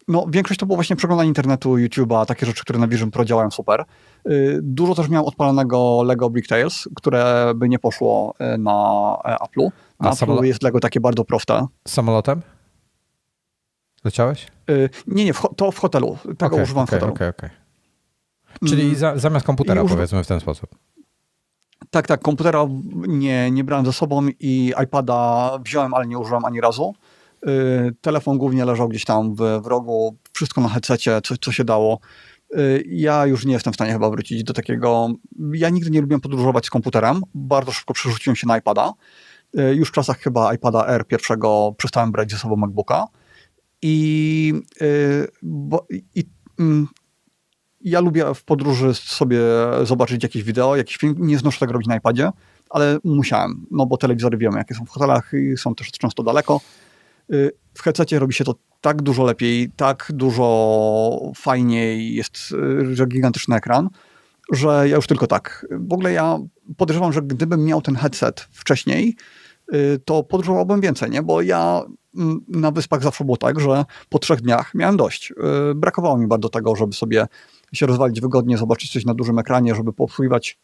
No, 0.07 0.25
większość 0.29 0.59
to 0.59 0.65
było 0.65 0.77
właśnie 0.77 0.95
przeglądanie 0.95 1.27
internetu, 1.27 1.75
YouTube'a, 1.75 2.25
takie 2.25 2.45
rzeczy, 2.45 2.61
które 2.61 2.79
na 2.79 2.87
Vision 2.87 3.11
Pro 3.11 3.25
działają 3.25 3.51
super. 3.51 3.85
Y, 4.29 4.59
dużo 4.63 4.95
też 4.95 5.09
miałem 5.09 5.27
odpalonego 5.27 6.03
Lego 6.03 6.29
Brick 6.29 6.47
Tales, 6.47 6.89
które 6.95 7.53
by 7.55 7.69
nie 7.69 7.79
poszło 7.79 8.33
na 8.57 9.17
e, 9.25 9.39
Apple'u. 9.99 10.27
Na 10.27 10.35
Apple'u 10.35 10.43
jest 10.43 10.63
Lego 10.63 10.79
takie 10.79 10.99
bardzo 10.99 11.25
proste. 11.25 11.67
Samolotem? 11.87 12.41
Leciałeś? 14.03 14.47
Y, 14.69 14.89
nie, 15.07 15.25
nie, 15.25 15.33
w, 15.33 15.41
to 15.57 15.71
w 15.71 15.79
hotelu. 15.79 16.17
Tego 16.23 16.45
okay, 16.45 16.63
używam 16.63 16.83
okay, 16.83 16.99
w 16.99 17.01
hotelu. 17.01 17.13
Okay, 17.13 17.27
okay. 17.27 17.49
Czyli 18.67 18.83
mm. 18.83 18.95
za, 18.95 19.17
zamiast 19.17 19.45
komputera, 19.45 19.85
powiedzmy 19.85 20.23
w 20.23 20.27
ten 20.27 20.39
sposób. 20.39 20.69
Tak, 21.89 22.07
tak. 22.07 22.21
Komputera 22.21 22.65
nie, 23.07 23.51
nie 23.51 23.63
brałem 23.63 23.85
ze 23.85 23.93
sobą 23.93 24.27
i 24.39 24.73
iPada 24.83 25.51
wziąłem, 25.65 25.93
ale 25.93 26.07
nie 26.07 26.19
użyłem 26.19 26.45
ani 26.45 26.61
razu. 26.61 26.95
Telefon 28.01 28.37
głównie 28.37 28.65
leżał 28.65 28.89
gdzieś 28.89 29.05
tam 29.05 29.35
w, 29.35 29.61
w 29.63 29.65
rogu. 29.65 30.17
Wszystko 30.33 30.61
na 30.61 30.69
headsetie, 30.69 31.21
co, 31.23 31.37
co 31.37 31.51
się 31.51 31.63
dało. 31.63 31.99
Y, 32.57 32.83
ja 32.87 33.25
już 33.25 33.45
nie 33.45 33.53
jestem 33.53 33.73
w 33.73 33.75
stanie 33.75 33.93
chyba 33.93 34.09
wrócić 34.09 34.43
do 34.43 34.53
takiego. 34.53 35.09
Ja 35.53 35.69
nigdy 35.69 35.89
nie 35.91 36.01
lubiłem 36.01 36.21
podróżować 36.21 36.65
z 36.65 36.69
komputerem. 36.69 37.21
Bardzo 37.33 37.71
szybko 37.71 37.93
przerzuciłem 37.93 38.35
się 38.35 38.47
na 38.47 38.57
iPada. 38.57 38.93
Y, 39.59 39.75
już 39.75 39.89
w 39.89 39.91
czasach 39.91 40.19
chyba 40.19 40.53
iPada 40.53 40.87
R 40.87 41.07
pierwszego 41.07 41.73
przestałem 41.77 42.11
brać 42.11 42.31
ze 42.31 42.37
sobą 42.37 42.55
MacBooka. 42.55 43.05
I, 43.81 44.53
y, 44.81 45.27
bo, 45.43 45.87
i 46.15 46.23
mm, 46.59 46.87
ja 47.81 47.99
lubię 47.99 48.33
w 48.35 48.43
podróży 48.43 48.93
sobie 48.93 49.39
zobaczyć 49.83 50.23
jakieś 50.23 50.43
wideo, 50.43 50.75
jakiś 50.75 50.97
film. 50.97 51.15
Nie 51.17 51.37
znoszę 51.37 51.59
tego 51.59 51.73
robić 51.73 51.87
na 51.87 51.95
iPadzie, 51.95 52.29
ale 52.69 52.97
musiałem, 53.03 53.65
no 53.71 53.85
bo 53.85 53.97
telewizory 53.97 54.37
wiemy, 54.37 54.57
jakie 54.57 54.75
są 54.75 54.85
w 54.85 54.89
hotelach 54.89 55.31
i 55.33 55.57
są 55.57 55.75
też 55.75 55.91
często 55.91 56.23
daleko. 56.23 56.61
W 57.73 57.81
headsetie 57.81 58.19
robi 58.19 58.33
się 58.33 58.43
to 58.43 58.55
tak 58.81 59.01
dużo 59.01 59.23
lepiej, 59.23 59.71
tak 59.75 60.11
dużo 60.13 61.31
fajniej, 61.35 62.15
jest 62.15 62.55
że 62.91 63.05
gigantyczny 63.05 63.55
ekran, 63.55 63.89
że 64.51 64.89
ja 64.89 64.95
już 64.95 65.07
tylko 65.07 65.27
tak. 65.27 65.65
W 65.71 65.93
ogóle 65.93 66.11
ja 66.11 66.39
podejrzewam, 66.77 67.13
że 67.13 67.21
gdybym 67.21 67.65
miał 67.65 67.81
ten 67.81 67.95
headset 67.95 68.47
wcześniej, 68.51 69.15
to 70.05 70.23
podróżowałbym 70.23 70.81
więcej, 70.81 71.11
nie? 71.11 71.23
Bo 71.23 71.41
ja 71.41 71.81
mm, 72.17 72.39
na 72.47 72.71
wyspach 72.71 73.03
zawsze 73.03 73.25
było 73.25 73.37
tak, 73.37 73.59
że 73.59 73.85
po 74.09 74.19
trzech 74.19 74.41
dniach 74.41 74.75
miałem 74.75 74.97
dość. 74.97 75.31
Y, 75.71 75.75
brakowało 75.75 76.17
mi 76.17 76.27
bardzo 76.27 76.49
tego, 76.49 76.75
żeby 76.75 76.93
sobie 76.93 77.27
się 77.73 77.85
rozwalić 77.85 78.21
wygodnie, 78.21 78.57
zobaczyć 78.57 78.93
coś 78.93 79.05
na 79.05 79.13
dużym 79.13 79.39
ekranie, 79.39 79.75
żeby 79.75 79.93
posługiwać 79.93 80.59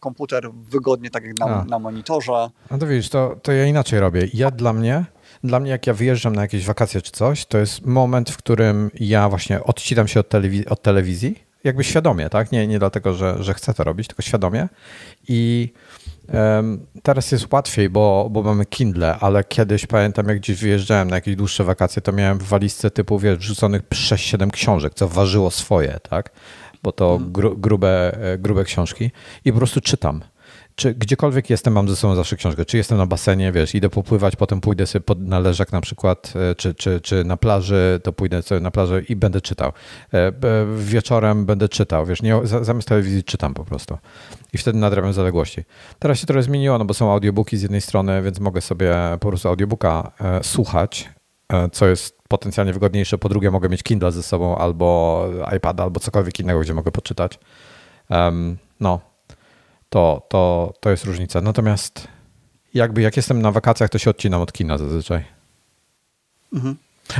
komputer 0.00 0.50
wygodnie, 0.52 1.10
tak 1.10 1.24
jak 1.24 1.38
na, 1.38 1.64
na 1.64 1.78
monitorze. 1.78 2.50
No 2.70 2.78
to 2.78 2.86
widzisz, 2.86 3.08
to, 3.08 3.36
to 3.42 3.52
ja 3.52 3.66
inaczej 3.66 4.00
robię. 4.00 4.28
Ja 4.34 4.50
dla 4.50 4.72
mnie 4.72 5.04
dla 5.44 5.60
mnie, 5.60 5.70
jak 5.70 5.86
ja 5.86 5.94
wyjeżdżam 5.94 6.34
na 6.36 6.42
jakieś 6.42 6.64
wakacje 6.66 7.02
czy 7.02 7.12
coś, 7.12 7.46
to 7.46 7.58
jest 7.58 7.86
moment, 7.86 8.30
w 8.30 8.36
którym 8.36 8.90
ja 9.00 9.28
właśnie 9.28 9.64
odcinam 9.64 10.08
się 10.08 10.20
od, 10.20 10.28
telewiz 10.28 10.66
od 10.66 10.82
telewizji, 10.82 11.44
jakby 11.64 11.84
świadomie, 11.84 12.28
tak? 12.28 12.52
Nie, 12.52 12.66
nie 12.66 12.78
dlatego, 12.78 13.14
że, 13.14 13.36
że 13.40 13.54
chcę 13.54 13.74
to 13.74 13.84
robić, 13.84 14.08
tylko 14.08 14.22
świadomie. 14.22 14.68
I 15.28 15.72
Teraz 17.02 17.32
jest 17.32 17.52
łatwiej, 17.52 17.90
bo, 17.90 18.28
bo 18.30 18.42
mamy 18.42 18.66
Kindle, 18.66 19.16
ale 19.20 19.44
kiedyś 19.44 19.86
pamiętam, 19.86 20.28
jak 20.28 20.38
gdzieś 20.38 20.60
wyjeżdżałem 20.60 21.10
na 21.10 21.16
jakieś 21.16 21.36
dłuższe 21.36 21.64
wakacje, 21.64 22.02
to 22.02 22.12
miałem 22.12 22.38
w 22.38 22.42
walizce 22.42 22.90
typu, 22.90 23.18
wiesz, 23.18 23.38
wrzuconych 23.38 23.82
6-7 23.82 24.50
książek, 24.50 24.94
co 24.94 25.08
ważyło 25.08 25.50
swoje, 25.50 25.98
tak? 26.10 26.30
Bo 26.82 26.92
to 26.92 27.12
mhm. 27.12 27.32
gru, 27.32 27.56
grube, 27.56 28.18
e, 28.32 28.38
grube 28.38 28.64
książki 28.64 29.10
i 29.44 29.52
po 29.52 29.58
prostu 29.58 29.80
czytam 29.80 30.20
czy 30.74 30.94
gdziekolwiek 30.94 31.50
jestem, 31.50 31.72
mam 31.72 31.88
ze 31.88 31.96
sobą 31.96 32.14
zawsze 32.14 32.36
książkę. 32.36 32.64
Czy 32.64 32.76
jestem 32.76 32.98
na 32.98 33.06
basenie, 33.06 33.52
wiesz, 33.52 33.74
idę 33.74 33.90
popływać, 33.90 34.36
potem 34.36 34.60
pójdę 34.60 34.86
sobie 34.86 35.02
pod, 35.02 35.20
na 35.20 35.38
leżak 35.38 35.72
na 35.72 35.80
przykład, 35.80 36.32
e, 36.50 36.54
czy, 36.54 36.74
czy, 36.74 37.00
czy 37.00 37.24
na 37.24 37.36
plaży, 37.36 38.00
to 38.02 38.12
pójdę 38.12 38.42
sobie 38.42 38.60
na 38.60 38.70
plażę 38.70 39.02
i 39.02 39.16
będę 39.16 39.40
czytał. 39.40 39.72
E, 40.14 40.32
wieczorem 40.76 41.46
będę 41.46 41.68
czytał, 41.68 42.06
wiesz, 42.06 42.22
nie, 42.22 42.40
zamiast 42.44 42.88
telewizji 42.88 43.24
czytam 43.24 43.54
po 43.54 43.64
prostu. 43.64 43.98
I 44.52 44.58
wtedy 44.58 44.78
nadrabiam 44.78 45.12
zaległości. 45.12 45.64
Teraz 45.98 46.18
się 46.18 46.26
trochę 46.26 46.42
zmieniło, 46.42 46.78
no 46.78 46.84
bo 46.84 46.94
są 46.94 47.12
audiobooki 47.12 47.56
z 47.56 47.62
jednej 47.62 47.80
strony, 47.80 48.22
więc 48.22 48.40
mogę 48.40 48.60
sobie 48.60 48.94
po 49.20 49.28
prostu 49.28 49.48
audiobooka 49.48 50.12
e, 50.20 50.44
słuchać, 50.44 51.10
co 51.72 51.86
jest 51.86 52.18
potencjalnie 52.28 52.72
wygodniejsze. 52.72 53.18
Po 53.18 53.28
drugie, 53.28 53.50
mogę 53.50 53.68
mieć 53.68 53.82
Kindle 53.82 54.12
ze 54.12 54.22
sobą 54.22 54.56
albo 54.56 55.28
iPada, 55.56 55.82
albo 55.82 56.00
cokolwiek 56.00 56.40
innego, 56.40 56.60
gdzie 56.60 56.74
mogę 56.74 56.90
poczytać. 56.90 57.38
No, 58.80 59.00
to, 59.92 60.26
to, 60.28 60.72
to 60.80 60.90
jest 60.90 61.04
różnica. 61.04 61.40
Natomiast 61.40 62.08
jakby 62.74 63.02
jak 63.02 63.16
jestem 63.16 63.42
na 63.42 63.52
wakacjach, 63.52 63.90
to 63.90 63.98
się 63.98 64.10
odcinam 64.10 64.40
od 64.40 64.52
kina 64.52 64.78
zazwyczaj. 64.78 65.24
Mhm. 66.52 66.76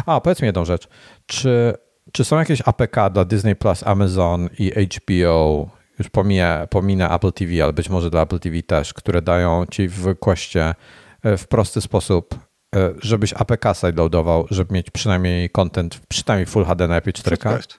A, 0.07 0.21
powiedz 0.21 0.43
mi 0.43 0.47
jedną 0.47 0.65
rzecz. 0.65 0.89
Czy, 1.27 1.75
czy 2.13 2.25
są 2.25 2.39
jakieś 2.39 2.63
APK 2.67 2.97
dla 3.13 3.25
Disney 3.25 3.57
Plus, 3.57 3.87
Amazon 3.87 4.49
i 4.59 4.71
HBO, 4.71 5.69
już 5.99 6.09
pominę, 6.09 6.69
pominę 6.71 7.11
Apple 7.11 7.33
TV, 7.33 7.65
ale 7.65 7.73
być 7.73 7.89
może 7.89 8.11
dla 8.11 8.23
Apple 8.23 8.39
TV 8.39 8.63
też, 8.63 8.95
które 8.95 9.23
dają 9.23 9.67
ci 9.67 9.89
w 9.89 10.15
Questie 10.19 10.75
e, 11.23 11.37
w 11.37 11.49
prosty 11.49 11.81
sposób, 11.81 12.35
e, 12.77 12.95
żebyś 12.99 13.33
APK 13.33 13.65
sideloadował, 13.75 14.47
żeby 14.51 14.75
mieć 14.75 14.91
przynajmniej 14.91 15.51
content, 15.51 16.01
przynajmniej 16.09 16.47
Full 16.47 16.65
HD 16.65 16.89
na 16.89 17.01
4K? 17.01 17.79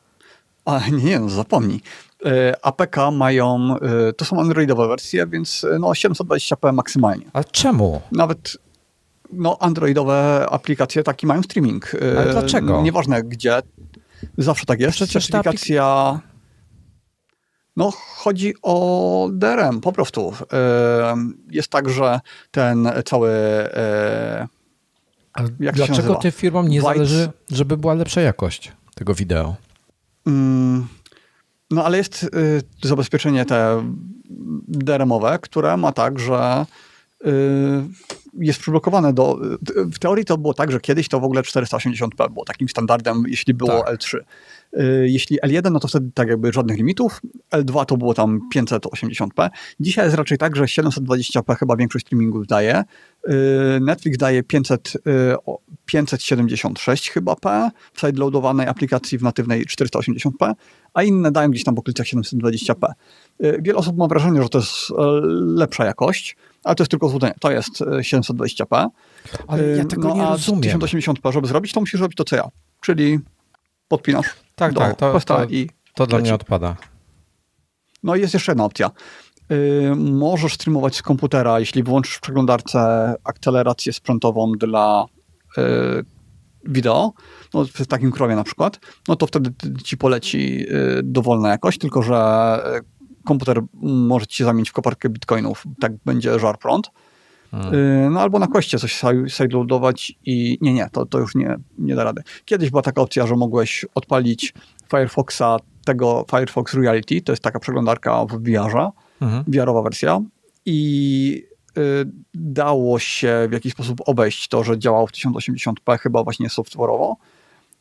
A 0.65 0.81
nie, 0.89 1.19
no 1.19 1.29
zapomnij. 1.29 1.81
E, 2.25 2.65
APK 2.65 2.97
mają, 3.11 3.75
e, 4.09 4.13
to 4.13 4.25
są 4.25 4.39
androidowe 4.39 4.87
wersje, 4.87 5.27
więc 5.27 5.63
e, 5.63 5.79
no 5.79 5.87
720p 5.87 6.73
maksymalnie. 6.73 7.25
A 7.33 7.43
czemu? 7.43 8.01
Nawet 8.11 8.57
no, 9.31 9.57
androidowe 9.59 10.45
aplikacje 10.49 11.03
taki 11.03 11.27
mają 11.27 11.43
streaming. 11.43 11.91
Ale 12.17 12.31
dlaczego? 12.31 12.81
Nieważne 12.81 13.23
gdzie, 13.23 13.61
zawsze 14.37 14.65
tak 14.65 14.79
jest. 14.79 14.95
Przecież 14.95 15.27
Certyfikacja... 15.27 16.19
No, 17.77 17.91
chodzi 18.17 18.53
o 18.61 19.29
DRM 19.31 19.81
po 19.81 19.91
prostu. 19.91 20.33
Jest 21.51 21.67
tak, 21.69 21.89
że 21.89 22.19
ten 22.51 22.91
cały. 23.05 23.31
Jak 25.59 25.75
dlaczego 25.75 26.15
tym 26.15 26.31
firmom 26.31 26.67
nie 26.67 26.79
White... 26.79 26.93
zależy, 26.93 27.29
żeby 27.51 27.77
była 27.77 27.93
lepsza 27.93 28.21
jakość 28.21 28.71
tego 28.95 29.13
wideo? 29.13 29.55
Mm, 30.27 30.87
no 31.71 31.85
ale 31.85 31.97
jest 31.97 32.23
y, 32.23 32.27
zabezpieczenie 32.83 33.45
te 33.45 33.83
DRM-owe, 34.67 35.39
które 35.41 35.77
ma 35.77 35.91
tak, 35.91 36.19
że 36.19 36.65
y, 37.25 37.29
jest 38.39 38.59
przyblokowane 38.59 39.13
do... 39.13 39.39
W 39.75 39.99
teorii 39.99 40.25
to 40.25 40.37
było 40.37 40.53
tak, 40.53 40.71
że 40.71 40.79
kiedyś 40.79 41.07
to 41.07 41.19
w 41.19 41.23
ogóle 41.23 41.41
480p 41.41 42.33
było 42.33 42.45
takim 42.45 42.69
standardem, 42.69 43.23
jeśli 43.27 43.53
było 43.53 43.83
tak. 43.83 43.95
L3. 43.95 44.17
Y, 44.17 45.09
jeśli 45.09 45.39
L1, 45.39 45.71
no 45.71 45.79
to 45.79 45.87
wtedy 45.87 46.11
tak 46.13 46.27
jakby 46.27 46.53
żadnych 46.53 46.77
limitów. 46.77 47.21
L2 47.51 47.85
to 47.85 47.97
było 47.97 48.13
tam 48.13 48.39
580p. 48.55 49.49
Dzisiaj 49.79 50.05
jest 50.05 50.17
raczej 50.17 50.37
tak, 50.37 50.55
że 50.55 50.63
720p 50.63 51.57
chyba 51.57 51.75
większość 51.75 52.05
streamingu 52.05 52.45
daje. 52.45 52.83
Netflix 53.81 54.17
daje 54.17 54.43
500, 54.43 54.93
576 55.93 57.09
y, 57.09 57.11
chyba 57.11 57.35
p 57.35 57.69
w 57.93 57.99
sideloadowanej 57.99 58.67
aplikacji 58.67 59.17
w 59.17 59.23
natywnej 59.23 59.65
480p, 59.65 60.53
a 60.93 61.03
inne 61.03 61.31
dają 61.31 61.51
gdzieś 61.51 61.63
tam 61.63 61.75
w 61.75 61.79
okolicach 61.79 62.07
720p. 62.07 62.91
Wiele 63.39 63.77
osób 63.77 63.97
ma 63.97 64.07
wrażenie, 64.07 64.43
że 64.43 64.49
to 64.49 64.57
jest 64.57 64.71
lepsza 65.31 65.85
jakość, 65.85 66.37
ale 66.63 66.75
to 66.75 66.83
jest 66.83 66.91
tylko 66.91 67.09
złudzenie. 67.09 67.33
To 67.39 67.51
jest 67.51 67.81
720p. 67.81 68.87
Ale 69.47 69.63
ja 69.63 69.85
tego 69.85 70.07
no, 70.07 70.15
nie 70.15 70.21
rozumiem. 70.21 70.79
1080p, 70.79 71.33
żeby 71.33 71.47
zrobić, 71.47 71.73
to 71.73 71.79
musisz 71.79 72.01
robić 72.01 72.17
to, 72.17 72.23
co 72.23 72.35
ja. 72.35 72.49
Czyli 72.81 73.19
podpinasz 73.87 74.27
tak, 74.55 74.73
do 74.73 74.79
tak, 74.79 74.95
to, 74.95 75.19
to, 75.19 75.45
i 75.45 75.69
to 75.95 76.07
dla 76.07 76.19
mnie 76.19 76.33
odpada. 76.33 76.75
No 78.03 78.15
i 78.15 78.21
jest 78.21 78.33
jeszcze 78.33 78.51
jedna 78.51 78.65
opcja. 78.65 78.91
Yy, 79.49 79.95
możesz 79.95 80.53
streamować 80.53 80.95
z 80.95 81.01
komputera, 81.01 81.59
jeśli 81.59 81.83
włączysz 81.83 82.15
w 82.15 82.21
przeglądarce 82.21 82.79
akcelerację 83.23 83.93
sprzętową 83.93 84.51
dla 84.51 85.05
wideo, 86.65 87.13
no 87.53 87.65
w 87.65 87.87
takim 87.87 88.11
krowie 88.11 88.35
na 88.35 88.43
przykład, 88.43 88.79
no 89.07 89.15
to 89.15 89.27
wtedy 89.27 89.53
ci 89.83 89.97
poleci 89.97 90.57
yy, 90.57 91.01
dowolna 91.03 91.49
jakość, 91.49 91.79
tylko 91.79 92.01
że 92.01 92.59
komputer 93.23 93.61
może 93.81 94.27
ci 94.27 94.43
zamienić 94.43 94.69
w 94.69 94.73
koparkę 94.73 95.09
bitcoinów, 95.09 95.63
tak 95.79 95.91
będzie 96.05 96.39
żar 96.39 96.59
prąd. 96.59 96.89
Hmm. 97.51 97.73
Y, 97.73 98.09
no 98.09 98.21
albo 98.21 98.39
na 98.39 98.47
koście 98.47 98.79
coś 98.79 99.01
sideloadować 99.27 100.13
i 100.25 100.57
nie, 100.61 100.73
nie, 100.73 100.89
to, 100.91 101.05
to 101.05 101.19
już 101.19 101.35
nie, 101.35 101.55
nie 101.77 101.95
da 101.95 102.03
rady. 102.03 102.23
Kiedyś 102.45 102.69
była 102.69 102.81
taka 102.81 103.01
opcja, 103.01 103.27
że 103.27 103.35
mogłeś 103.35 103.85
odpalić 103.95 104.53
Firefoxa, 104.91 105.59
tego 105.85 106.25
Firefox 106.31 106.73
Reality, 106.73 107.21
to 107.21 107.31
jest 107.31 107.43
taka 107.43 107.59
przeglądarka 107.59 108.25
w 108.25 108.43
VR-ze, 108.43 108.89
mhm. 109.21 109.43
Wersja 109.83 110.19
i 110.65 111.43
y, 111.51 111.52
dało 112.33 112.99
się 112.99 113.47
w 113.49 113.51
jakiś 113.51 113.73
sposób 113.73 114.01
obejść 114.05 114.47
to, 114.47 114.63
że 114.63 114.79
działało 114.79 115.07
w 115.07 115.11
1080p 115.11 115.99
chyba 115.99 116.23
właśnie 116.23 116.47
software'owo 116.47 117.15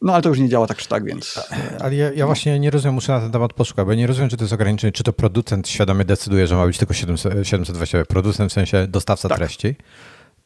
no 0.03 0.13
ale 0.13 0.23
to 0.23 0.29
już 0.29 0.39
nie 0.39 0.49
działa 0.49 0.67
tak 0.67 0.79
czy 0.79 0.89
tak, 0.89 1.05
więc... 1.05 1.49
Ale 1.81 1.95
ja, 1.95 2.13
ja 2.13 2.27
właśnie 2.27 2.61
nie 2.61 2.71
rozumiem, 2.71 2.95
muszę 2.95 3.13
na 3.13 3.21
ten 3.21 3.31
temat 3.31 3.53
poszukać, 3.53 3.85
bo 3.85 3.93
ja 3.93 3.99
nie 3.99 4.07
rozumiem, 4.07 4.31
czy 4.31 4.37
to 4.37 4.45
jest 4.45 4.53
ograniczenie, 4.53 4.93
czy 4.93 5.03
to 5.03 5.13
producent 5.13 5.69
świadomie 5.69 6.05
decyduje, 6.05 6.47
że 6.47 6.57
ma 6.57 6.67
być 6.67 6.79
tylko 6.79 6.95
700, 6.95 7.33
720, 7.47 8.05
producent 8.05 8.51
w 8.51 8.55
sensie 8.55 8.87
dostawca 8.87 9.29
tak. 9.29 9.39
treści. 9.39 9.77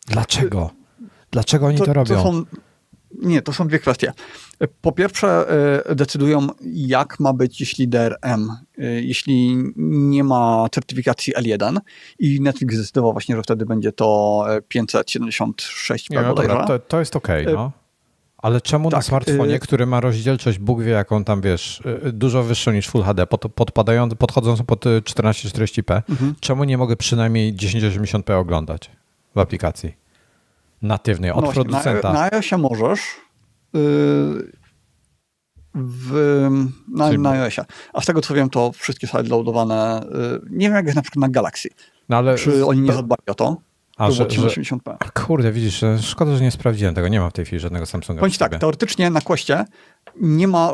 Dlaczego? 0.06 0.70
Dlaczego 1.30 1.66
oni 1.66 1.78
to, 1.78 1.84
to 1.84 1.92
robią? 1.92 2.14
To 2.16 2.22
są, 2.22 2.44
nie, 3.22 3.42
to 3.42 3.52
są 3.52 3.68
dwie 3.68 3.78
kwestie. 3.78 4.12
Po 4.80 4.92
pierwsze 4.92 5.46
e, 5.88 5.94
decydują, 5.94 6.46
jak 6.64 7.20
ma 7.20 7.32
być, 7.32 7.60
jeśli 7.60 7.88
DRM, 7.88 8.50
e, 8.78 8.84
jeśli 8.84 9.56
nie 9.76 10.24
ma 10.24 10.66
certyfikacji 10.72 11.34
L1 11.34 11.78
i 12.18 12.40
Netflix 12.40 12.74
zdecydował 12.74 13.12
właśnie, 13.12 13.36
że 13.36 13.42
wtedy 13.42 13.66
będzie 13.66 13.92
to 13.92 14.44
576 14.68 16.10
nie, 16.10 16.20
no 16.20 16.34
dobra, 16.34 16.66
to, 16.66 16.78
to 16.78 16.98
jest 16.98 17.16
okej, 17.16 17.42
okay, 17.42 17.54
no. 17.54 17.72
Ale 18.38 18.60
czemu 18.60 18.90
tak, 18.90 18.98
na 18.98 19.02
smartfonie, 19.02 19.58
który 19.58 19.86
ma 19.86 20.00
rozdzielczość, 20.00 20.58
Bóg 20.58 20.82
wie 20.82 20.92
jaką 20.92 21.24
tam, 21.24 21.40
wiesz, 21.40 21.82
dużo 22.12 22.42
wyższą 22.42 22.72
niż 22.72 22.88
Full 22.88 23.02
HD, 23.02 23.26
pod, 23.26 23.52
podpadają, 23.54 24.08
podchodząc 24.08 24.62
pod 24.62 24.84
1440p, 24.84 26.02
mhm. 26.10 26.34
czemu 26.40 26.64
nie 26.64 26.78
mogę 26.78 26.96
przynajmniej 26.96 27.54
1080p 27.54 28.32
oglądać 28.32 28.90
w 29.34 29.38
aplikacji 29.38 30.05
natywnej 30.86 31.30
od 31.30 31.36
no 31.36 31.42
właśnie, 31.42 31.64
producenta? 31.64 32.12
Na, 32.12 32.20
na 32.20 32.28
iOSie 32.32 32.58
możesz, 32.58 33.00
yy, 33.72 34.52
w, 35.74 36.48
na, 36.88 37.12
na 37.12 37.30
iOSie. 37.30 37.64
A 37.92 38.00
z 38.00 38.06
tego 38.06 38.20
co 38.20 38.34
wiem, 38.34 38.50
to 38.50 38.72
wszystkie 38.72 39.06
sideloadowane, 39.06 40.00
yy, 40.10 40.40
nie 40.50 40.66
wiem 40.66 40.74
jak 40.74 40.84
jest 40.84 40.96
na 40.96 41.02
przykład 41.02 41.20
na 41.20 41.28
Galaxy. 41.28 41.68
No 42.08 42.16
ale 42.16 42.38
Czy 42.38 42.66
oni 42.66 42.80
nie 42.80 42.92
zadbali 42.92 43.22
o 43.26 43.34
to? 43.34 43.56
A, 43.96 44.10
że, 44.10 44.24
80p. 44.24 45.12
Kurde, 45.26 45.52
widzisz, 45.52 45.84
szkoda, 46.00 46.36
że 46.36 46.42
nie 46.42 46.50
sprawdziłem 46.50 46.94
tego. 46.94 47.08
Nie 47.08 47.20
mam 47.20 47.30
w 47.30 47.32
tej 47.32 47.44
chwili 47.44 47.60
żadnego 47.60 47.86
Samsunga. 47.86 48.20
Bądź 48.20 48.38
tak, 48.38 48.58
teoretycznie 48.58 49.10
na 49.10 49.20
Questie 49.20 49.64
nie 50.20 50.48
ma... 50.48 50.72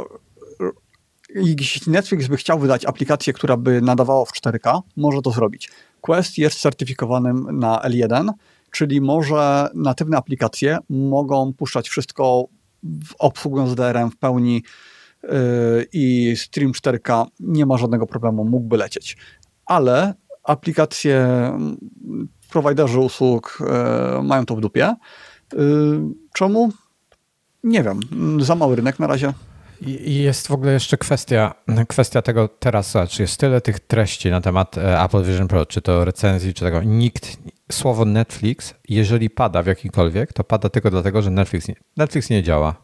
Jeśli 1.35 1.93
Netflix 1.93 2.27
by 2.27 2.37
chciał 2.37 2.59
wydać 2.59 2.85
aplikację, 2.85 3.33
która 3.33 3.57
by 3.57 3.81
nadawała 3.81 4.25
w 4.25 4.33
4K, 4.33 4.81
może 4.97 5.23
to 5.23 5.31
zrobić. 5.31 5.71
Quest 6.01 6.39
jest 6.39 6.61
certyfikowanym 6.61 7.59
na 7.59 7.79
L1, 7.79 8.31
czyli 8.73 9.01
może 9.01 9.69
natywne 9.75 10.17
aplikacje 10.17 10.79
mogą 10.89 11.53
puszczać 11.53 11.89
wszystko 11.89 12.45
obsługując 13.19 13.75
DRM 13.75 14.11
w 14.11 14.17
pełni 14.17 14.63
yy, 15.23 15.31
i 15.93 16.35
stream 16.37 16.73
4K 16.73 17.27
nie 17.41 17.67
ma 17.67 17.79
żadnego 17.79 18.07
problemu, 18.07 18.45
mógłby 18.45 18.77
lecieć. 18.77 19.17
Ale 19.67 20.15
aplikacje 20.43 21.29
prowajderzy 22.51 23.01
usług 23.01 23.59
e, 23.61 24.23
mają 24.23 24.47
to 24.47 24.57
w 24.57 24.61
dupie. 24.61 24.85
E, 24.85 24.97
czemu? 26.35 26.73
Nie 27.65 27.83
wiem. 27.83 28.01
Za 28.41 28.55
mały 28.55 28.77
rynek 28.77 28.99
na 28.99 29.07
razie. 29.07 29.33
I 29.87 30.15
jest 30.23 30.49
w 30.49 30.51
ogóle 30.51 30.73
jeszcze 30.73 30.99
kwestia, 30.99 31.55
kwestia 31.89 32.23
tego 32.23 32.49
teraz, 32.49 32.95
czy 33.09 33.23
jest 33.23 33.41
tyle 33.41 33.61
tych 33.61 33.81
treści 33.81 34.31
na 34.31 34.41
temat 34.41 34.79
e, 34.79 35.03
Apple 35.03 35.25
Vision 35.25 35.49
Pro, 35.49 35.67
czy 35.67 35.83
to 35.83 36.05
recenzji, 36.05 36.55
czy 36.55 36.65
tego. 36.65 36.83
Nikt, 36.83 37.39
słowo 37.73 38.05
Netflix, 38.05 38.75
jeżeli 38.89 39.31
pada 39.31 39.63
w 39.63 39.67
jakikolwiek, 39.67 40.33
to 40.33 40.45
pada 40.45 40.69
tylko 40.69 40.91
dlatego, 40.91 41.23
że 41.23 41.31
Netflix 41.31 41.69
nie, 41.69 41.75
Netflix 41.97 42.31
nie 42.31 42.43
działa. 42.43 42.75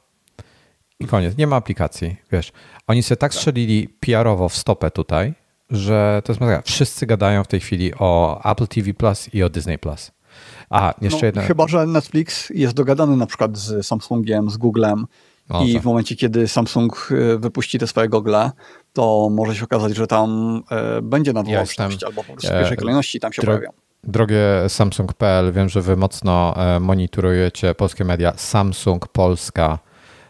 I 1.00 1.06
koniec. 1.06 1.36
Nie 1.36 1.46
ma 1.46 1.56
aplikacji, 1.56 2.16
wiesz. 2.32 2.52
Oni 2.86 3.02
sobie 3.02 3.16
tak 3.16 3.34
strzelili 3.34 3.88
PR-owo 3.88 4.48
w 4.48 4.56
stopę 4.56 4.90
tutaj, 4.90 5.34
że 5.70 6.22
to 6.24 6.32
jest 6.32 6.40
mega. 6.40 6.62
Wszyscy 6.64 7.06
gadają 7.06 7.44
w 7.44 7.48
tej 7.48 7.60
chwili 7.60 7.92
o 7.98 8.40
Apple 8.52 8.66
TV 8.66 8.94
Plus 8.94 9.34
i 9.34 9.42
o 9.42 9.50
Disney 9.50 9.78
Plus. 9.78 10.10
A, 10.70 10.94
jeszcze 11.00 11.20
no, 11.20 11.26
jedna. 11.26 11.42
Chyba, 11.42 11.68
że 11.68 11.86
Netflix 11.86 12.50
jest 12.50 12.74
dogadany 12.74 13.16
na 13.16 13.26
przykład 13.26 13.56
z 13.56 13.86
Samsungiem, 13.86 14.50
z 14.50 14.56
Googlem 14.56 15.06
o, 15.48 15.64
i 15.64 15.80
w 15.80 15.84
momencie, 15.84 16.16
kiedy 16.16 16.48
Samsung 16.48 17.08
e, 17.10 17.38
wypuści 17.38 17.78
te 17.78 17.86
swoje 17.86 18.08
gogle, 18.08 18.50
to 18.92 19.28
może 19.32 19.54
się 19.54 19.64
okazać, 19.64 19.96
że 19.96 20.06
tam 20.06 20.62
e, 20.70 21.02
będzie 21.02 21.32
nadłączność 21.32 22.02
ja 22.02 22.08
albo 22.08 22.24
po 22.24 22.32
prostu 22.32 22.48
w 22.48 22.50
pierwszej 22.50 22.76
kolejności 22.76 23.20
tam 23.20 23.32
się 23.32 23.42
dro 23.42 23.56
pojawią. 23.56 23.72
Drogie 24.04 24.40
Samsung.pl, 24.68 25.52
wiem, 25.52 25.68
że 25.68 25.82
wy 25.82 25.96
mocno 25.96 26.54
e, 26.56 26.80
monitorujecie 26.80 27.74
polskie 27.74 28.04
media. 28.04 28.32
Samsung 28.36 29.08
Polska, 29.08 29.78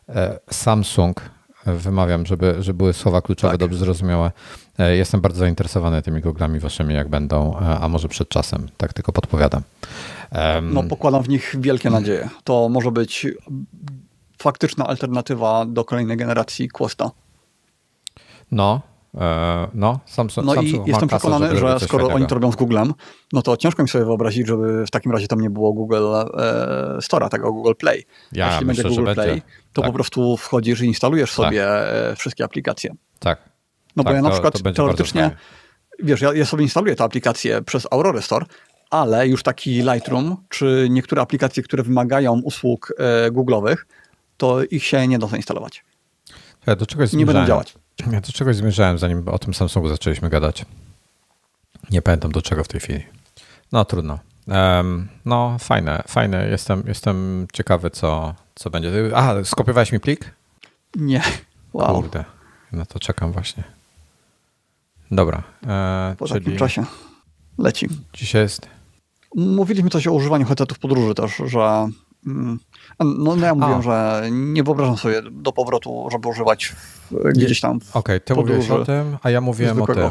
e, 0.08 0.38
Samsung, 0.50 1.20
e, 1.66 1.74
wymawiam, 1.74 2.26
żeby, 2.26 2.56
żeby 2.58 2.76
były 2.78 2.92
słowa 2.92 3.22
kluczowe 3.22 3.52
tak. 3.52 3.60
dobrze 3.60 3.78
zrozumiałe. 3.78 4.30
E, 4.78 4.96
jestem 4.96 5.20
bardzo 5.20 5.38
zainteresowany 5.38 6.02
tymi 6.02 6.20
goglami 6.20 6.60
waszymi, 6.60 6.94
jak 6.94 7.08
będą, 7.08 7.56
a 7.56 7.88
może 7.88 8.08
przed 8.08 8.28
czasem, 8.28 8.68
tak 8.76 8.92
tylko 8.92 9.12
podpowiadam. 9.12 9.62
No, 10.62 10.82
pokładam 10.82 11.22
w 11.22 11.28
nich 11.28 11.54
wielkie 11.58 11.90
nadzieje. 11.90 12.28
To 12.44 12.68
może 12.68 12.90
być 12.90 13.26
faktyczna 14.42 14.86
alternatywa 14.86 15.66
do 15.66 15.84
kolejnej 15.84 16.16
generacji 16.16 16.68
Questa. 16.68 17.10
No, 18.50 18.80
e, 19.14 19.68
no, 19.74 20.00
Samsung, 20.06 20.46
no 20.46 20.54
Samsung 20.54 20.86
i 20.86 20.90
jestem 20.90 21.08
przekonany, 21.08 21.56
że 21.56 21.80
skoro 21.80 22.08
oni 22.08 22.26
to 22.26 22.34
robią 22.34 22.52
z 22.52 22.56
Googlem, 22.56 22.94
no 23.32 23.42
to 23.42 23.56
ciężko 23.56 23.82
mi 23.82 23.88
sobie 23.88 24.04
wyobrazić, 24.04 24.46
żeby 24.46 24.86
w 24.86 24.90
takim 24.90 25.12
razie 25.12 25.28
tam 25.28 25.40
nie 25.40 25.50
było 25.50 25.72
Google 25.72 26.06
e, 26.14 26.24
Store'a, 26.98 27.28
tego 27.28 27.52
Google 27.52 27.74
Play. 27.78 28.04
Ja 28.32 28.50
Jeśli 28.50 28.66
myślę, 28.66 28.84
będzie 28.84 28.98
Google 28.98 29.14
Play, 29.14 29.28
będzie. 29.28 29.42
to 29.72 29.82
tak. 29.82 29.90
po 29.90 29.94
prostu 29.94 30.36
wchodzisz 30.36 30.80
i 30.80 30.86
instalujesz 30.86 31.30
tak. 31.30 31.36
sobie 31.36 31.66
tak. 32.08 32.18
wszystkie 32.18 32.44
aplikacje. 32.44 32.94
Tak. 33.18 33.38
No 33.96 34.04
tak, 34.04 34.12
bo 34.12 34.16
ja 34.16 34.22
na 34.22 34.28
to, 34.28 34.32
przykład 34.32 34.62
to 34.62 34.72
teoretycznie, 34.72 35.30
wiesz, 35.98 36.20
ja, 36.20 36.34
ja 36.34 36.44
sobie 36.44 36.62
instaluję 36.62 36.96
tę 36.96 37.04
aplikację 37.04 37.62
przez 37.62 37.86
Aurora 37.90 38.22
Store, 38.22 38.46
ale 38.90 39.28
już 39.28 39.42
taki 39.42 39.82
Lightroom, 39.82 40.36
czy 40.48 40.86
niektóre 40.90 41.22
aplikacje, 41.22 41.62
które 41.62 41.82
wymagają 41.82 42.40
usług 42.44 42.92
e, 42.98 43.30
Google'owych, 43.30 43.76
to 44.38 44.64
ich 44.64 44.84
się 44.84 45.08
nie 45.08 45.18
da 45.18 45.26
zainstalować. 45.26 45.84
Ja 46.66 46.76
do 46.76 46.86
czegoś 46.86 47.12
nie 47.12 47.26
będą 47.26 47.46
działać. 47.46 47.74
Ja 48.12 48.20
do 48.20 48.32
czegoś 48.32 48.56
zmierzałem, 48.56 48.98
zanim 48.98 49.28
o 49.28 49.38
tym 49.38 49.54
Samsungu 49.54 49.88
zaczęliśmy 49.88 50.30
gadać. 50.30 50.64
Nie 51.90 52.02
pamiętam 52.02 52.32
do 52.32 52.42
czego 52.42 52.64
w 52.64 52.68
tej 52.68 52.80
chwili. 52.80 53.04
No 53.72 53.84
trudno. 53.84 54.18
Um, 54.46 55.08
no 55.24 55.56
fajne, 55.58 56.02
fajne. 56.08 56.48
Jestem, 56.48 56.82
jestem 56.86 57.46
ciekawy, 57.52 57.90
co, 57.90 58.34
co 58.54 58.70
będzie. 58.70 59.16
A, 59.16 59.44
skopiowałeś 59.44 59.92
mi 59.92 60.00
plik? 60.00 60.34
Nie. 60.96 61.22
Wow. 61.72 61.94
Kurde. 61.94 62.24
No 62.72 62.86
to 62.86 62.98
czekam 62.98 63.32
właśnie. 63.32 63.64
Dobra. 65.10 65.42
E, 65.66 66.14
po 66.18 66.26
czyli... 66.26 66.40
takim 66.40 66.58
czasie 66.58 66.84
leci. 67.58 67.88
Dzisiaj 68.12 68.42
jest... 68.42 68.68
Mówiliśmy 69.34 69.90
coś 69.90 70.06
o 70.06 70.12
używaniu 70.12 70.46
headsetów 70.46 70.78
podróży 70.78 71.14
też, 71.14 71.36
że 71.46 71.88
no, 72.24 73.36
no 73.36 73.46
ja 73.46 73.54
mówiłem, 73.54 73.78
A. 73.78 73.82
że 73.82 74.28
nie 74.30 74.62
wyobrażam 74.62 74.96
sobie 74.96 75.22
do 75.30 75.52
powrotu, 75.52 76.08
żeby 76.12 76.28
używać 76.28 76.76
gdzieś 77.10 77.60
tam. 77.60 77.76
Okej, 77.76 77.90
okay, 77.92 78.20
ty 78.20 78.34
mówiłeś 78.34 78.70
o 78.70 78.84
tym, 78.84 79.18
a 79.22 79.30
ja 79.30 79.40
mówiłem 79.40 79.82
o 79.82 79.86
tym. 79.86 80.10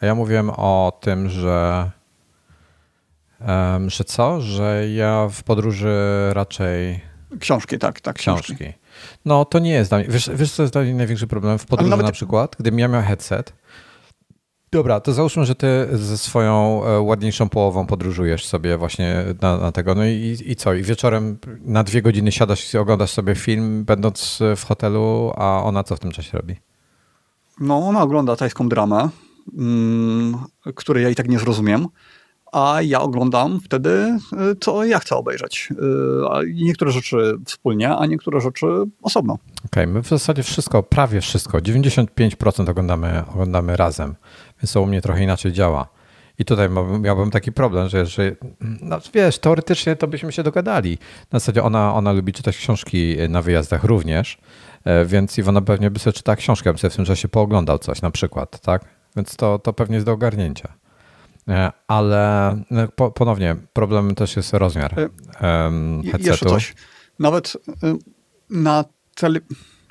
A 0.00 0.06
ja 0.06 0.14
mówiłem 0.14 0.50
o 0.50 0.98
tym, 1.00 1.28
że 1.28 1.90
um, 3.48 3.90
że 3.90 4.04
co? 4.04 4.40
Że 4.40 4.88
ja 4.88 5.28
w 5.32 5.42
podróży 5.42 5.96
raczej. 6.32 7.00
Książki, 7.40 7.78
tak, 7.78 8.00
tak. 8.00 8.16
Książki. 8.16 8.54
książki. 8.54 8.72
No 9.24 9.44
to 9.44 9.58
nie 9.58 9.70
jest 9.70 9.90
dla 9.90 9.98
mnie. 9.98 10.08
Wiesz, 10.08 10.30
wiesz 10.34 10.52
co 10.52 10.62
jest 10.62 10.72
dla 10.72 10.82
mnie 10.82 10.94
największy 10.94 11.26
problem 11.26 11.58
w 11.58 11.66
podróży 11.66 11.96
na 11.96 12.12
przykład? 12.12 12.56
Gdybym 12.58 12.78
ja 12.78 12.88
miał 12.88 13.02
headset, 13.02 13.52
Dobra, 14.72 15.00
to 15.00 15.12
załóżmy, 15.12 15.44
że 15.44 15.54
ty 15.54 15.88
ze 15.92 16.18
swoją 16.18 16.84
e, 16.84 17.00
ładniejszą 17.00 17.48
połową 17.48 17.86
podróżujesz 17.86 18.46
sobie 18.46 18.76
właśnie 18.76 19.24
na, 19.42 19.58
na, 19.58 19.72
tego. 19.72 19.94
No 19.94 20.04
i, 20.04 20.38
i 20.46 20.56
co? 20.56 20.74
I 20.74 20.82
wieczorem 20.82 21.38
na 21.64 21.84
dwie 21.84 22.02
godziny 22.02 22.32
siadasz 22.32 22.74
i 22.74 22.78
oglądasz 22.78 23.10
sobie 23.10 23.34
film, 23.34 23.84
będąc 23.84 24.38
w 24.56 24.64
hotelu, 24.64 25.32
a 25.36 25.62
ona 25.64 25.84
co 25.84 25.96
w 25.96 26.00
tym 26.00 26.10
czasie 26.10 26.38
robi? 26.38 26.56
No, 27.60 27.88
ona 27.88 28.02
ogląda 28.02 28.36
tajską 28.36 28.68
dramę, 28.68 29.08
mm, 29.58 30.36
której 30.74 31.04
ja 31.04 31.10
i 31.10 31.14
tak 31.14 31.28
nie 31.28 31.38
zrozumiem 31.38 31.88
a 32.52 32.82
ja 32.82 33.00
oglądam 33.00 33.60
wtedy, 33.60 34.18
y, 34.52 34.56
co 34.60 34.84
ja 34.84 34.98
chcę 34.98 35.16
obejrzeć. 35.16 35.68
Niektóre 36.54 36.90
rzeczy 36.90 37.38
wspólnie, 37.46 37.96
a 37.96 38.06
niektóre 38.06 38.40
rzeczy 38.40 38.66
osobno. 39.02 39.34
Okej, 39.34 39.84
okay, 39.84 39.86
my 39.86 40.02
w 40.02 40.08
zasadzie 40.08 40.42
wszystko, 40.42 40.82
prawie 40.82 41.20
wszystko, 41.20 41.58
95% 41.58 42.70
oglądamy, 42.70 43.22
oglądamy 43.32 43.76
razem, 43.76 44.14
to 44.72 44.82
u 44.82 44.86
mnie 44.86 45.02
trochę 45.02 45.22
inaczej 45.22 45.52
działa. 45.52 45.88
I 46.38 46.44
tutaj 46.44 46.68
miałbym 47.00 47.30
taki 47.30 47.52
problem, 47.52 47.88
że, 47.88 48.06
że 48.06 48.36
no 48.60 48.98
wiesz, 49.14 49.38
teoretycznie 49.38 49.96
to 49.96 50.06
byśmy 50.06 50.32
się 50.32 50.42
dogadali. 50.42 50.98
Na 51.32 51.38
zasadzie 51.38 51.62
ona, 51.62 51.94
ona 51.94 52.12
lubi 52.12 52.32
czytać 52.32 52.56
książki 52.56 53.16
na 53.28 53.42
wyjazdach 53.42 53.84
również, 53.84 54.38
e, 54.84 55.04
więc 55.04 55.38
Iwona 55.38 55.60
pewnie 55.60 55.90
by 55.90 55.98
sobie 55.98 56.14
czytała 56.14 56.36
książkę, 56.36 56.70
bym 56.70 56.78
sobie 56.78 56.90
w 56.90 56.96
tym 56.96 57.04
czasie 57.04 57.28
pooglądał 57.28 57.78
coś 57.78 58.02
na 58.02 58.10
przykład, 58.10 58.60
tak? 58.60 58.84
Więc 59.16 59.36
to, 59.36 59.58
to 59.58 59.72
pewnie 59.72 59.94
jest 59.94 60.06
do 60.06 60.12
ogarnięcia. 60.12 60.72
E, 61.48 61.72
ale 61.88 62.56
no, 62.70 63.10
ponownie 63.10 63.56
problemem 63.72 64.14
też 64.14 64.36
jest 64.36 64.52
rozmiar 64.52 64.94
um, 65.40 66.02
headsetu. 66.02 66.26
Jeszcze 66.28 66.46
coś. 66.46 66.74
Nawet 67.18 67.56
y, 67.56 67.96
na 68.50 68.84
tele... 69.14 69.40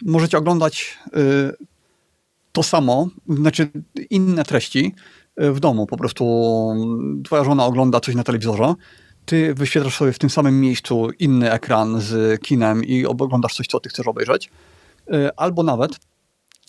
możecie 0.05 0.37
oglądać 0.37 0.99
y, 1.07 1.70
to 2.51 2.63
samo, 2.63 3.07
znaczy 3.29 3.69
inne 4.09 4.43
treści 4.43 4.95
y, 5.41 5.51
w 5.51 5.59
domu. 5.59 5.87
Po 5.87 5.97
prostu 5.97 6.25
twoja 7.25 7.43
żona 7.43 7.65
ogląda 7.65 7.99
coś 7.99 8.15
na 8.15 8.23
telewizorze, 8.23 8.73
ty 9.25 9.53
wyświetlasz 9.53 9.97
sobie 9.97 10.13
w 10.13 10.19
tym 10.19 10.29
samym 10.29 10.61
miejscu 10.61 11.09
inny 11.19 11.51
ekran 11.51 12.01
z 12.01 12.41
kinem 12.41 12.83
i 12.83 13.05
oglądasz 13.05 13.55
coś, 13.55 13.67
co 13.67 13.79
ty 13.79 13.89
chcesz 13.89 14.07
obejrzeć. 14.07 14.49
Albo 15.37 15.63
nawet 15.63 15.99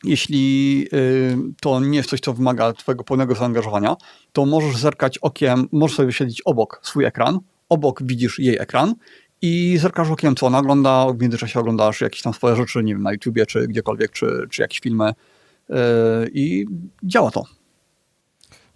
jeśli 0.04 0.86
y, 0.92 1.36
to 1.60 1.80
nie 1.80 1.96
jest 1.96 2.10
coś, 2.10 2.20
co 2.20 2.32
wymaga 2.32 2.72
twojego 2.72 3.04
pełnego 3.04 3.34
zaangażowania, 3.34 3.96
to 4.32 4.46
możesz 4.46 4.76
zerkać 4.76 5.18
okiem, 5.18 5.68
możesz 5.72 5.96
sobie 5.96 6.06
wyświetlić 6.06 6.42
obok 6.44 6.80
swój 6.82 7.04
ekran, 7.04 7.38
obok 7.68 8.02
widzisz 8.02 8.38
jej 8.38 8.58
ekran 8.58 8.94
i 9.42 9.78
zerkasz 9.78 10.10
okiem, 10.10 10.34
co 10.34 10.46
ona 10.46 10.58
ogląda, 10.58 11.06
w 11.12 11.20
międzyczasie 11.20 11.60
oglądasz 11.60 12.00
jakieś 12.00 12.22
tam 12.22 12.34
swoje 12.34 12.56
rzeczy, 12.56 12.82
nie 12.82 12.94
wiem, 12.94 13.02
na 13.02 13.12
YouTubie, 13.12 13.46
czy 13.46 13.68
gdziekolwiek, 13.68 14.12
czy, 14.12 14.46
czy 14.50 14.62
jakieś 14.62 14.80
filmy 14.80 15.12
i 16.32 16.66
działa 17.02 17.30
to. 17.30 17.44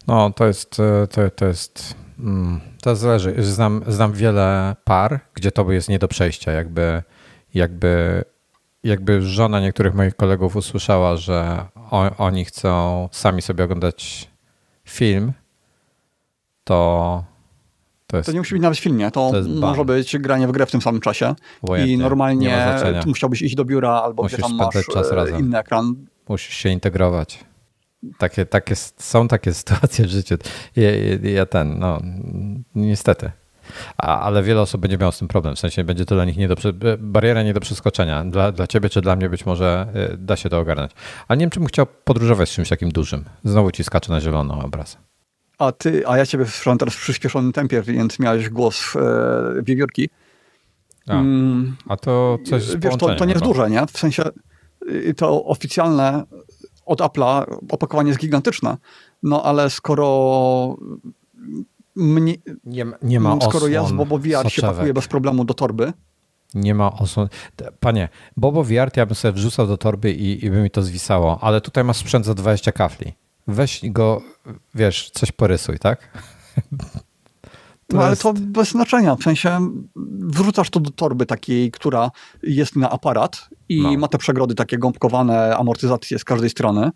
No, 0.07 0.31
to 0.31 0.47
jest, 0.47 0.81
y, 0.81 1.09
to, 1.11 1.31
to 1.31 1.47
jest, 1.47 1.95
mm, 2.19 2.61
to 2.83 2.97
zależy. 2.97 3.35
Znam, 3.39 3.83
znam 3.87 4.13
wiele 4.13 4.77
par, 4.85 5.21
gdzie 5.35 5.53
to 5.53 5.73
jest 5.73 5.89
nie 5.89 5.99
do 5.99 6.09
przejścia, 6.09 6.53
jakby, 6.53 7.03
jakby 7.55 8.25
jakby 8.85 9.23
żona 9.23 9.61
niektórych 9.61 9.95
moich 9.95 10.17
kolegów 10.17 10.57
usłyszała, 10.57 11.17
że 11.17 11.67
oni 12.19 12.45
chcą 12.45 13.09
sami 13.13 13.43
sobie 13.43 13.65
oglądać 13.65 14.31
film, 14.85 15.33
to 16.65 17.25
to, 18.07 18.17
jest, 18.17 18.27
to 18.27 18.33
nie 18.33 18.39
musi 18.39 18.55
być 18.55 18.63
nawet 18.63 18.79
film, 18.79 18.97
nie? 18.97 19.11
To, 19.11 19.33
to 19.33 19.49
może 19.49 19.85
być 19.85 20.19
granie 20.19 20.49
w 20.49 20.53
grę 20.53 20.67
w 20.67 20.71
tym 20.71 20.83
samym 20.83 21.01
czasie. 21.01 21.35
Obojętnie. 21.63 21.95
I 21.95 21.99
normalnie 21.99 22.77
musiałbyś 23.07 23.43
iść 23.43 23.55
do 23.55 23.65
biura 23.65 23.91
albo 23.91 24.23
Musisz 24.23 24.39
gdzie 24.39 24.49
tam 24.49 24.57
masz 24.57 24.87
czas 24.93 25.13
e, 25.13 25.15
razem. 25.15 25.41
inny 25.41 25.59
ekran. 25.59 25.95
Musisz 26.29 26.55
się 26.55 26.69
integrować. 26.69 27.45
Takie, 28.19 28.47
takie, 28.47 28.77
są 28.97 29.29
takie 29.29 29.55
sytuacje 29.61 30.05
w 30.05 30.09
życiu. 30.09 30.35
Ja, 30.77 30.91
ja 31.23 31.47
ten, 31.47 31.79
no 31.79 32.01
niestety. 32.75 33.31
A, 33.97 34.21
ale 34.21 34.43
wiele 34.43 34.61
osób 34.61 34.81
będzie 34.81 34.99
miało 34.99 35.13
z 35.13 35.19
tym 35.19 35.29
problem, 35.29 35.57
w 35.57 35.59
sensie 35.59 35.85
będzie 35.85 36.05
to 36.05 36.15
dla 36.15 36.25
nich 36.25 36.37
nie 36.37 36.49
do, 36.49 36.57
bariera 36.99 37.43
nie 37.43 37.55
do 37.55 37.61
przeskoczenia. 37.61 38.25
Dla, 38.25 38.53
dla 38.53 38.67
ciebie 38.67 38.89
czy 38.89 39.01
dla 39.01 39.17
mnie 39.17 39.29
być 39.29 39.47
może 39.47 39.87
y, 40.15 40.17
da 40.17 40.37
się 40.37 40.49
to 40.49 40.59
ogarnąć. 40.59 40.93
Ale 41.29 41.37
nie 41.37 41.43
wiem, 41.43 41.51
czy 41.51 41.61
bym 41.61 41.69
chciał 41.69 41.87
podróżować 42.05 42.49
z 42.49 42.53
czymś 42.53 42.69
takim 42.69 42.91
dużym. 42.91 43.25
Znowu 43.45 43.71
ci 43.71 43.85
skacze 43.85 44.13
na 44.13 44.21
zielono 44.21 44.65
obraz. 44.65 44.99
A 45.59 45.73
ty, 45.73 46.03
a 46.07 46.17
ja 46.17 46.27
ciebie 46.27 46.45
słyszałem 46.45 46.79
teraz 46.79 46.95
w 46.95 47.01
przyspieszonym 47.01 47.53
tempie, 47.53 47.83
więc 47.83 48.19
miałeś 48.19 48.49
głos 48.49 48.97
e, 48.97 49.63
wiewiórki. 49.63 50.09
A, 51.09 51.13
mm, 51.13 51.77
a 51.89 51.97
to 51.97 52.39
coś 52.47 52.63
z 52.63 52.77
Wiesz, 52.77 52.97
to, 52.97 53.15
to 53.15 53.25
nie 53.25 53.33
jest 53.33 53.45
duże, 53.45 53.71
nie? 53.71 53.87
W 53.87 53.99
sensie 53.99 54.23
to 55.17 55.45
oficjalne 55.45 56.25
od 56.87 57.01
Apple'a 57.01 57.59
opakowanie 57.71 58.09
jest 58.09 58.21
gigantyczne. 58.21 58.77
No 59.23 59.43
ale 59.43 59.71
skoro 59.71 60.77
mnie, 61.97 62.35
nie, 62.65 62.87
nie 63.03 63.21
ma 63.21 63.37
Skoro 63.37 63.57
osłon, 63.57 63.73
ja 63.73 63.85
z 63.85 63.93
Bobo 63.93 64.19
VR 64.19 64.51
się 64.51 64.63
pakuję 64.63 64.95
bez 64.95 65.09
problemu 65.09 65.45
do 65.45 65.55
torby. 65.55 65.93
Nie 66.55 66.75
ma 66.75 66.93
osłon. 66.93 67.29
Panie, 67.81 68.09
Bobo 68.37 68.65
VR 68.65 68.91
ja 68.97 69.07
bym 69.07 69.15
sobie 69.15 69.33
wrzucał 69.33 69.67
do 69.67 69.77
torby 69.77 70.13
i, 70.13 70.45
i 70.45 70.51
by 70.51 70.63
mi 70.63 70.71
to 70.71 70.83
zwisało, 70.83 71.39
ale 71.41 71.61
tutaj 71.61 71.85
masz 71.85 71.97
sprzęt 71.97 72.27
za 72.27 72.35
20 72.35 72.73
kafli. 72.73 73.13
Weź 73.47 73.81
go, 73.85 74.23
wiesz, 74.75 75.11
coś 75.11 75.33
porysuj, 75.33 75.79
tak? 75.79 76.09
To 77.87 77.97
no 77.97 78.03
ale 78.03 78.17
to 78.17 78.33
bez 78.33 78.69
znaczenia, 78.71 79.17
w 79.17 79.23
sensie 79.23 79.71
wrzucasz 80.21 80.71
to 80.71 80.81
do 80.81 80.91
torby 80.91 81.27
takiej, 81.27 81.71
która 81.71 82.11
jest 82.43 82.77
na 82.77 82.91
aparat 82.91 83.49
i 83.69 83.83
no. 83.83 83.97
ma 83.97 84.09
te 84.09 84.19
przegrody 84.19 84.55
takie 84.55 84.79
gąbkowane, 84.79 85.57
amortyzacje 85.57 86.19
z 86.19 86.25
każdej 86.25 86.51
strony 86.51 86.91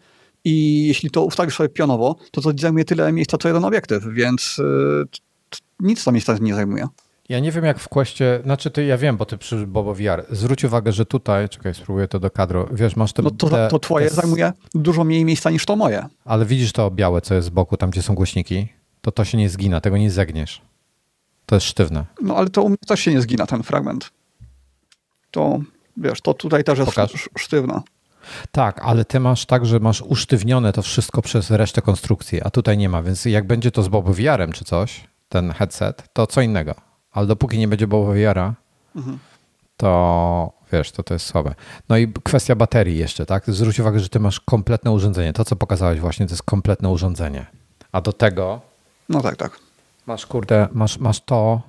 i 0.45 0.86
jeśli 0.86 1.11
to 1.11 1.24
ustawisz 1.24 1.57
sobie 1.57 1.68
pionowo, 1.68 2.16
to 2.30 2.41
to 2.41 2.53
zajmuje 2.59 2.84
tyle 2.84 3.12
miejsca, 3.12 3.38
co 3.38 3.49
jeden 3.49 3.64
obiektyw, 3.64 4.05
więc 4.12 4.59
y, 4.59 5.62
nic 5.80 6.05
to 6.05 6.12
miejsca 6.12 6.36
nie 6.41 6.55
zajmuje. 6.55 6.86
Ja 7.28 7.41
nie 7.41 7.53
wiem 7.53 7.64
jak 7.64 7.78
w 7.78 7.88
Questie, 7.88 8.41
znaczy 8.45 8.70
ty, 8.70 8.84
ja 8.84 8.99
wiem, 8.99 9.16
bo 9.16 9.24
ty 9.24 9.38
przy 9.38 9.66
Bobo 9.66 9.95
VR. 9.95 10.26
Zwróć 10.30 10.64
uwagę, 10.64 10.93
że 10.93 11.07
tutaj, 11.07 11.49
czekaj, 11.49 11.74
spróbuję 11.74 12.09
to 12.09 12.20
do 12.20 12.30
kadru, 12.30 12.68
wiesz, 12.72 12.97
masz 12.97 13.12
te... 13.12 13.22
No 13.22 13.30
to, 13.30 13.49
te, 13.49 13.68
to 13.68 13.78
twoje 13.78 14.09
te... 14.09 14.14
zajmuje 14.14 14.53
dużo 14.74 15.05
mniej 15.05 15.24
miejsca 15.24 15.51
niż 15.51 15.66
to 15.66 15.76
moje. 15.76 16.07
Ale 16.24 16.47
widzisz 16.47 16.72
to 16.72 16.91
białe, 16.91 17.20
co 17.20 17.34
jest 17.34 17.47
z 17.47 17.51
boku, 17.51 17.76
tam 17.76 17.91
gdzie 17.91 18.03
są 18.03 18.14
głośniki? 18.14 18.68
To 19.01 19.12
to 19.12 19.24
się 19.24 19.38
nie 19.38 19.49
zgina, 19.49 19.80
tego 19.80 19.99
nie 19.99 20.11
zegniesz. 20.11 20.62
To 21.51 21.57
jest 21.57 21.66
sztywne. 21.66 22.05
No 22.22 22.36
ale 22.36 22.51
to 22.51 22.62
u 22.62 22.68
mnie 22.68 22.78
też 22.86 23.01
się 23.01 23.14
nie 23.14 23.20
zgina 23.20 23.46
ten 23.46 23.62
fragment. 23.62 24.11
To, 25.30 25.61
wiesz, 25.96 26.20
to 26.20 26.34
tutaj 26.34 26.64
też 26.64 26.78
jest 26.78 26.90
Pokaż. 26.90 27.28
sztywna. 27.38 27.82
Tak, 28.53 28.80
ale 28.84 29.05
ty 29.05 29.20
masz 29.20 29.46
tak, 29.46 29.66
że 29.66 29.80
masz 29.80 30.03
usztywnione 30.03 30.72
to 30.72 30.82
wszystko 30.82 31.22
przez 31.22 31.51
resztę 31.51 31.82
konstrukcji, 31.82 32.42
a 32.42 32.51
tutaj 32.51 32.78
nie 32.78 32.88
ma, 32.88 33.03
więc 33.03 33.24
jak 33.24 33.46
będzie 33.46 33.70
to 33.70 33.82
z 33.82 33.88
Bobo 33.88 34.12
VR-em 34.12 34.53
czy 34.53 34.64
coś, 34.64 35.05
ten 35.28 35.53
headset, 35.53 36.05
to 36.12 36.26
co 36.26 36.40
innego. 36.40 36.74
Ale 37.12 37.26
dopóki 37.26 37.59
nie 37.59 37.68
będzie 37.68 37.86
Bobo 37.86 38.12
VR-a, 38.12 38.55
mhm. 38.96 39.18
to 39.76 40.53
wiesz, 40.72 40.92
to 40.92 41.03
to 41.03 41.14
jest 41.14 41.26
słabe. 41.26 41.55
No 41.88 41.96
i 41.96 42.12
kwestia 42.24 42.55
baterii 42.55 42.98
jeszcze, 42.98 43.26
tak? 43.26 43.44
Zwróć 43.46 43.80
uwagę, 43.80 44.01
że 44.01 44.09
ty 44.09 44.20
masz 44.20 44.40
kompletne 44.40 44.90
urządzenie. 44.90 45.32
To, 45.32 45.44
co 45.44 45.57
pokazałeś 45.57 46.01
właśnie, 46.01 46.26
to 46.26 46.32
jest 46.32 46.42
kompletne 46.42 46.88
urządzenie. 46.88 47.46
A 47.92 48.01
do 48.01 48.12
tego... 48.12 48.61
No 49.09 49.20
tak, 49.20 49.36
tak. 49.36 49.70
Masz, 50.11 50.26
kurde, 50.26 50.68
masz, 50.72 50.98
masz 50.98 51.20
to 51.20 51.62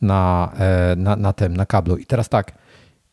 na, 0.00 0.52
e, 0.58 0.96
na, 0.96 1.16
na 1.16 1.32
tym, 1.32 1.56
na 1.56 1.66
kablu. 1.66 1.96
I 1.96 2.06
teraz 2.06 2.28
tak, 2.28 2.52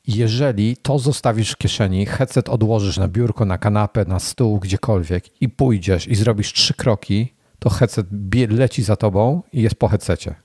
jeżeli 0.08 0.78
to 0.78 1.00
zostawisz 1.00 1.52
w 1.52 1.58
kieszeni, 1.58 2.06
headset 2.06 2.50
odłożysz 2.50 2.98
na 2.98 3.08
biurko, 3.08 3.46
na 3.46 3.58
kanapę, 3.58 4.06
na 4.06 4.20
stół, 4.20 4.60
gdziekolwiek 4.60 5.42
i 5.42 5.50
pójdziesz 5.50 6.08
i 6.08 6.16
zrobisz 6.16 6.54
trzy 6.54 6.74
kroki, 6.74 7.34
to 7.60 7.70
headset 7.70 8.08
leci 8.50 8.84
za 8.84 8.96
tobą 8.96 9.42
i 9.54 9.62
jest 9.62 9.76
po 9.76 9.88
headsetie, 9.88 10.36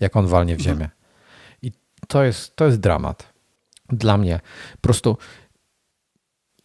jak 0.00 0.16
on 0.16 0.26
walnie 0.26 0.56
w 0.56 0.60
ziemię. 0.60 0.88
I 1.62 1.72
to 2.08 2.22
jest, 2.22 2.56
to 2.56 2.66
jest 2.66 2.80
dramat. 2.80 3.32
Dla 3.88 4.18
mnie. 4.18 4.40
Po 4.72 4.80
prostu 4.80 5.16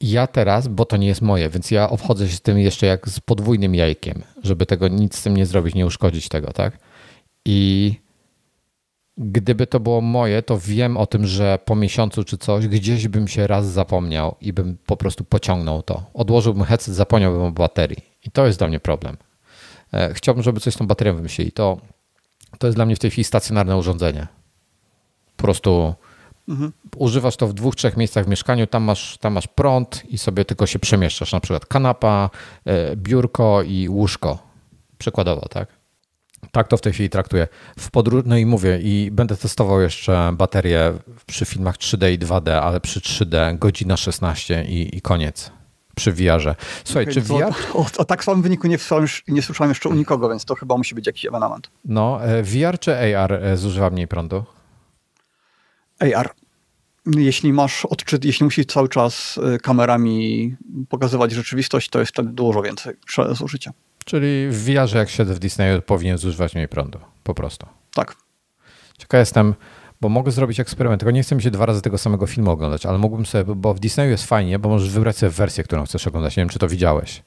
ja 0.01 0.27
teraz, 0.27 0.67
bo 0.67 0.85
to 0.85 0.97
nie 0.97 1.07
jest 1.07 1.21
moje, 1.21 1.49
więc 1.49 1.71
ja 1.71 1.89
obchodzę 1.89 2.29
się 2.29 2.35
z 2.35 2.41
tym 2.41 2.59
jeszcze 2.59 2.85
jak 2.85 3.09
z 3.09 3.19
podwójnym 3.19 3.75
jajkiem, 3.75 4.23
żeby 4.43 4.65
tego 4.65 4.87
nic 4.87 5.15
z 5.15 5.23
tym 5.23 5.37
nie 5.37 5.45
zrobić, 5.45 5.75
nie 5.75 5.85
uszkodzić 5.85 6.29
tego, 6.29 6.53
tak? 6.53 6.77
I 7.45 7.93
gdyby 9.17 9.67
to 9.67 9.79
było 9.79 10.01
moje, 10.01 10.41
to 10.41 10.59
wiem 10.59 10.97
o 10.97 11.05
tym, 11.05 11.27
że 11.27 11.59
po 11.65 11.75
miesiącu 11.75 12.23
czy 12.23 12.37
coś, 12.37 12.67
gdzieś 12.67 13.07
bym 13.07 13.27
się 13.27 13.47
raz 13.47 13.65
zapomniał 13.65 14.35
i 14.41 14.53
bym 14.53 14.77
po 14.85 14.97
prostu 14.97 15.23
pociągnął 15.23 15.83
to. 15.83 16.03
Odłożyłbym 16.13 16.63
headset, 16.63 16.95
zapomniałbym 16.95 17.41
o 17.41 17.51
baterii. 17.51 17.97
I 18.25 18.31
to 18.31 18.45
jest 18.45 18.59
dla 18.59 18.67
mnie 18.67 18.79
problem. 18.79 19.17
E, 19.93 20.13
chciałbym, 20.13 20.43
żeby 20.43 20.59
coś 20.59 20.73
z 20.73 20.77
tą 20.77 20.87
baterią 20.87 21.15
wymyślili. 21.15 21.51
To, 21.51 21.77
to 22.59 22.67
jest 22.67 22.77
dla 22.77 22.85
mnie 22.85 22.95
w 22.95 22.99
tej 22.99 23.11
chwili 23.11 23.23
stacjonarne 23.23 23.77
urządzenie. 23.77 24.27
Po 25.37 25.43
prostu 25.43 25.93
mhm. 26.49 26.71
używasz 26.95 27.35
to 27.35 27.47
w 27.47 27.53
dwóch, 27.53 27.75
trzech 27.75 27.97
miejscach 27.97 28.25
w 28.25 28.27
mieszkaniu, 28.27 28.67
tam 28.67 28.83
masz, 28.83 29.17
tam 29.17 29.33
masz 29.33 29.47
prąd 29.47 30.03
i 30.09 30.17
sobie 30.17 30.45
tylko 30.45 30.65
się 30.65 30.79
przemieszczasz. 30.79 31.31
Na 31.31 31.39
przykład 31.39 31.65
kanapa, 31.65 32.29
e, 32.65 32.95
biurko 32.95 33.63
i 33.63 33.89
łóżko. 33.89 34.47
Przykładowo, 34.97 35.47
tak? 35.49 35.77
Tak 36.51 36.67
to 36.67 36.77
w 36.77 36.81
tej 36.81 36.93
chwili 36.93 37.09
traktuję. 37.09 37.47
W 37.79 37.91
podróż, 37.91 38.23
no 38.25 38.37
i 38.37 38.45
mówię, 38.45 38.79
i 38.81 39.09
będę 39.11 39.37
testował 39.37 39.81
jeszcze 39.81 40.33
baterię 40.33 40.93
przy 41.25 41.45
filmach 41.45 41.77
3D 41.77 42.11
i 42.11 42.19
2D, 42.19 42.51
ale 42.51 42.79
przy 42.79 42.99
3D 42.99 43.57
godzina 43.57 43.97
16 43.97 44.65
i, 44.69 44.97
i 44.97 45.01
koniec 45.01 45.51
przy 45.97 46.11
VR-ze. 46.11 46.55
Słuchaj, 46.83 47.03
okay, 47.03 47.13
czy 47.13 47.21
VR... 47.21 47.43
O, 47.73 47.79
o, 47.79 47.85
o, 47.97 48.05
tak 48.05 48.23
samym 48.23 48.41
wyniku 48.41 48.67
nie 48.67 48.77
słyszałem, 48.77 49.07
nie 49.27 49.41
słyszałem 49.41 49.71
jeszcze 49.71 49.89
u 49.89 49.93
nikogo, 49.93 50.29
więc 50.29 50.45
to 50.45 50.55
chyba 50.55 50.77
musi 50.77 50.95
być 50.95 51.07
jakiś 51.07 51.25
ewenement. 51.25 51.69
No, 51.85 52.23
e, 52.23 52.43
VR 52.43 52.79
czy 52.79 53.17
AR 53.17 53.33
e, 53.33 53.57
zużywa 53.57 53.89
mniej 53.89 54.07
prądu? 54.07 54.43
AR. 55.99 56.29
Jeśli 57.15 57.53
masz 57.53 57.85
odczyt, 57.85 58.25
jeśli 58.25 58.43
musisz 58.43 58.65
cały 58.65 58.89
czas 58.89 59.39
e, 59.55 59.57
kamerami 59.57 60.55
pokazywać 60.89 61.31
rzeczywistość, 61.31 61.89
to 61.89 61.99
jest 61.99 62.11
wtedy 62.11 62.29
dużo 62.29 62.61
więcej 62.61 62.93
zużycia. 63.31 63.71
Czyli 64.05 64.47
w 64.49 64.65
VR, 64.65 64.95
jak 64.95 65.09
siedzę 65.09 65.33
w 65.33 65.39
Disneyu, 65.39 65.81
powinien 65.81 66.17
zużywać 66.17 66.55
mniej 66.55 66.67
prądu. 66.67 66.99
Po 67.23 67.33
prostu. 67.33 67.67
Tak. 67.93 68.15
Ciekaw 68.97 69.19
jestem, 69.19 69.53
bo 70.01 70.09
mogę 70.09 70.31
zrobić 70.31 70.59
eksperyment. 70.59 70.99
Tylko 70.99 71.11
nie 71.11 71.23
chcę 71.23 71.35
mi 71.35 71.41
się 71.41 71.51
dwa 71.51 71.65
razy 71.65 71.81
tego 71.81 71.97
samego 71.97 72.27
filmu 72.27 72.51
oglądać, 72.51 72.85
ale 72.85 72.97
mógłbym 72.97 73.25
sobie, 73.25 73.55
bo 73.55 73.73
w 73.73 73.79
Disneyu 73.79 74.09
jest 74.11 74.25
fajnie, 74.25 74.59
bo 74.59 74.69
możesz 74.69 74.89
wybrać 74.89 75.17
sobie 75.17 75.29
wersję, 75.29 75.63
którą 75.63 75.85
chcesz 75.85 76.07
oglądać. 76.07 76.37
Nie 76.37 76.41
wiem, 76.41 76.49
czy 76.49 76.59
to 76.59 76.67
widziałeś. 76.67 77.23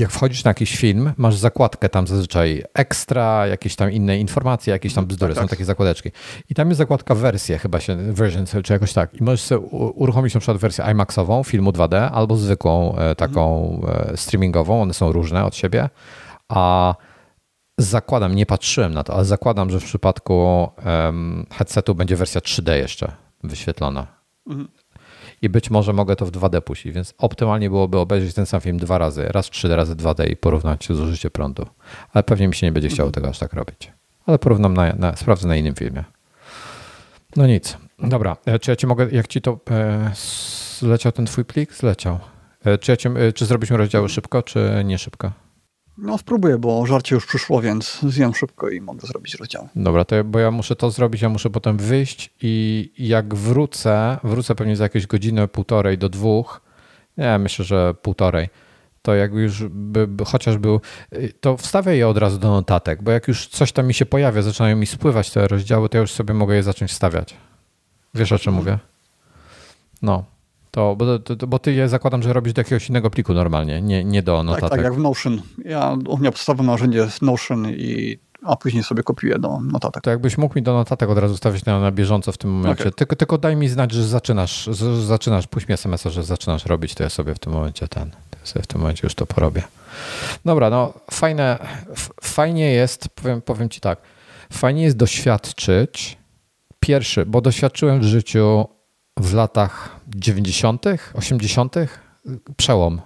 Jak 0.00 0.10
wchodzisz 0.10 0.44
na 0.44 0.48
jakiś 0.48 0.76
film, 0.76 1.12
masz 1.16 1.36
zakładkę 1.36 1.88
tam 1.88 2.06
zazwyczaj 2.06 2.64
ekstra, 2.74 3.46
jakieś 3.46 3.76
tam 3.76 3.92
inne 3.92 4.18
informacje, 4.18 4.72
jakieś 4.72 4.94
tam 4.94 5.06
bzdury, 5.06 5.34
tak, 5.34 5.42
tak. 5.42 5.44
są 5.44 5.48
takie 5.48 5.64
zakładeczki. 5.64 6.10
I 6.48 6.54
tam 6.54 6.68
jest 6.68 6.78
zakładka 6.78 7.14
wersje, 7.14 7.58
chyba 7.58 7.80
się, 7.80 7.96
version, 7.96 8.46
czy 8.64 8.72
jakoś 8.72 8.92
tak. 8.92 9.14
I 9.14 9.22
możesz 9.22 9.40
sobie 9.40 9.66
uruchomić 9.70 10.34
na 10.34 10.40
przykład 10.40 10.58
wersję 10.58 10.84
IMAXową, 10.90 11.42
filmu 11.42 11.70
2D, 11.70 12.10
albo 12.12 12.36
zwykłą, 12.36 12.96
e, 12.96 13.14
taką 13.14 13.74
mhm. 13.82 14.16
streamingową, 14.16 14.82
one 14.82 14.94
są 14.94 15.12
różne 15.12 15.44
od 15.44 15.56
siebie. 15.56 15.88
A 16.48 16.94
zakładam, 17.78 18.34
nie 18.34 18.46
patrzyłem 18.46 18.94
na 18.94 19.04
to, 19.04 19.14
ale 19.14 19.24
zakładam, 19.24 19.70
że 19.70 19.80
w 19.80 19.84
przypadku 19.84 20.68
um, 20.86 21.46
headsetu 21.52 21.94
będzie 21.94 22.16
wersja 22.16 22.40
3D 22.40 22.72
jeszcze 22.72 23.12
wyświetlona. 23.44 24.06
Mhm. 24.46 24.68
I 25.42 25.48
być 25.48 25.70
może 25.70 25.92
mogę 25.92 26.16
to 26.16 26.26
w 26.26 26.30
2D 26.30 26.60
puścić, 26.60 26.92
więc 26.92 27.14
optymalnie 27.18 27.70
byłoby 27.70 27.98
obejrzeć 27.98 28.34
ten 28.34 28.46
sam 28.46 28.60
film 28.60 28.78
dwa 28.78 28.98
razy, 28.98 29.28
raz 29.28 29.50
3D, 29.50 29.76
razy 29.76 29.96
2D 29.96 30.30
i 30.30 30.36
porównać 30.36 30.88
zużycie 30.90 31.30
prądu. 31.30 31.66
Ale 32.12 32.22
pewnie 32.22 32.48
mi 32.48 32.54
się 32.54 32.66
nie 32.66 32.72
będzie 32.72 32.88
chciało 32.88 33.06
mhm. 33.06 33.12
tego 33.12 33.28
aż 33.28 33.38
tak 33.38 33.52
robić. 33.52 33.92
Ale 34.26 34.38
porównam, 34.38 34.74
na, 34.74 34.92
na, 34.92 35.16
sprawdzę 35.16 35.48
na 35.48 35.56
innym 35.56 35.74
filmie. 35.74 36.04
No 37.36 37.46
nic. 37.46 37.76
Dobra, 37.98 38.36
e, 38.46 38.58
czy 38.58 38.70
ja 38.70 38.76
ci 38.76 38.86
mogę, 38.86 39.08
jak 39.12 39.28
ci 39.28 39.40
to 39.40 39.60
e, 39.70 40.10
zleciał 40.78 41.12
ten 41.12 41.26
twój 41.26 41.44
plik? 41.44 41.74
Zleciał. 41.74 42.18
E, 42.64 42.78
czy, 42.78 42.92
ja 42.92 42.96
ci, 42.96 43.08
e, 43.08 43.32
czy 43.32 43.46
zrobiliśmy 43.46 43.76
rozdziały 43.76 44.08
szybko, 44.08 44.42
czy 44.42 44.82
nie 44.84 44.98
szybko? 44.98 45.32
No 45.98 46.18
spróbuję, 46.18 46.58
bo 46.58 46.86
żarcie 46.86 47.14
już 47.14 47.26
przyszło, 47.26 47.60
więc 47.60 48.00
zjem 48.00 48.34
szybko 48.34 48.68
i 48.68 48.80
mogę 48.80 49.06
zrobić 49.06 49.34
rozdział. 49.34 49.68
Dobra, 49.76 50.04
to 50.04 50.16
ja, 50.16 50.24
bo 50.24 50.38
ja 50.38 50.50
muszę 50.50 50.76
to 50.76 50.90
zrobić, 50.90 51.22
ja 51.22 51.28
muszę 51.28 51.50
potem 51.50 51.76
wyjść 51.76 52.30
i 52.42 52.90
jak 52.98 53.34
wrócę, 53.34 54.18
wrócę 54.24 54.54
pewnie 54.54 54.76
za 54.76 54.84
jakieś 54.84 55.06
godzinę, 55.06 55.48
półtorej 55.48 55.98
do 55.98 56.08
dwóch, 56.08 56.60
nie, 57.18 57.38
myślę, 57.38 57.64
że 57.64 57.94
półtorej, 58.02 58.48
to 59.02 59.14
jak 59.14 59.32
już 59.32 59.64
by, 59.68 60.06
by 60.06 60.24
chociaż 60.24 60.58
był, 60.58 60.80
to 61.40 61.56
wstawię 61.56 61.96
je 61.96 62.08
od 62.08 62.16
razu 62.16 62.38
do 62.38 62.50
notatek, 62.50 63.02
bo 63.02 63.10
jak 63.10 63.28
już 63.28 63.46
coś 63.46 63.72
tam 63.72 63.86
mi 63.86 63.94
się 63.94 64.06
pojawia, 64.06 64.42
zaczynają 64.42 64.76
mi 64.76 64.86
spływać 64.86 65.30
te 65.30 65.48
rozdziały, 65.48 65.88
to 65.88 65.96
ja 65.96 66.00
już 66.00 66.10
sobie 66.10 66.34
mogę 66.34 66.54
je 66.54 66.62
zacząć 66.62 66.90
wstawiać. 66.90 67.36
Wiesz 68.14 68.32
o 68.32 68.38
czym 68.38 68.54
mhm. 68.54 68.64
mówię? 68.64 68.78
No. 70.02 70.24
To, 70.70 70.96
bo, 70.96 71.18
to, 71.18 71.46
bo 71.46 71.58
ty 71.58 71.72
je 71.72 71.88
zakładam, 71.88 72.22
że 72.22 72.32
robisz 72.32 72.52
do 72.52 72.60
jakiegoś 72.60 72.88
innego 72.88 73.10
pliku 73.10 73.34
normalnie, 73.34 73.82
nie, 73.82 74.04
nie 74.04 74.22
do 74.22 74.42
notatek. 74.42 74.70
Tak, 74.70 74.78
tak, 74.78 74.84
jak 74.84 74.94
w 74.94 74.98
Notion. 74.98 75.42
Ja 75.64 75.96
u 76.08 76.18
mnie 76.18 76.30
podstawowe 76.30 76.64
narzędzie 76.64 76.98
jest 76.98 77.22
Notion 77.22 77.66
i 77.70 78.18
a 78.42 78.56
później 78.56 78.82
sobie 78.82 79.02
kopiuję 79.02 79.38
do 79.38 79.60
notatek. 79.60 80.02
To 80.02 80.10
jakbyś 80.10 80.38
mógł 80.38 80.54
mi 80.54 80.62
do 80.62 80.74
notatek 80.74 81.10
od 81.10 81.18
razu 81.18 81.36
stawić 81.36 81.64
na, 81.64 81.80
na 81.80 81.92
bieżąco 81.92 82.32
w 82.32 82.38
tym 82.38 82.50
momencie. 82.50 82.82
Okay. 82.82 82.92
Tylko, 82.92 83.16
tylko 83.16 83.38
daj 83.38 83.56
mi 83.56 83.68
znać, 83.68 83.92
że 83.92 84.04
zaczynasz, 84.04 84.64
że 84.64 85.02
zaczynasz, 85.02 85.46
puść 85.46 85.68
mi 85.68 85.74
SMS-a, 85.74 86.10
że 86.10 86.22
zaczynasz 86.22 86.66
robić, 86.66 86.94
to 86.94 87.02
ja 87.02 87.08
sobie 87.08 87.34
w 87.34 87.38
tym 87.38 87.52
momencie 87.52 87.88
ten, 87.88 88.10
to 88.10 88.38
ja 88.40 88.46
sobie 88.46 88.62
w 88.62 88.66
tym 88.66 88.80
momencie 88.80 89.00
już 89.02 89.14
to 89.14 89.26
porobię. 89.26 89.62
Dobra, 90.44 90.70
no 90.70 90.92
fajne, 91.10 91.58
fajnie 92.22 92.72
jest, 92.72 93.08
powiem, 93.08 93.42
powiem 93.42 93.68
ci 93.68 93.80
tak, 93.80 94.00
fajnie 94.52 94.82
jest 94.82 94.96
doświadczyć, 94.96 96.18
pierwszy, 96.80 97.26
bo 97.26 97.40
doświadczyłem 97.40 98.00
w 98.00 98.04
życiu 98.04 98.68
w 99.20 99.34
latach 99.34 100.00
90., 100.08 100.84
80., 101.14 101.74
przełom. 102.56 103.00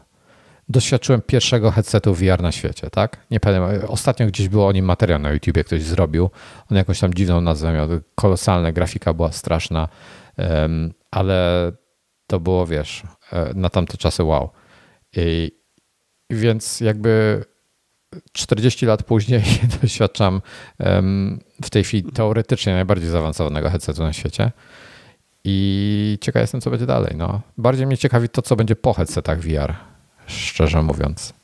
Doświadczyłem 0.68 1.22
pierwszego 1.22 1.70
headsetu 1.70 2.14
VR 2.14 2.42
na 2.42 2.52
świecie, 2.52 2.90
tak? 2.90 3.26
Nie 3.30 3.40
pamiętam. 3.40 3.70
Ostatnio 3.88 4.26
gdzieś 4.26 4.48
było 4.48 4.66
o 4.66 4.72
nim 4.72 4.84
materiał 4.84 5.18
na 5.18 5.30
YouTubie, 5.32 5.64
ktoś 5.64 5.82
zrobił. 5.82 6.30
On 6.70 6.76
jakąś 6.76 7.00
tam 7.00 7.14
dziwną 7.14 7.40
nazwę 7.40 7.72
miał. 7.72 7.88
Kolosalna 8.14 8.72
grafika 8.72 9.14
była 9.14 9.32
straszna, 9.32 9.88
ale 11.10 11.72
to 12.26 12.40
było, 12.40 12.66
wiesz, 12.66 13.02
e, 13.32 13.50
na 13.54 13.70
tamte 13.70 13.96
czasy 13.96 14.24
wow. 14.24 14.50
I, 15.16 15.50
więc 16.30 16.80
jakby 16.80 17.44
40 18.32 18.86
lat 18.86 19.02
później 19.02 19.42
doświadczam 19.82 20.42
w 21.62 21.70
tej 21.70 21.84
chwili 21.84 22.12
teoretycznie 22.12 22.74
najbardziej 22.74 23.10
zaawansowanego 23.10 23.70
headsetu 23.70 24.02
na 24.02 24.12
świecie. 24.12 24.52
I 25.44 26.18
ciekaw 26.20 26.40
jestem, 26.40 26.60
co 26.60 26.70
będzie 26.70 26.86
dalej. 26.86 27.14
No. 27.16 27.40
Bardziej 27.58 27.86
mnie 27.86 27.98
ciekawi 27.98 28.28
to, 28.28 28.42
co 28.42 28.56
będzie 28.56 28.76
po 28.76 28.92
headsetach 28.92 29.40
VR, 29.40 29.74
szczerze 30.26 30.82
mówiąc. 30.82 31.34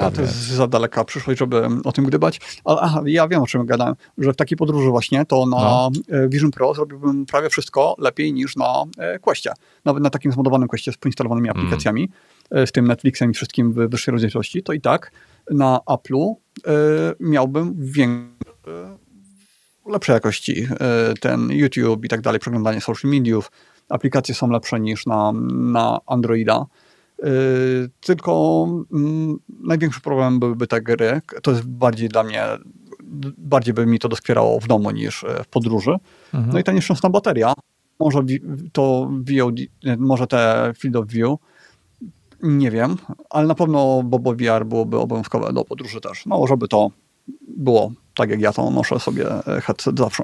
A 0.00 0.10
to 0.10 0.20
jest 0.20 0.34
za 0.34 0.66
daleka 0.66 1.04
przyszłość, 1.04 1.38
żeby 1.38 1.68
o 1.84 1.92
tym 1.92 2.04
gdybać. 2.04 2.40
Ale 2.64 2.80
aha, 2.80 3.02
ja 3.06 3.28
wiem, 3.28 3.42
o 3.42 3.46
czym 3.46 3.66
gadałem, 3.66 3.94
że 4.18 4.32
w 4.32 4.36
takiej 4.36 4.58
podróży 4.58 4.90
właśnie 4.90 5.24
to 5.24 5.46
na 5.46 5.56
no. 5.56 5.90
Vision 6.28 6.50
Pro 6.50 6.74
zrobiłbym 6.74 7.26
prawie 7.26 7.50
wszystko 7.50 7.96
lepiej 7.98 8.32
niż 8.32 8.56
na 8.56 8.84
Questie. 9.20 9.50
Nawet 9.84 10.02
na 10.02 10.10
takim 10.10 10.32
zmodowanym 10.32 10.68
Questie 10.68 10.92
z 10.92 10.96
poinstalowanymi 10.96 11.48
aplikacjami, 11.48 12.08
mm. 12.50 12.66
z 12.66 12.72
tym 12.72 12.86
Netflixem 12.86 13.30
i 13.30 13.34
wszystkim 13.34 13.72
w 13.72 13.76
wyższej 13.76 14.12
rozdzielczości, 14.12 14.62
to 14.62 14.72
i 14.72 14.80
tak 14.80 15.12
na 15.50 15.80
Apple'u 15.86 16.34
miałbym 17.20 17.74
większe 17.78 18.98
lepszej 19.88 20.14
jakości 20.14 20.68
ten 21.20 21.50
YouTube 21.50 22.04
i 22.04 22.08
tak 22.08 22.20
dalej, 22.20 22.40
przeglądanie 22.40 22.80
social 22.80 23.10
mediów, 23.10 23.50
aplikacje 23.88 24.34
są 24.34 24.50
lepsze 24.50 24.80
niż 24.80 25.06
na, 25.06 25.32
na 25.52 26.00
Androida. 26.06 26.66
Yy, 27.22 27.90
tylko 28.00 28.66
mm, 28.92 29.38
największy 29.60 30.00
problem 30.00 30.40
byłyby 30.40 30.66
te 30.66 30.82
gry. 30.82 31.20
To 31.42 31.50
jest 31.50 31.68
bardziej 31.68 32.08
dla 32.08 32.22
mnie, 32.22 32.44
bardziej 33.38 33.74
by 33.74 33.86
mi 33.86 33.98
to 33.98 34.08
doskwierało 34.08 34.60
w 34.60 34.66
domu 34.66 34.90
niż 34.90 35.24
e, 35.24 35.44
w 35.44 35.48
podróży. 35.48 35.96
Mhm. 36.34 36.52
No 36.52 36.58
i 36.58 36.64
ta 36.64 36.72
nieszczęsna 36.72 37.10
bateria, 37.10 37.52
może 38.00 38.22
to 38.72 39.10
VOD, 39.10 39.56
może 39.98 40.26
te 40.26 40.72
Field 40.78 40.96
of 40.96 41.06
View, 41.06 41.38
nie 42.42 42.70
wiem, 42.70 42.96
ale 43.30 43.46
na 43.46 43.54
pewno 43.54 44.02
Bobo 44.02 44.34
VR 44.34 44.66
byłoby 44.66 44.98
obowiązkowe 44.98 45.52
do 45.52 45.64
podróży 45.64 46.00
też. 46.00 46.26
No, 46.26 46.46
żeby 46.46 46.68
to 46.68 46.90
było 47.48 47.92
tak, 48.16 48.30
jak 48.30 48.40
ja 48.40 48.52
to 48.52 48.70
noszę 48.70 49.00
sobie 49.00 49.26
e, 49.46 49.60
headset 49.60 49.98
zawsze. 49.98 50.22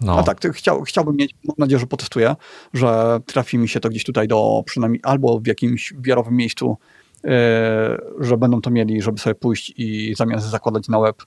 No. 0.00 0.18
A 0.18 0.22
tak, 0.22 0.40
chciał, 0.52 0.82
chciałbym 0.82 1.16
mieć, 1.16 1.34
mam 1.44 1.54
nadzieję, 1.58 1.78
że 1.78 1.86
potestuję, 1.86 2.36
że 2.74 3.20
trafi 3.26 3.58
mi 3.58 3.68
się 3.68 3.80
to 3.80 3.88
gdzieś 3.88 4.04
tutaj 4.04 4.28
do 4.28 4.62
przynajmniej 4.66 5.00
albo 5.04 5.40
w 5.40 5.46
jakimś 5.46 5.94
wiarowym 5.98 6.36
miejscu, 6.36 6.76
yy, 7.24 7.30
że 8.20 8.36
będą 8.36 8.60
to 8.60 8.70
mieli, 8.70 9.02
żeby 9.02 9.18
sobie 9.18 9.34
pójść 9.34 9.72
i 9.76 10.14
zamiast 10.16 10.46
zakładać 10.46 10.88
na 10.88 11.00
web 11.00 11.22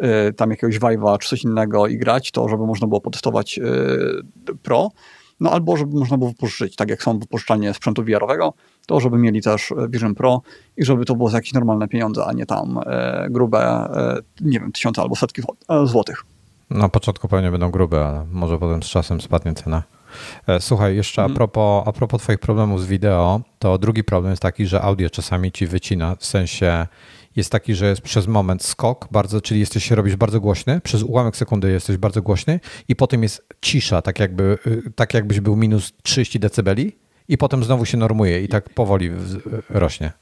yy, 0.00 0.32
tam 0.32 0.50
jakiegoś 0.50 0.78
Vive'a 0.78 1.18
czy 1.18 1.28
coś 1.28 1.44
innego 1.44 1.86
i 1.86 1.98
grać, 1.98 2.30
to 2.30 2.48
żeby 2.48 2.66
można 2.66 2.86
było 2.86 3.00
potestować 3.00 3.56
yy, 3.56 4.22
Pro. 4.62 4.90
No 5.40 5.50
albo 5.50 5.76
żeby 5.76 5.98
można 5.98 6.18
było 6.18 6.30
wypożyczyć, 6.30 6.76
tak 6.76 6.90
jak 6.90 7.02
są 7.02 7.18
wypożyczanie 7.18 7.74
sprzętu 7.74 8.04
VR-owego, 8.04 8.52
to 8.86 9.00
żeby 9.00 9.18
mieli 9.18 9.42
też 9.42 9.72
Vision 9.88 10.14
Pro 10.14 10.42
i 10.76 10.84
żeby 10.84 11.04
to 11.04 11.14
było 11.14 11.30
za 11.30 11.38
jakieś 11.38 11.52
normalne 11.52 11.88
pieniądze, 11.88 12.24
a 12.26 12.32
nie 12.32 12.46
tam 12.46 12.80
grube, 13.30 13.88
nie 14.40 14.60
wiem, 14.60 14.72
tysiące 14.72 15.02
albo 15.02 15.16
setki 15.16 15.42
złotych. 15.84 16.24
Na 16.70 16.88
początku 16.88 17.28
pewnie 17.28 17.50
będą 17.50 17.70
grube, 17.70 18.06
ale 18.06 18.26
może 18.32 18.58
potem 18.58 18.82
z 18.82 18.86
czasem 18.86 19.20
spadnie 19.20 19.54
cena. 19.54 19.82
E, 20.46 20.60
słuchaj, 20.60 20.96
jeszcze 20.96 21.22
a 21.22 21.24
mhm. 21.24 21.36
propos, 21.36 21.88
a 21.88 21.92
propos 21.92 22.22
Twoich 22.22 22.38
problemów 22.38 22.82
z 22.82 22.86
wideo, 22.86 23.40
to 23.58 23.78
drugi 23.78 24.04
problem 24.04 24.30
jest 24.30 24.42
taki, 24.42 24.66
że 24.66 24.82
audio 24.82 25.10
czasami 25.10 25.52
ci 25.52 25.66
wycina. 25.66 26.16
W 26.16 26.24
sensie 26.24 26.86
jest 27.40 27.52
taki, 27.52 27.74
że 27.74 27.86
jest 27.86 28.00
przez 28.00 28.26
moment 28.26 28.62
skok, 28.62 29.08
bardzo, 29.10 29.40
czyli 29.40 29.60
jesteś 29.60 29.84
się 29.84 29.94
robisz 29.94 30.16
bardzo 30.16 30.40
głośny, 30.40 30.80
przez 30.80 31.02
ułamek 31.02 31.36
sekundy 31.36 31.70
jesteś 31.70 31.96
bardzo 31.96 32.22
głośny 32.22 32.60
i 32.88 32.96
potem 32.96 33.22
jest 33.22 33.46
cisza, 33.60 34.02
tak, 34.02 34.18
jakby, 34.18 34.58
y, 34.66 34.92
tak 34.94 35.14
jakbyś 35.14 35.40
był 35.40 35.56
minus 35.56 35.92
30 36.02 36.40
decybeli 36.40 36.96
i 37.28 37.38
potem 37.38 37.64
znowu 37.64 37.84
się 37.84 37.96
normuje 37.96 38.42
i 38.42 38.48
tak 38.48 38.68
powoli 38.68 39.10
rośnie. 39.68 40.12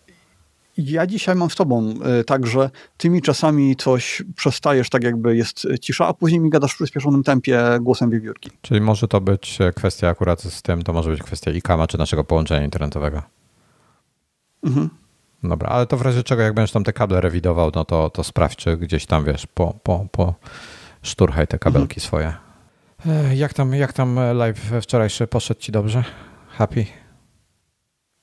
Ja 0.77 1.07
dzisiaj 1.07 1.35
mam 1.35 1.51
z 1.51 1.55
tobą 1.55 1.95
y, 2.21 2.25
tak, 2.25 2.47
że 2.47 2.71
ty 2.97 3.11
mi 3.11 3.23
czasami 3.23 3.77
coś 3.77 4.23
przestajesz, 4.37 4.91
tak 4.91 5.05
jakby 5.05 5.37
jest 5.37 5.67
cisza, 5.81 6.07
a 6.07 6.15
później 6.15 6.41
mi 6.41 6.51
gadasz 6.51 6.73
w 6.73 6.77
przyspieszonym 6.77 7.23
tempie 7.23 7.63
głosem 7.81 8.11
wiewiórki. 8.11 8.51
Czyli 8.63 8.81
może 8.81 9.09
to 9.09 9.21
być 9.21 9.59
kwestia 9.75 10.09
akurat 10.09 10.43
z 10.43 10.63
tym, 10.63 10.83
to 10.83 10.93
może 10.93 11.11
być 11.11 11.23
kwestia 11.23 11.51
IKAMA 11.51 11.87
czy 11.87 11.99
naszego 11.99 12.25
połączenia 12.25 12.65
internetowego. 12.65 13.23
Mhm. 14.65 14.89
Dobra, 15.43 15.69
ale 15.69 15.87
to 15.87 15.97
w 15.97 16.03
razie 16.03 16.23
czego, 16.23 16.43
jak 16.43 16.55
będziesz 16.55 16.73
tam 16.73 16.85
te 16.85 16.93
kable 16.93 17.21
rewidował, 17.21 17.71
no 17.75 17.85
to, 17.85 18.11
to 18.11 18.25
sprawdź, 18.25 18.57
czy 18.57 18.77
gdzieś 18.77 19.07
tam, 19.07 19.25
wiesz, 19.25 19.47
po, 19.47 19.75
po, 19.83 20.07
po 20.13 20.35
szturchaj 21.03 21.47
te 21.47 21.59
kabelki 21.59 22.01
mhm. 22.01 22.01
swoje. 22.01 22.35
E, 23.07 23.37
jak 23.37 23.55
tam, 23.55 23.75
jak 23.75 23.93
tam 23.93 24.19
live 24.35 24.73
wczorajszy 24.83 25.27
poszedł 25.27 25.61
ci 25.61 25.73
dobrze? 25.73 26.05
Happy? 26.49 26.87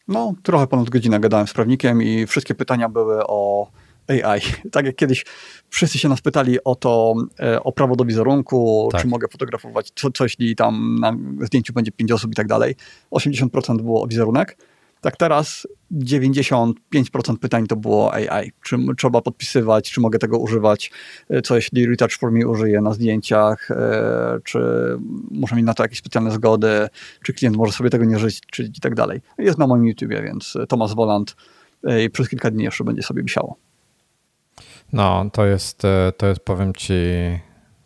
No, 0.08 0.34
trochę 0.44 0.68
ponad 0.68 0.90
godzinę 0.90 1.20
gadałem 1.20 1.48
z 1.48 1.54
prawnikiem 1.54 2.02
i 2.02 2.26
wszystkie 2.26 2.56
pytania 2.56 2.90
były 2.90 3.28
o 3.28 3.72
AI. 4.08 4.42
Tak 4.72 4.86
jak 4.86 4.96
kiedyś 4.96 5.26
wszyscy 5.70 5.98
się 5.98 6.10
nas 6.10 6.22
pytali 6.22 6.64
o 6.64 6.76
to, 6.76 7.14
e, 7.40 7.64
o 7.64 7.72
prawo 7.72 7.96
do 7.96 8.06
wizerunku, 8.06 8.90
tak. 8.92 9.02
czy 9.02 9.08
mogę 9.08 9.28
fotografować, 9.28 9.92
co, 9.96 10.12
co 10.12 10.24
jeśli 10.24 10.56
tam 10.56 11.00
na 11.00 11.18
zdjęciu 11.42 11.74
będzie 11.74 11.92
5 11.92 12.12
osób 12.12 12.32
i 12.32 12.36
tak 12.36 12.48
dalej. 12.48 12.76
80% 13.12 13.82
było 13.82 14.04
o 14.04 14.08
wizerunek 14.08 14.58
tak 15.06 15.18
teraz 15.18 15.68
95% 15.92 16.74
pytań 17.42 17.68
to 17.68 17.76
było 17.76 18.14
AI. 18.14 18.52
Czy 18.64 18.78
trzeba 18.98 19.22
podpisywać, 19.22 19.92
czy 19.92 20.02
mogę 20.02 20.20
tego 20.20 20.38
używać, 20.38 20.92
e, 21.30 21.42
co 21.42 21.56
jeśli 21.56 21.88
Retouch 21.88 22.12
for 22.12 22.32
Me 22.32 22.48
użyje 22.48 22.82
na 22.82 22.94
zdjęciach, 22.94 23.72
e, 23.72 24.40
czy 24.44 24.60
muszę 25.32 25.56
mieć 25.56 25.66
na 25.66 25.74
to 25.74 25.84
jakieś 25.84 26.00
specjalne 26.00 26.32
zgody, 26.32 26.88
czy 27.24 27.34
klient 27.34 27.58
może 27.58 27.72
sobie 27.72 27.90
tego 27.90 28.06
nie 28.06 28.20
życzyć 28.20 28.78
i 28.78 28.82
tak 28.82 28.96
dalej. 28.96 29.22
Jest 29.38 29.58
na 29.58 29.68
moim 29.68 29.86
YouTubie, 29.86 30.22
więc 30.22 30.58
Tomasz 30.70 30.96
Woland 30.96 31.36
e, 31.84 32.04
i 32.04 32.10
przez 32.10 32.30
kilka 32.30 32.52
dni 32.52 32.64
jeszcze 32.64 32.84
będzie 32.84 33.04
sobie 33.04 33.24
wisiało. 33.24 33.56
No, 34.94 35.30
to 35.34 35.46
jest, 35.46 35.82
to 36.18 36.28
jest 36.28 36.40
powiem 36.40 36.74
ci, 36.74 36.94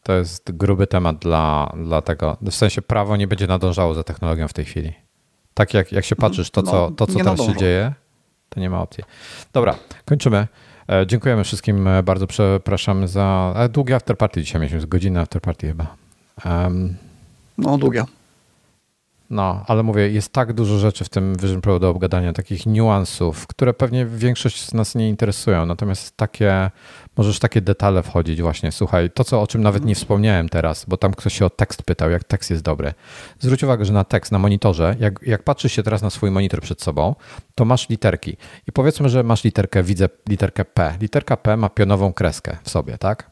to 0.04 0.14
jest 0.14 0.52
gruby 0.52 0.88
temat 0.88 1.20
dla, 1.20 1.74
dla 1.86 2.02
tego. 2.02 2.38
W 2.42 2.56
sensie 2.56 2.82
prawo 2.82 3.18
nie 3.18 3.28
będzie 3.28 3.48
nadążało 3.48 3.94
za 3.94 4.04
technologią 4.04 4.48
w 4.48 4.54
tej 4.54 4.66
chwili. 4.66 5.09
Tak 5.60 5.74
jak, 5.74 5.92
jak 5.92 6.06
się 6.06 6.16
patrzysz, 6.16 6.50
to 6.50 6.64
co, 6.64 6.72
no, 6.72 6.92
to, 6.92 7.08
co 7.08 7.20
teraz 7.20 7.42
się 7.42 7.56
dzieje, 7.56 7.94
to 8.50 8.60
nie 8.60 8.70
ma 8.70 8.82
opcji. 8.82 9.04
Dobra, 9.54 9.76
kończymy. 10.06 10.48
E, 10.90 11.08
dziękujemy 11.08 11.44
wszystkim 11.44 11.88
e, 11.88 12.04
bardzo. 12.04 12.28
Przepraszam 12.28 13.08
za. 13.08 13.54
E, 13.56 13.70
długie 13.70 13.96
afterparty 13.96 14.42
dzisiaj 14.42 14.62
mieliśmy, 14.62 14.82
z 14.82 14.86
godziny 14.86 15.20
afterparty 15.20 15.68
chyba. 15.68 15.96
Um, 16.46 16.96
no, 17.58 17.78
długie. 17.78 18.04
No, 19.30 19.64
ale 19.68 19.84
mówię, 19.84 20.10
jest 20.10 20.34
tak 20.34 20.54
dużo 20.54 20.78
rzeczy 20.78 21.06
w 21.06 21.10
tym 21.10 21.36
Vision 21.36 21.62
Pro 21.62 21.80
do 21.80 21.90
obgadania, 21.90 22.34
takich 22.34 22.66
niuansów, 22.66 23.48
które 23.48 23.74
pewnie 23.74 24.06
większość 24.06 24.66
z 24.66 24.74
nas 24.74 24.96
nie 24.96 25.10
interesują. 25.10 25.66
Natomiast 25.66 26.18
takie, 26.18 26.72
możesz 27.20 27.40
takie 27.40 27.62
detale 27.62 28.04
wchodzić 28.04 28.42
właśnie. 28.42 28.72
Słuchaj, 28.72 29.10
to 29.12 29.24
co, 29.24 29.42
o 29.42 29.48
czym 29.48 29.62
nawet 29.62 29.86
nie 29.86 29.96
wspomniałem 29.96 30.50
teraz, 30.50 30.86
bo 30.86 30.98
tam 30.98 31.14
ktoś 31.14 31.34
się 31.34 31.46
o 31.46 31.50
tekst 31.50 31.84
pytał, 31.84 32.10
jak 32.12 32.24
tekst 32.24 32.50
jest 32.50 32.64
dobry. 32.64 32.94
Zwróć 33.40 33.64
uwagę, 33.64 33.86
że 33.86 33.94
na 33.94 34.04
tekst, 34.04 34.32
na 34.32 34.40
monitorze, 34.40 34.96
jak, 35.00 35.20
jak 35.26 35.44
patrzysz 35.44 35.74
się 35.74 35.84
teraz 35.84 36.02
na 36.02 36.10
swój 36.10 36.32
monitor 36.32 36.62
przed 36.62 36.82
sobą, 36.82 37.16
to 37.56 37.66
masz 37.66 37.90
literki. 37.90 38.38
I 38.68 38.72
powiedzmy, 38.72 39.10
że 39.10 39.24
masz 39.24 39.44
literkę, 39.44 39.84
widzę 39.84 40.10
literkę 40.30 40.66
P. 40.66 40.98
Literka 41.02 41.38
P 41.38 41.58
ma 41.58 41.70
pionową 41.70 42.14
kreskę 42.14 42.58
w 42.64 42.70
sobie, 42.70 42.98
tak? 42.98 43.29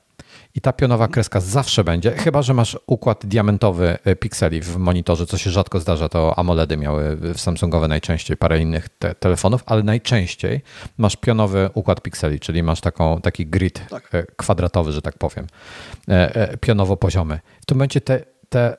I 0.57 0.61
ta 0.61 0.73
pionowa 0.73 1.07
kreska 1.07 1.41
zawsze 1.41 1.83
będzie, 1.83 2.11
chyba 2.11 2.41
że 2.41 2.53
masz 2.53 2.77
układ 2.87 3.25
diamentowy 3.25 3.97
e, 4.03 4.15
pikseli 4.15 4.61
w 4.61 4.77
monitorze, 4.77 5.25
co 5.25 5.37
się 5.37 5.49
rzadko 5.49 5.79
zdarza, 5.79 6.09
to 6.09 6.39
AMOLEDy 6.39 6.77
miały 6.77 7.15
w 7.15 7.41
Samsungowe 7.41 7.87
najczęściej, 7.87 8.37
parę 8.37 8.59
innych 8.59 8.89
te 8.89 9.15
telefonów, 9.15 9.63
ale 9.65 9.83
najczęściej 9.83 10.61
masz 10.97 11.15
pionowy 11.15 11.69
układ 11.73 12.01
pikseli, 12.01 12.39
czyli 12.39 12.63
masz 12.63 12.81
taką, 12.81 13.21
taki 13.21 13.47
grid 13.47 13.87
tak. 13.89 14.15
E, 14.15 14.23
kwadratowy, 14.23 14.91
że 14.91 15.01
tak 15.01 15.17
powiem, 15.17 15.47
e, 16.07 16.57
pionowo 16.57 16.97
poziomy. 16.97 17.39
W 17.61 17.65
tym 17.65 17.77
momencie 17.77 18.01
te, 18.01 18.25
te 18.49 18.77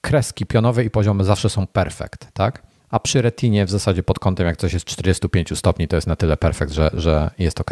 kreski 0.00 0.46
pionowe 0.46 0.84
i 0.84 0.90
poziomy 0.90 1.24
zawsze 1.24 1.50
są 1.50 1.66
perfekt, 1.66 2.32
tak? 2.32 2.67
A 2.90 3.00
przy 3.00 3.22
retinie 3.22 3.66
w 3.66 3.70
zasadzie 3.70 4.02
pod 4.02 4.18
kątem, 4.18 4.46
jak 4.46 4.56
coś 4.56 4.72
jest 4.72 4.86
45 4.86 5.58
stopni, 5.58 5.88
to 5.88 5.96
jest 5.96 6.06
na 6.06 6.16
tyle 6.16 6.36
perfekt, 6.36 6.72
że, 6.72 6.90
że 6.94 7.30
jest 7.38 7.60
ok. 7.60 7.70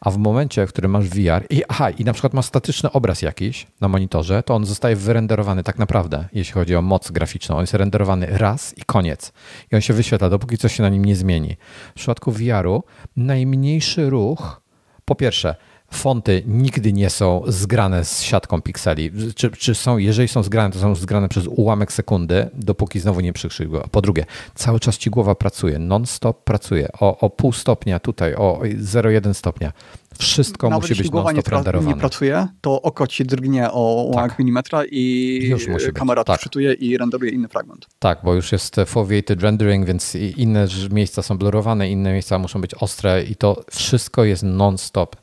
A 0.00 0.10
w 0.10 0.18
momencie, 0.18 0.66
w 0.66 0.68
którym 0.68 0.90
masz 0.90 1.08
VR 1.08 1.46
i, 1.50 1.62
aha, 1.68 1.90
i 1.90 2.04
na 2.04 2.12
przykład 2.12 2.34
masz 2.34 2.46
statyczny 2.46 2.92
obraz 2.92 3.22
jakiś 3.22 3.66
na 3.80 3.88
monitorze, 3.88 4.42
to 4.42 4.54
on 4.54 4.66
zostaje 4.66 4.96
wyrenderowany 4.96 5.62
tak 5.62 5.78
naprawdę, 5.78 6.28
jeśli 6.32 6.52
chodzi 6.52 6.76
o 6.76 6.82
moc 6.82 7.10
graficzną. 7.10 7.56
On 7.56 7.60
jest 7.60 7.74
renderowany 7.74 8.26
raz 8.26 8.78
i 8.78 8.82
koniec. 8.82 9.32
I 9.72 9.74
on 9.74 9.80
się 9.80 9.94
wyświetla, 9.94 10.30
dopóki 10.30 10.58
coś 10.58 10.76
się 10.76 10.82
na 10.82 10.88
nim 10.88 11.04
nie 11.04 11.16
zmieni. 11.16 11.56
W 11.90 11.94
przypadku 11.94 12.32
VR-u 12.32 12.84
najmniejszy 13.16 14.10
ruch, 14.10 14.60
po 15.04 15.14
pierwsze, 15.14 15.54
fonty 15.90 16.42
nigdy 16.46 16.92
nie 16.92 17.10
są 17.10 17.42
zgrane 17.46 18.04
z 18.04 18.22
siatką 18.22 18.62
pikseli. 18.62 19.10
Czy, 19.34 19.50
czy 19.50 19.74
są, 19.74 19.98
jeżeli 19.98 20.28
są 20.28 20.42
zgrane, 20.42 20.72
to 20.72 20.78
są 20.78 20.94
zgrane 20.94 21.28
przez 21.28 21.46
ułamek 21.46 21.92
sekundy, 21.92 22.50
dopóki 22.54 23.00
znowu 23.00 23.20
nie 23.20 23.32
przykrzyj 23.32 23.68
go. 23.68 23.88
Po 23.90 24.02
drugie, 24.02 24.26
cały 24.54 24.80
czas 24.80 24.98
ci 24.98 25.10
głowa 25.10 25.34
pracuje, 25.34 25.78
non-stop 25.78 26.44
pracuje, 26.44 26.88
o, 27.00 27.18
o 27.18 27.30
pół 27.30 27.52
stopnia 27.52 27.98
tutaj, 27.98 28.34
o 28.34 28.60
0,1 28.62 29.34
stopnia. 29.34 29.72
Wszystko 30.18 30.70
Nawet 30.70 30.82
musi 30.90 31.02
być 31.02 31.12
non-stop 31.12 31.48
renderowane. 31.48 31.94
nie 31.94 32.00
pracuje, 32.00 32.46
to 32.60 32.82
oko 32.82 33.06
ci 33.06 33.24
drgnie 33.24 33.72
o 33.72 34.04
ułamek 34.04 34.30
tak. 34.30 34.38
milimetra 34.38 34.82
i 34.90 35.54
kamera 35.94 36.24
tak. 36.24 36.40
czytuje 36.40 36.72
i 36.72 36.98
renderuje 36.98 37.32
inny 37.32 37.48
fragment. 37.48 37.86
Tak, 37.98 38.18
bo 38.24 38.34
już 38.34 38.52
jest 38.52 38.76
foveated 38.86 39.42
rendering, 39.42 39.86
więc 39.86 40.14
inne 40.14 40.66
miejsca 40.90 41.22
są 41.22 41.38
blurowane, 41.38 41.90
inne 41.90 42.12
miejsca 42.12 42.38
muszą 42.38 42.60
być 42.60 42.74
ostre 42.74 43.22
i 43.22 43.36
to 43.36 43.64
wszystko 43.70 44.24
jest 44.24 44.42
non-stop 44.42 45.16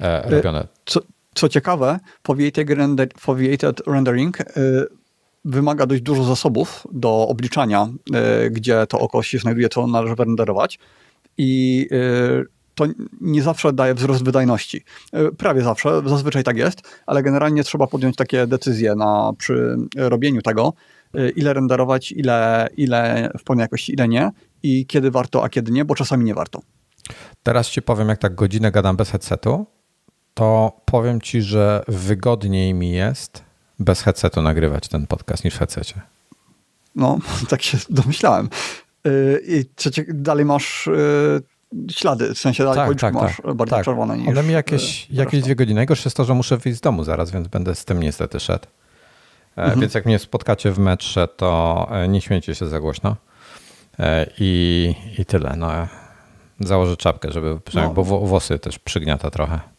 E, 0.00 0.30
robione. 0.30 0.66
Co, 0.86 1.00
co 1.34 1.48
ciekawe, 1.48 2.00
foveated, 2.26 2.70
render, 2.70 3.08
foveated 3.18 3.80
rendering 3.86 4.40
y, 4.40 4.44
wymaga 5.44 5.86
dość 5.86 6.02
dużo 6.02 6.24
zasobów 6.24 6.86
do 6.92 7.28
obliczania, 7.28 7.88
y, 8.46 8.50
gdzie 8.50 8.86
to 8.86 9.00
oko 9.00 9.22
się 9.22 9.38
znajduje, 9.38 9.68
co 9.68 9.86
należy 9.86 10.14
renderować. 10.14 10.78
I 11.38 11.88
y, 11.92 12.46
to 12.74 12.84
nie 13.20 13.42
zawsze 13.42 13.72
daje 13.72 13.94
wzrost 13.94 14.24
wydajności. 14.24 14.84
Prawie 15.38 15.62
zawsze, 15.62 16.02
zazwyczaj 16.06 16.44
tak 16.44 16.56
jest, 16.56 17.02
ale 17.06 17.22
generalnie 17.22 17.64
trzeba 17.64 17.86
podjąć 17.86 18.16
takie 18.16 18.46
decyzje 18.46 18.94
na, 18.94 19.32
przy 19.38 19.76
robieniu 19.96 20.42
tego, 20.42 20.72
ile 21.36 21.54
renderować, 21.54 22.12
ile, 22.12 22.68
ile 22.76 23.30
w 23.38 23.44
pełnej 23.44 23.64
jakości, 23.64 23.92
ile 23.92 24.08
nie 24.08 24.30
i 24.62 24.86
kiedy 24.86 25.10
warto, 25.10 25.44
a 25.44 25.48
kiedy 25.48 25.72
nie, 25.72 25.84
bo 25.84 25.94
czasami 25.94 26.24
nie 26.24 26.34
warto. 26.34 26.60
Teraz 27.42 27.70
ci 27.70 27.82
powiem, 27.82 28.08
jak 28.08 28.18
tak 28.18 28.34
godzinę 28.34 28.70
gadam 28.70 28.96
bez 28.96 29.10
headsetu, 29.10 29.66
to 30.34 30.72
powiem 30.84 31.20
ci, 31.20 31.42
że 31.42 31.84
wygodniej 31.88 32.74
mi 32.74 32.90
jest 32.90 33.44
bez 33.78 34.02
headsetu 34.02 34.42
nagrywać 34.42 34.88
ten 34.88 35.06
podcast 35.06 35.44
niż 35.44 35.54
w 35.54 35.58
headsetie. 35.58 36.00
No, 36.94 37.18
tak 37.50 37.62
się 37.62 37.78
domyślałem. 37.90 38.48
Y, 39.06 39.42
I 39.46 39.64
trzecie, 39.74 40.04
dalej 40.08 40.44
masz 40.44 40.86
y, 40.86 41.42
ślady, 41.90 42.34
w 42.34 42.38
sensie 42.38 42.64
dalej 42.64 42.88
tak, 42.88 43.00
tak, 43.00 43.14
masz 43.14 43.36
tak, 43.36 43.54
bardziej 43.54 43.76
tak. 43.76 43.84
czerwone 43.84 44.18
niż... 44.18 44.28
One 44.28 44.42
mi 44.42 44.52
jakieś, 44.52 45.10
y, 45.10 45.14
jakieś 45.14 45.42
dwie 45.42 45.56
godziny. 45.56 45.74
Najgorsze 45.74 46.02
jest 46.08 46.16
to, 46.16 46.24
że 46.24 46.34
muszę 46.34 46.56
wyjść 46.56 46.78
z 46.78 46.80
domu 46.80 47.04
zaraz, 47.04 47.30
więc 47.30 47.48
będę 47.48 47.74
z 47.74 47.84
tym 47.84 48.00
niestety 48.00 48.40
szedł. 48.40 48.66
E, 49.56 49.62
mhm. 49.62 49.80
Więc 49.80 49.94
jak 49.94 50.06
mnie 50.06 50.18
spotkacie 50.18 50.70
w 50.70 50.78
metrze, 50.78 51.28
to 51.28 51.88
e, 51.90 52.08
nie 52.08 52.20
śmiejcie 52.20 52.54
się 52.54 52.66
za 52.66 52.80
głośno. 52.80 53.16
E, 53.98 54.26
I, 54.38 54.94
i 55.18 55.24
tyle. 55.24 55.54
No, 55.56 55.70
założę 56.60 56.96
czapkę, 56.96 57.32
żeby 57.32 57.60
przynajmniej, 57.60 57.96
no. 57.96 58.04
bo 58.04 58.26
włosy 58.26 58.58
też 58.58 58.78
przygniata 58.78 59.30
trochę. 59.30 59.73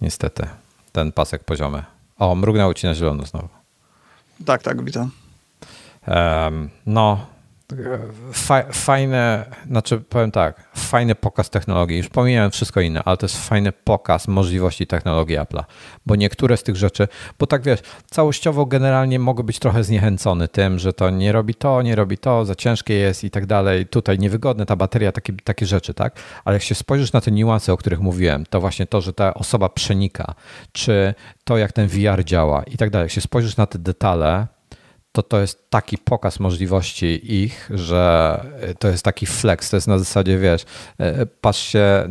Niestety. 0.00 0.48
Ten 0.92 1.12
pasek 1.12 1.44
poziomy. 1.44 1.84
O, 2.18 2.34
mrugnął 2.34 2.74
ci 2.74 2.86
na 2.86 2.94
zielono 2.94 3.26
znowu. 3.26 3.48
Tak, 4.44 4.62
tak, 4.62 4.84
widzę. 4.84 5.08
Um, 6.06 6.70
no, 6.86 7.26
fajne, 8.72 9.44
znaczy 9.66 10.00
powiem 10.00 10.30
tak, 10.30 10.68
fajny 10.76 11.14
pokaz 11.14 11.50
technologii. 11.50 11.96
Już 11.96 12.08
pomijałem 12.08 12.50
wszystko 12.50 12.80
inne, 12.80 13.02
ale 13.04 13.16
to 13.16 13.26
jest 13.26 13.48
fajny 13.48 13.72
pokaz 13.72 14.28
możliwości 14.28 14.86
technologii 14.86 15.38
Apple'a, 15.38 15.64
bo 16.06 16.16
niektóre 16.16 16.56
z 16.56 16.62
tych 16.62 16.76
rzeczy, 16.76 17.08
bo 17.38 17.46
tak 17.46 17.62
wiesz, 17.62 17.80
całościowo 18.10 18.66
generalnie 18.66 19.18
mogę 19.18 19.42
być 19.42 19.58
trochę 19.58 19.84
zniechęcony 19.84 20.48
tym, 20.48 20.78
że 20.78 20.92
to 20.92 21.10
nie 21.10 21.32
robi 21.32 21.54
to, 21.54 21.82
nie 21.82 21.96
robi 21.96 22.18
to, 22.18 22.44
za 22.44 22.54
ciężkie 22.54 22.94
jest 22.94 23.24
i 23.24 23.30
tak 23.30 23.46
dalej, 23.46 23.86
tutaj 23.86 24.18
niewygodne, 24.18 24.66
ta 24.66 24.76
bateria, 24.76 25.12
takie, 25.12 25.32
takie 25.44 25.66
rzeczy, 25.66 25.94
tak? 25.94 26.16
Ale 26.44 26.56
jak 26.56 26.62
się 26.62 26.74
spojrzysz 26.74 27.12
na 27.12 27.20
te 27.20 27.30
niuanse, 27.30 27.72
o 27.72 27.76
których 27.76 28.00
mówiłem, 28.00 28.46
to 28.50 28.60
właśnie 28.60 28.86
to, 28.86 29.00
że 29.00 29.12
ta 29.12 29.34
osoba 29.34 29.68
przenika, 29.68 30.34
czy 30.72 31.14
to, 31.44 31.58
jak 31.58 31.72
ten 31.72 31.88
VR 31.88 32.24
działa 32.24 32.62
i 32.62 32.76
tak 32.76 32.90
dalej, 32.90 33.04
jak 33.04 33.12
się 33.12 33.20
spojrzysz 33.20 33.56
na 33.56 33.66
te 33.66 33.78
detale, 33.78 34.46
to 35.12 35.22
to 35.22 35.40
jest 35.40 35.70
taki 35.70 35.98
pokaz 35.98 36.40
możliwości 36.40 37.34
ich, 37.42 37.70
że 37.74 38.40
to 38.78 38.88
jest 38.88 39.04
taki 39.04 39.26
flex, 39.26 39.70
to 39.70 39.76
jest 39.76 39.88
na 39.88 39.98
zasadzie, 39.98 40.38
wiesz, 40.38 40.64
e, 40.98 41.26
patrzcie 41.26 42.08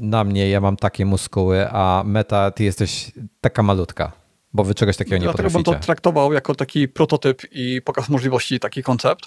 na 0.00 0.24
mnie, 0.24 0.50
ja 0.50 0.60
mam 0.60 0.76
takie 0.76 1.06
muskuły, 1.06 1.68
a 1.70 2.02
meta, 2.06 2.50
ty 2.50 2.64
jesteś 2.64 3.12
taka 3.40 3.62
malutka, 3.62 4.12
bo 4.52 4.64
wy 4.64 4.74
czegoś 4.74 4.96
takiego 4.96 5.16
nie 5.16 5.22
Dlatego 5.22 5.48
potraficie. 5.48 5.70
bym 5.70 5.80
to 5.80 5.86
traktował 5.86 6.32
jako 6.32 6.54
taki 6.54 6.88
prototyp 6.88 7.42
i 7.52 7.82
pokaz 7.82 8.08
możliwości, 8.08 8.60
taki 8.60 8.82
koncept. 8.82 9.26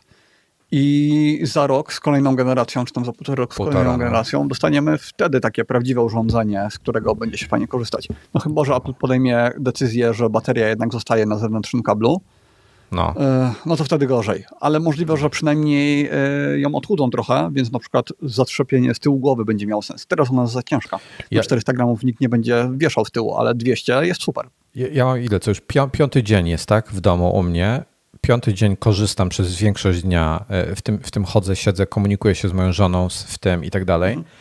I 0.71 1.39
za 1.43 1.67
rok 1.67 1.93
z 1.93 1.99
kolejną 1.99 2.35
generacją, 2.35 2.85
czy 2.85 2.93
tam 2.93 3.05
za 3.05 3.13
półtora 3.13 3.35
roku 3.35 3.53
z 3.53 3.57
Półtora, 3.57 3.73
kolejną 3.73 3.91
no. 3.91 3.97
generacją, 3.97 4.47
dostaniemy 4.47 4.97
wtedy 4.97 5.39
takie 5.39 5.65
prawdziwe 5.65 6.01
urządzenie, 6.01 6.67
z 6.71 6.79
którego 6.79 7.15
będzie 7.15 7.37
się 7.37 7.47
fajnie 7.47 7.67
korzystać. 7.67 8.07
No 8.33 8.41
chyba, 8.41 8.65
że 8.65 8.75
Apple 8.75 8.93
podejmie 8.93 9.51
decyzję, 9.59 10.13
że 10.13 10.29
bateria 10.29 10.67
jednak 10.67 10.93
zostaje 10.93 11.25
na 11.25 11.37
zewnętrznym 11.37 11.83
kablu, 11.83 12.21
no. 12.91 13.13
E, 13.19 13.53
no 13.65 13.75
to 13.75 13.83
wtedy 13.83 14.07
gorzej. 14.07 14.43
Ale 14.59 14.79
możliwe, 14.79 15.17
że 15.17 15.29
przynajmniej 15.29 16.09
e, 16.11 16.59
ją 16.59 16.75
odchudzą 16.75 17.09
trochę, 17.09 17.49
więc 17.53 17.71
na 17.71 17.79
przykład 17.79 18.09
zatrzepienie 18.21 18.93
z 18.93 18.99
tyłu 18.99 19.19
głowy 19.19 19.45
będzie 19.45 19.67
miało 19.67 19.81
sens. 19.81 20.07
Teraz 20.07 20.31
ona 20.31 20.41
jest 20.41 20.53
za 20.53 20.63
ciężka. 20.63 20.99
Ja... 21.31 21.43
400 21.43 21.73
gramów 21.73 22.03
nikt 22.03 22.21
nie 22.21 22.29
będzie 22.29 22.69
wieszał 22.77 23.05
z 23.05 23.11
tyłu, 23.11 23.35
ale 23.35 23.55
200 23.55 24.05
jest 24.05 24.21
super. 24.21 24.47
Ja, 24.75 24.87
ja 24.87 25.05
mam 25.05 25.21
ile? 25.21 25.39
Co 25.39 25.51
już 25.51 25.61
piąty 25.91 26.23
dzień 26.23 26.47
jest, 26.47 26.65
tak? 26.65 26.91
W 26.91 27.01
domu 27.01 27.37
u 27.37 27.43
mnie. 27.43 27.83
Piąty 28.21 28.53
dzień 28.53 28.77
korzystam 28.77 29.29
przez 29.29 29.55
większość 29.55 30.01
dnia. 30.01 30.45
E, 30.49 30.75
w 30.75 30.81
tym, 30.81 30.99
w 31.03 31.11
tym 31.11 31.25
chodzę, 31.25 31.55
siedzę, 31.55 31.85
komunikuję 31.85 32.35
się 32.35 32.49
z 32.49 32.53
moją 32.53 32.71
żoną 32.71 33.07
w 33.09 33.37
tym 33.37 33.63
i 33.63 33.69
tak 33.69 33.85
dalej. 33.85 34.13
Mhm. 34.13 34.33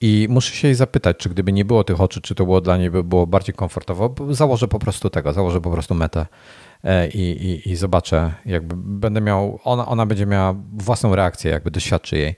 I 0.00 0.26
muszę 0.30 0.54
się 0.54 0.68
jej 0.68 0.74
zapytać, 0.74 1.16
czy 1.16 1.28
gdyby 1.28 1.52
nie 1.52 1.64
było 1.64 1.84
tych 1.84 2.00
oczu, 2.00 2.20
czy 2.20 2.34
to 2.34 2.44
było 2.44 2.60
dla 2.60 2.76
niej 2.76 2.90
by 2.90 3.04
było 3.04 3.26
bardziej 3.26 3.54
komfortowo. 3.54 4.14
Założę 4.30 4.68
po 4.68 4.78
prostu 4.78 5.10
tego, 5.10 5.32
założę 5.32 5.60
po 5.60 5.70
prostu 5.70 5.94
metę 5.94 6.26
i, 7.14 7.18
i, 7.18 7.70
i 7.70 7.76
zobaczę, 7.76 8.34
jakby 8.46 8.74
będę 8.76 9.20
miał, 9.20 9.60
ona, 9.64 9.86
ona 9.86 10.06
będzie 10.06 10.26
miała 10.26 10.54
własną 10.72 11.14
reakcję, 11.14 11.50
jakby 11.50 11.70
doświadczy 11.70 12.16
jej. 12.18 12.34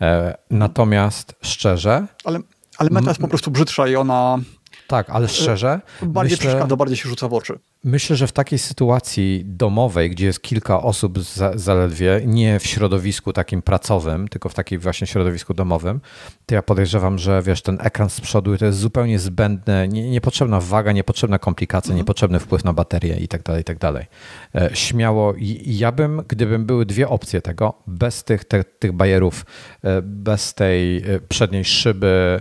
E, 0.00 0.38
natomiast 0.50 1.34
szczerze. 1.42 2.06
Ale, 2.24 2.38
ale 2.78 2.90
meta 2.90 3.08
jest 3.08 3.20
po 3.20 3.28
prostu 3.28 3.50
brzydsza 3.50 3.88
i 3.88 3.96
ona. 3.96 4.38
Tak, 4.86 5.10
ale 5.10 5.28
szczerze. 5.28 5.80
Bardziej 6.02 6.36
myślę, 6.36 6.50
przeszkadza, 6.50 6.76
bardziej 6.76 6.96
się 6.96 7.08
rzuca 7.08 7.28
w 7.28 7.34
oczy. 7.34 7.58
Myślę, 7.84 8.16
że 8.16 8.26
w 8.26 8.32
takiej 8.32 8.58
sytuacji 8.58 9.42
domowej, 9.46 10.10
gdzie 10.10 10.26
jest 10.26 10.42
kilka 10.42 10.82
osób 10.82 11.18
za, 11.18 11.58
zaledwie, 11.58 12.22
nie 12.26 12.58
w 12.58 12.66
środowisku 12.66 13.32
takim 13.32 13.62
pracowym, 13.62 14.28
tylko 14.28 14.48
w 14.48 14.54
takim 14.54 14.80
właśnie 14.80 15.06
środowisku 15.06 15.54
domowym, 15.54 16.00
to 16.46 16.54
ja 16.54 16.62
podejrzewam, 16.62 17.18
że 17.18 17.42
wiesz, 17.42 17.62
ten 17.62 17.78
ekran 17.80 18.10
z 18.10 18.20
przodu 18.20 18.58
to 18.58 18.64
jest 18.64 18.78
zupełnie 18.78 19.18
zbędne, 19.18 19.88
nie, 19.88 20.10
niepotrzebna 20.10 20.60
waga, 20.60 20.92
niepotrzebna 20.92 21.38
komplikacja, 21.38 21.88
mhm. 21.88 21.98
niepotrzebny 21.98 22.38
wpływ 22.38 22.64
na 22.64 22.72
baterię 22.72 23.16
i 23.16 23.28
tak 23.28 23.42
dalej, 23.42 23.60
i 23.62 23.64
tak 23.64 23.78
dalej. 23.78 24.06
E, 24.54 24.70
śmiało, 24.74 25.34
ja 25.66 25.92
bym, 25.92 26.22
gdybym 26.28 26.66
były 26.66 26.86
dwie 26.86 27.08
opcje 27.08 27.42
tego, 27.42 27.74
bez 27.86 28.24
tych, 28.24 28.44
te, 28.44 28.64
tych 28.64 28.92
bajerów, 28.92 29.46
e, 29.82 30.02
bez 30.02 30.54
tej 30.54 30.96
e, 30.96 31.20
przedniej 31.28 31.64
szyby 31.64 32.40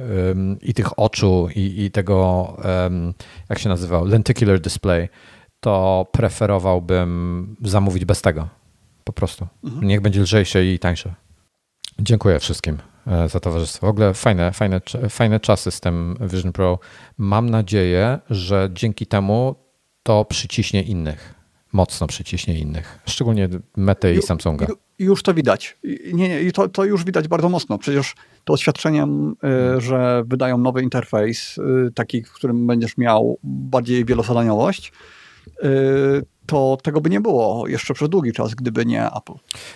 i 0.61 0.73
tych 0.73 0.99
oczu 0.99 1.49
i, 1.55 1.83
i 1.83 1.91
tego, 1.91 2.57
jak 3.49 3.59
się 3.59 3.69
nazywał, 3.69 4.05
lenticular 4.05 4.59
display, 4.59 5.09
to 5.59 6.07
preferowałbym 6.11 7.55
zamówić 7.61 8.05
bez 8.05 8.21
tego. 8.21 8.47
Po 9.03 9.13
prostu. 9.13 9.47
Mhm. 9.63 9.87
Niech 9.87 10.01
będzie 10.01 10.21
lżejsze 10.21 10.65
i 10.65 10.79
tańsze. 10.79 11.13
Dziękuję 11.99 12.39
wszystkim 12.39 12.77
e, 13.07 13.29
za 13.29 13.39
towarzystwo. 13.39 13.87
W 13.87 13.89
ogóle 13.89 14.13
fajne, 14.13 14.51
fajne, 14.51 14.81
fajne 15.09 15.39
czasy 15.39 15.71
z 15.71 15.79
tym 15.79 16.17
Vision 16.21 16.51
Pro. 16.51 16.79
Mam 17.17 17.49
nadzieję, 17.49 18.19
że 18.29 18.69
dzięki 18.73 19.05
temu 19.05 19.55
to 20.03 20.25
przyciśnie 20.25 20.83
innych. 20.83 21.33
Mocno 21.73 22.07
przyciśnie 22.07 22.59
innych. 22.59 22.99
Szczególnie 23.05 23.49
Meta 23.77 24.09
i 24.09 24.21
Samsunga. 24.21 24.67
Już 24.99 25.23
to 25.23 25.33
widać. 25.33 25.77
Nie, 26.13 26.43
nie, 26.43 26.51
to, 26.51 26.69
to 26.69 26.85
już 26.85 27.03
widać 27.03 27.27
bardzo 27.27 27.49
mocno. 27.49 27.77
Przecież 27.77 28.15
to 28.43 28.53
oświadczeniem, 28.53 29.35
y, 29.77 29.81
że 29.81 30.23
wydają 30.25 30.57
nowy 30.57 30.83
interfejs, 30.83 31.57
y, 31.57 31.91
taki, 31.95 32.23
w 32.23 32.33
którym 32.33 32.67
będziesz 32.67 32.97
miał 32.97 33.39
bardziej 33.43 34.05
wielozadaniowość, 34.05 34.91
Y, 34.91 35.16
to 36.47 36.77
tego 36.83 37.01
by 37.01 37.09
nie 37.09 37.21
było 37.21 37.67
jeszcze 37.67 37.93
przez 37.93 38.09
długi 38.09 38.33
czas, 38.33 38.55
gdyby 38.55 38.85
nie 38.85 39.05
Apple. 39.05 39.33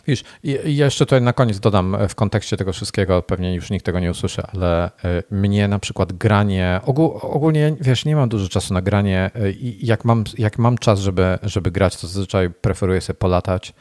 Wiesz, 0.07 0.23
jeszcze 0.63 1.05
tutaj 1.05 1.21
na 1.21 1.33
koniec 1.33 1.59
dodam 1.59 1.95
e, 1.95 2.07
w 2.07 2.15
kontekście 2.15 2.57
tego 2.57 2.73
wszystkiego, 2.73 3.21
pewnie 3.21 3.55
już 3.55 3.69
nikt 3.69 3.85
tego 3.85 3.99
nie 3.99 4.11
usłyszy, 4.11 4.41
ale 4.53 4.85
e, 4.85 4.91
mnie 5.31 5.67
na 5.67 5.79
przykład 5.79 6.13
granie, 6.13 6.81
ogólnie 7.21 7.75
wiesz, 7.81 8.05
nie 8.05 8.15
mam 8.15 8.29
dużo 8.29 8.49
czasu 8.49 8.73
na 8.73 8.81
granie 8.81 9.31
e, 9.35 9.51
i 9.51 9.85
jak 9.85 10.05
mam, 10.05 10.23
jak 10.37 10.57
mam 10.57 10.77
czas, 10.77 10.99
żeby, 10.99 11.39
żeby 11.43 11.71
grać, 11.71 11.97
to 11.97 12.07
zazwyczaj 12.07 12.49
preferuję 12.49 13.01
sobie 13.01 13.17
polatać, 13.17 13.73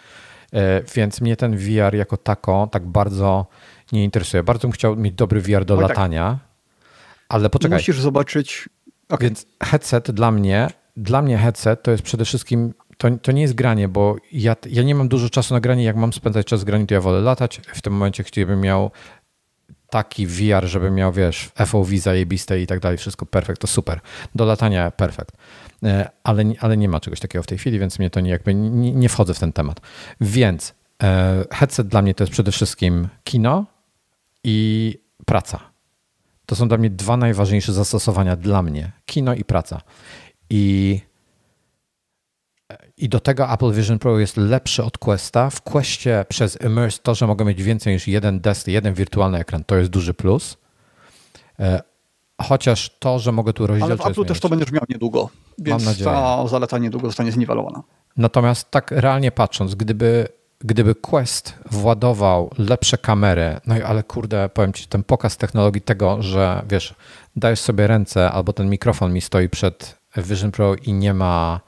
więc 0.94 1.20
mnie 1.20 1.36
ten 1.36 1.57
VR 1.57 1.94
jako 1.94 2.16
tako 2.16 2.68
tak 2.72 2.86
bardzo 2.86 3.46
nie 3.92 4.05
interesuje. 4.05 4.42
Bardzo 4.42 4.61
bym 4.68 4.72
chciał 4.72 4.96
mieć 4.96 5.14
dobry 5.14 5.40
VR 5.40 5.64
do 5.64 5.74
Oj, 5.74 5.80
tak. 5.80 5.88
latania, 5.88 6.38
tak. 6.40 6.48
ale 7.28 7.51
poczekaj. 7.51 7.78
Musisz 7.78 8.01
zobaczyć... 8.01 8.68
Okay. 9.09 9.28
Więc 9.28 9.46
headset 9.62 10.11
dla 10.11 10.30
mnie 10.30 10.68
dla 10.97 11.22
mnie 11.22 11.38
headset 11.38 11.82
to 11.82 11.91
jest 11.91 12.03
przede 12.03 12.24
wszystkim, 12.24 12.74
to, 12.99 13.09
to 13.22 13.32
nie 13.32 13.43
jest 13.43 13.55
granie, 13.55 13.88
bo 13.88 14.16
ja, 14.32 14.57
ja 14.70 14.82
nie 14.82 14.95
mam 14.95 15.09
dużo 15.09 15.30
czasu 15.30 15.55
na 15.55 15.61
granie. 15.61 15.84
Jak 15.84 15.97
mam 15.97 16.12
spędzać 16.12 16.47
czas 16.47 16.61
z 16.61 16.64
granie, 16.64 16.86
to 16.86 16.95
ja 16.95 17.01
wolę 17.01 17.20
latać. 17.20 17.61
W 17.74 17.82
tym 17.82 17.93
momencie 17.93 18.22
chciałbym 18.24 18.61
miał 18.61 18.91
taki 19.91 20.26
VR, 20.26 20.66
żeby 20.66 20.91
miał, 20.91 21.12
wiesz, 21.12 21.51
FOV 21.66 21.99
zajebiste 21.99 22.61
i 22.61 22.66
tak 22.66 22.80
dalej, 22.80 22.99
wszystko 22.99 23.26
perfekt, 23.26 23.61
to 23.61 23.66
super. 23.66 24.01
Do 24.34 24.45
latania 24.45 24.91
perfekt. 24.91 25.36
E, 25.82 26.11
ale, 26.24 26.45
ale 26.61 26.76
nie 26.76 26.88
ma 26.88 27.01
czegoś 27.01 27.20
takiego 27.20 27.43
w 27.43 27.47
tej 27.47 27.59
chwili, 27.59 27.78
więc 27.78 27.99
mnie 27.99 28.11
to 28.11 28.20
nie, 28.20 28.30
jakby 28.30 28.55
nie, 28.55 28.93
nie 28.93 29.09
wchodzę 29.09 29.34
w 29.34 29.38
ten 29.38 29.53
temat. 29.53 29.80
Więc 30.20 30.74
e, 31.03 31.45
headset 31.53 31.88
dla 31.88 32.03
mnie 32.03 32.14
to 32.14 32.24
jest 32.24 32.32
przede 32.32 32.53
wszystkim 32.53 33.09
kino 33.24 33.66
i 34.45 34.99
praca. 35.26 35.61
To 36.47 36.57
są 36.57 36.68
dla 36.68 36.78
mnie 36.78 36.91
dwa 36.91 37.16
najważniejsze 37.16 37.72
zastosowania 37.72 38.36
dla 38.36 38.62
mnie. 38.62 38.93
Kino 39.07 39.34
i 39.34 39.45
praca. 39.45 39.80
I, 40.51 41.01
I 42.96 43.09
do 43.09 43.20
tego 43.20 43.53
Apple 43.53 43.72
Vision 43.72 43.98
Pro 43.98 44.18
jest 44.18 44.36
lepszy 44.36 44.84
od 44.84 44.98
Questa. 44.98 45.51
W 45.51 45.62
Questie 45.62 46.24
przez 46.28 46.61
Immerse 46.61 46.98
to, 47.03 47.14
że 47.14 47.26
mogę 47.26 47.44
mieć 47.44 47.62
więcej 47.62 47.94
niż 47.94 48.09
jeden 48.09 48.40
desk, 48.40 48.66
jeden 48.66 48.94
wirtualny 48.94 49.38
ekran, 49.38 49.64
to 49.64 49.76
jest 49.76 49.90
duży 49.90 50.14
plus. 50.14 50.57
E, 51.59 51.82
chociaż 52.42 52.90
to, 52.98 53.18
że 53.18 53.32
mogę 53.32 53.53
tu 53.53 53.66
rozdzielczo 53.66 54.05
Ale 54.05 54.12
w 54.12 54.18
Apple 54.18 54.24
też 54.24 54.40
to 54.40 54.48
będziesz 54.48 54.72
miał 54.72 54.84
niedługo, 54.88 55.28
więc 55.59 56.05
ta 56.05 56.46
zaleta 56.46 56.78
niedługo 56.78 57.07
zostanie 57.07 57.32
zniwelowana. 57.32 57.82
Natomiast 58.16 58.70
tak 58.70 58.90
realnie 58.90 59.32
patrząc, 59.32 59.74
gdyby 59.74 60.28
gdyby 60.64 60.94
Quest 60.94 61.55
władował 61.70 62.51
lepsze 62.59 62.98
kamery, 62.98 63.61
no 63.66 63.78
i 63.78 63.82
ale 63.82 64.03
kurde, 64.03 64.48
powiem 64.48 64.72
ci, 64.72 64.86
ten 64.86 65.05
pokaz 65.05 65.36
technologii 65.36 65.82
tego, 65.82 66.22
że 66.22 66.62
wiesz, 66.68 66.94
dajesz 67.36 67.61
sobie 67.61 67.86
ręce 67.86 68.30
albo 68.30 68.53
ten 68.53 68.70
mikrofon 68.70 69.12
mi 69.12 69.20
stoi 69.20 69.48
przed 69.48 69.99
Vision 70.16 70.50
Pro 70.50 70.74
i 70.74 70.92
nie 70.92 71.14
ma 71.14 71.61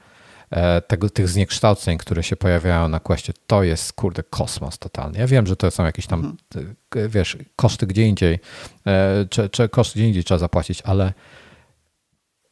e, 0.49 0.81
tego, 0.81 1.09
tych 1.09 1.29
zniekształceń, 1.29 1.97
które 1.97 2.23
się 2.23 2.35
pojawiają 2.35 2.87
na 2.87 2.99
Questie, 2.99 3.33
to 3.47 3.63
jest 3.63 3.93
kurde 3.93 4.23
kosmos 4.23 4.79
totalny. 4.79 5.19
Ja 5.19 5.27
wiem, 5.27 5.47
że 5.47 5.55
to 5.55 5.71
są 5.71 5.85
jakieś 5.85 6.07
tam, 6.07 6.37
mhm. 6.55 6.75
wiesz, 7.09 7.37
koszty 7.55 7.87
gdzie 7.87 8.07
indziej, 8.07 8.39
e, 8.87 9.25
czy, 9.29 9.49
czy 9.49 9.69
koszty 9.69 9.99
gdzie 9.99 10.07
indziej 10.07 10.23
trzeba 10.23 10.37
zapłacić, 10.37 10.81
ale 10.81 11.13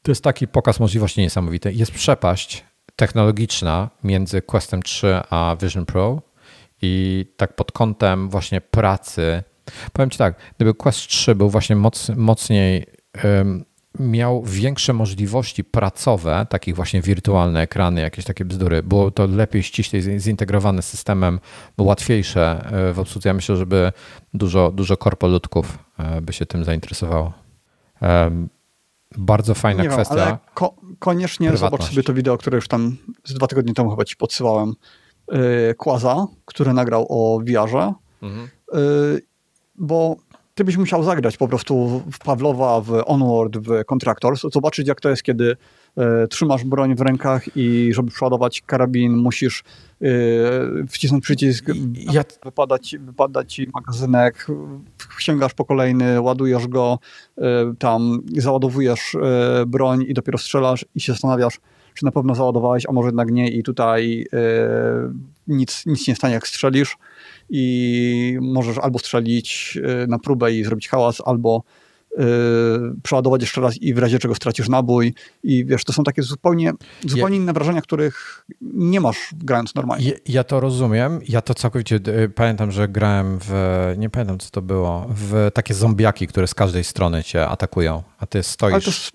to 0.02 0.12
jest 0.12 0.24
taki 0.24 0.48
pokaz 0.48 0.80
możliwości 0.80 1.22
niesamowity. 1.22 1.74
Jest 1.74 1.92
przepaść 1.92 2.66
technologiczna 2.96 3.90
między 4.04 4.42
Questem 4.42 4.84
3 4.84 5.20
a 5.30 5.56
Vision 5.62 5.86
Pro 5.86 6.22
i 6.82 7.26
tak 7.38 7.56
pod 7.56 7.72
kątem 7.72 8.30
właśnie 8.30 8.62
pracy. 8.62 9.44
Powiem 9.94 10.10
Ci 10.10 10.18
tak, 10.18 10.36
gdyby 10.56 10.74
Quest 10.74 11.00
3 11.00 11.36
był 11.36 11.50
właśnie 11.50 11.76
moc, 11.76 12.10
mocniej, 12.16 12.86
um, 13.24 13.66
miał 14.00 14.44
większe 14.44 14.94
możliwości 14.94 15.64
pracowe, 15.64 16.46
takich 16.50 16.76
właśnie 16.76 17.02
wirtualne 17.02 17.62
ekrany, 17.62 18.02
jakieś 18.02 18.26
takie 18.26 18.46
bzdury, 18.46 18.84
było 18.84 19.12
to 19.12 19.28
lepiej 19.28 19.64
ściślej 19.64 20.20
zintegrowane 20.20 20.82
z 20.82 20.88
systemem, 20.88 21.40
łatwiejsze 21.78 22.72
e, 22.90 22.94
w 22.94 23.00
obsłudze. 23.00 23.30
Ja 23.30 23.34
myślę, 23.34 23.58
żeby 23.58 23.92
dużo, 24.34 24.72
dużo 24.72 24.98
korpoludków 24.98 25.78
e, 25.98 26.22
by 26.22 26.34
się 26.34 26.46
tym 26.46 26.64
zainteresowało. 26.64 27.34
Bardzo 29.18 29.56
fajna 29.56 29.84
Nie 29.84 29.90
kwestia. 29.90 30.16
Wiem, 30.16 30.24
ale 30.24 30.38
ko 30.54 30.76
koniecznie 31.00 31.58
zobacz 31.58 31.84
sobie 31.84 32.04
to 32.04 32.14
wideo, 32.14 32.38
które 32.38 32.56
już 32.56 32.68
tam 32.68 32.98
z 33.24 33.34
dwa 33.34 33.48
tygodnie 33.48 33.74
temu 33.74 33.90
chyba 33.90 34.06
ci 34.06 34.16
podsyłałem. 34.16 34.74
Kłaza, 35.78 36.28
który 36.46 36.74
nagrał 36.74 37.06
o 37.10 37.40
VR-ze. 37.40 37.94
Mhm. 38.22 38.50
Bo 39.76 40.16
ty 40.56 40.64
byś 40.64 40.78
musiał 40.78 41.04
zagrać 41.04 41.38
po 41.38 41.48
prostu 41.48 42.04
w 42.12 42.20
Pawlowa, 42.20 42.82
w 42.82 43.04
Onward, 43.06 43.58
w 43.58 43.86
Contractors, 43.86 44.42
zobaczyć 44.54 44.88
jak 44.88 45.02
to 45.02 45.10
jest, 45.10 45.24
kiedy 45.24 45.58
e, 45.98 46.28
trzymasz 46.28 46.64
broń 46.64 46.96
w 46.96 47.02
rękach 47.02 47.58
i 47.58 47.94
żeby 47.94 48.12
przeładować 48.12 48.62
karabin, 48.62 49.18
musisz 49.18 49.64
e, 50.02 50.06
wcisnąć 50.88 51.24
przycisk, 51.24 51.66
ja... 51.94 52.24
wypada, 52.46 52.80
ci, 52.80 53.00
wypada 53.00 53.44
ci 53.44 53.68
magazynek, 53.74 54.48
sięgasz 55.20 55.54
po 55.54 55.66
kolejny, 55.66 56.22
ładujesz 56.22 56.68
go, 56.68 57.00
e, 57.38 57.74
tam 57.80 58.20
załadowujesz 58.38 59.18
broń 59.68 60.06
i 60.08 60.14
dopiero 60.14 60.38
strzelasz 60.38 60.86
i 60.96 61.02
się 61.02 61.14
zastanawiasz, 61.14 61.60
czy 61.94 62.06
na 62.06 62.12
pewno 62.12 62.36
załadowałeś, 62.36 62.86
a 62.90 62.92
może 62.92 63.08
jednak 63.08 63.32
nie 63.32 63.52
i 63.52 63.64
tutaj 63.64 64.26
nic, 65.48 65.86
nic 65.86 66.08
nie 66.08 66.16
stanie 66.16 66.34
jak 66.34 66.48
strzelisz 66.48 66.98
i 67.54 68.38
możesz 68.42 68.78
albo 68.78 69.00
strzelić 69.00 69.78
y, 70.04 70.08
na 70.08 70.20
próbę 70.20 70.54
i 70.54 70.64
zrobić 70.64 70.90
hałas, 70.90 71.22
albo 71.26 71.64
yy, 72.18 72.26
przeładować 73.04 73.42
jeszcze 73.42 73.62
raz 73.62 73.78
i 73.78 73.94
w 73.94 73.98
razie 73.98 74.20
czego 74.20 74.36
stracisz 74.36 74.70
nabój 74.70 75.14
i 75.44 75.66
wiesz, 75.66 75.84
to 75.84 75.94
są 75.94 76.04
takie 76.04 76.24
zupełnie, 76.24 76.74
zupełnie 77.06 77.36
ja, 77.36 77.42
inne 77.42 77.54
wrażenia, 77.54 77.82
których 77.82 78.46
nie 78.62 79.02
masz 79.02 79.18
grając 79.34 79.76
normalnie. 79.76 80.06
Ja, 80.10 80.14
ja, 80.26 80.44
to 80.44 80.60
rozumiem, 80.60 81.20
ja 81.30 81.42
to 81.42 81.54
całkowicie 81.54 82.00
y, 82.08 82.30
pamiętam, 82.36 82.72
że 82.72 82.88
grałem 82.88 83.40
w, 83.42 83.54
nie 83.98 84.10
pamiętam 84.10 84.40
co 84.40 84.50
to 84.50 84.62
było, 84.62 85.08
w 85.10 85.52
takie 85.54 85.74
zombiaki, 85.74 86.28
które 86.28 86.48
z 86.48 86.54
każdej 86.54 86.84
strony 86.84 87.24
cię 87.24 87.48
atakują, 87.48 88.04
a 88.20 88.26
ty 88.26 88.44
stoisz... 88.44 88.74
Ale 88.74 88.82
to 88.82 88.90
jest, 88.90 89.12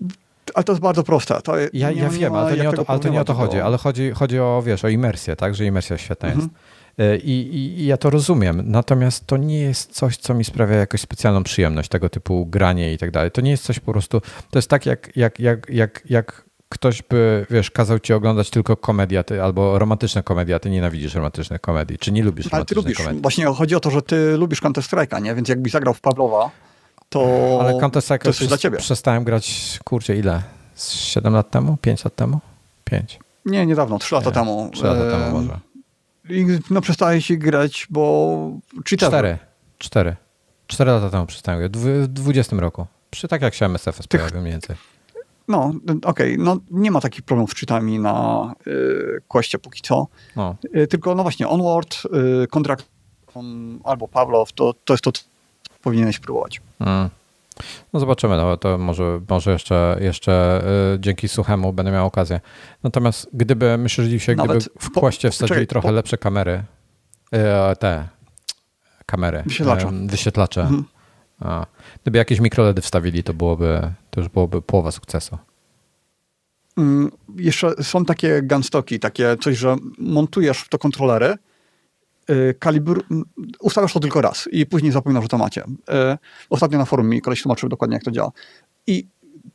ale 0.53 0.63
to 0.63 0.71
jest 0.71 0.81
bardzo 0.81 1.03
proste. 1.03 1.41
To 1.41 1.57
ja, 1.57 1.91
ja 1.91 2.09
wiem, 2.09 2.35
ale 2.35 2.55
to 2.55 2.63
nie, 2.63 2.69
o 2.69 2.73
to, 2.73 2.83
ale 2.87 2.99
to 2.99 3.09
nie 3.09 3.21
o 3.21 3.25
to 3.25 3.33
chodzi, 3.33 3.59
ale 3.59 3.77
chodzi, 3.77 4.11
chodzi 4.11 4.39
o, 4.39 4.63
wiesz, 4.65 4.85
o 4.85 4.89
imersję, 4.89 5.35
tak, 5.35 5.55
że 5.55 5.65
imersja 5.65 5.97
świetna 5.97 6.29
mhm. 6.29 6.47
jest. 6.47 6.76
E, 6.97 7.17
I, 7.17 7.55
I, 7.55 7.85
ja 7.85 7.97
to 7.97 8.09
rozumiem, 8.09 8.63
natomiast 8.65 9.27
to 9.27 9.37
nie 9.37 9.59
jest 9.59 9.91
coś, 9.91 10.17
co 10.17 10.33
mi 10.33 10.43
sprawia 10.43 10.75
jakąś 10.75 11.01
specjalną 11.01 11.43
przyjemność, 11.43 11.89
tego 11.89 12.09
typu 12.09 12.45
granie 12.45 12.93
i 12.93 12.97
tak 12.97 13.11
dalej. 13.11 13.31
To 13.31 13.41
nie 13.41 13.51
jest 13.51 13.63
coś 13.63 13.79
po 13.79 13.91
prostu, 13.91 14.21
to 14.51 14.57
jest 14.57 14.69
tak 14.69 14.85
jak, 14.85 15.09
jak, 15.15 15.39
jak, 15.39 15.69
jak, 15.69 16.01
jak 16.09 16.47
ktoś 16.69 17.01
by, 17.01 17.45
wiesz, 17.49 17.71
kazał 17.71 17.99
ci 17.99 18.13
oglądać 18.13 18.49
tylko 18.49 18.77
komediaty 18.77 19.43
albo 19.43 19.79
romantyczne 19.79 20.23
komedie, 20.23 20.55
a 20.55 20.59
ty 20.59 20.69
nienawidzisz 20.69 21.15
romantycznych 21.15 21.61
komedii, 21.61 21.97
czy 21.97 22.11
nie 22.11 22.23
lubisz 22.23 22.47
Ale 22.51 22.65
ty 22.65 22.75
lubisz. 22.75 22.97
Komedii. 22.97 23.21
Właśnie 23.21 23.45
chodzi 23.45 23.75
o 23.75 23.79
to, 23.79 23.91
że 23.91 24.01
ty 24.01 24.37
lubisz 24.37 24.61
Counter 24.61 24.83
Strike'a, 24.83 25.21
nie? 25.21 25.35
Więc 25.35 25.49
jakbyś 25.49 25.71
zagrał 25.71 25.93
w 25.93 26.01
Pawlowa, 26.01 26.49
to 27.09 27.57
Ale 27.61 27.79
Counter 27.79 28.03
Strike'a 28.03 28.21
to 28.21 28.29
jest 28.29 28.45
dla 28.45 28.57
ciebie. 28.57 28.77
przestałem 28.77 29.23
grać, 29.23 29.79
kurczę, 29.83 30.15
ile? 30.15 30.41
7 30.77 31.33
lat 31.33 31.51
temu? 31.51 31.77
5 31.81 32.05
lat 32.05 32.15
temu? 32.15 32.39
5. 32.83 33.19
Nie, 33.45 33.65
niedawno, 33.65 33.99
3 33.99 34.15
lata 34.15 34.29
nie, 34.29 34.33
temu. 34.33 34.69
3 34.73 34.83
lata 34.83 35.11
temu 35.11 35.41
może. 35.41 35.59
No 36.69 36.81
przestałeś 36.81 37.25
się 37.25 37.37
grać, 37.37 37.87
bo... 37.89 38.51
Cztery. 38.85 39.37
Cztery. 39.77 40.15
Cztery 40.67 40.91
lata 40.91 41.09
temu 41.09 41.25
przestałem. 41.25 41.71
W 41.73 42.07
20 42.07 42.55
roku. 42.55 42.87
Przy, 43.09 43.27
tak 43.27 43.41
jak 43.41 43.53
się 43.53 43.65
MSFS 43.65 44.07
Tych... 44.07 44.21
pojawił 44.21 44.41
mniej 44.41 44.51
więcej. 44.51 44.75
No, 45.47 45.73
okej. 46.03 46.33
Okay. 46.33 46.37
No, 46.37 46.57
nie 46.71 46.91
ma 46.91 47.01
takich 47.01 47.21
problemów 47.21 47.51
z 47.51 47.55
czytami 47.55 47.99
na 47.99 48.53
y, 48.67 49.59
póki 49.61 49.81
co. 49.81 50.07
No. 50.35 50.55
Y, 50.75 50.87
tylko, 50.87 51.15
no 51.15 51.23
właśnie, 51.23 51.47
Onward, 51.47 51.97
y, 52.43 52.47
kontrakt 52.47 52.85
albo 53.83 54.07
Pawlow, 54.07 54.53
to, 54.53 54.73
to 54.85 54.93
jest 54.93 55.03
to, 55.03 55.11
co 55.11 55.23
powinieneś 55.81 56.19
próbować. 56.19 56.61
Mm. 56.79 57.09
No 57.93 57.99
zobaczymy, 57.99 58.37
no 58.37 58.57
to 58.57 58.77
może, 58.77 59.21
może 59.29 59.51
jeszcze, 59.51 59.97
jeszcze 60.01 60.63
y, 60.95 60.99
dzięki 60.99 61.27
suchemu 61.27 61.73
będę 61.73 61.91
miał 61.91 62.07
okazję. 62.07 62.39
Natomiast 62.83 63.29
gdyby, 63.33 63.77
myślę, 63.77 64.03
że 64.03 64.09
dzisiaj 64.09 64.35
gdyby 64.35 64.59
w 64.79 64.91
kłaście 64.91 65.31
wsadzili 65.31 65.49
czekaj, 65.49 65.67
trochę 65.67 65.87
po... 65.87 65.93
lepsze 65.93 66.17
kamery, 66.17 66.63
y, 67.35 67.75
te 67.79 68.07
kamery, 69.05 69.43
wyświetlacze, 69.45 69.91
wyświetlacze 70.05 70.61
mhm. 70.61 70.85
a, 71.39 71.65
gdyby 72.01 72.17
jakieś 72.17 72.39
mikroledy 72.39 72.81
wstawili, 72.81 73.23
to 73.23 73.33
byłoby, 73.33 73.93
to 74.09 74.21
już 74.21 74.29
byłoby 74.29 74.61
połowa 74.61 74.91
sukcesu. 74.91 75.37
Mm, 76.77 77.11
jeszcze 77.35 77.83
są 77.83 78.05
takie 78.05 78.41
gunstoki, 78.41 78.99
takie 78.99 79.37
coś, 79.41 79.57
że 79.57 79.75
montujesz 79.97 80.57
w 80.59 80.69
to 80.69 80.77
kontrolery 80.77 81.37
kalibr, 82.59 83.03
ustawiasz 83.59 83.93
to 83.93 83.99
tylko 83.99 84.21
raz 84.21 84.49
i 84.51 84.65
później 84.65 84.91
zapominasz, 84.91 85.23
że 85.23 85.29
to 85.29 85.37
macie. 85.37 85.63
Y, 85.63 86.17
ostatnio 86.49 86.77
na 86.77 86.85
forum 86.85 87.09
mi 87.09 87.21
koleś 87.21 87.41
tłumaczył 87.41 87.69
dokładnie, 87.69 87.95
jak 87.95 88.03
to 88.03 88.11
działa. 88.11 88.31
I 88.87 89.07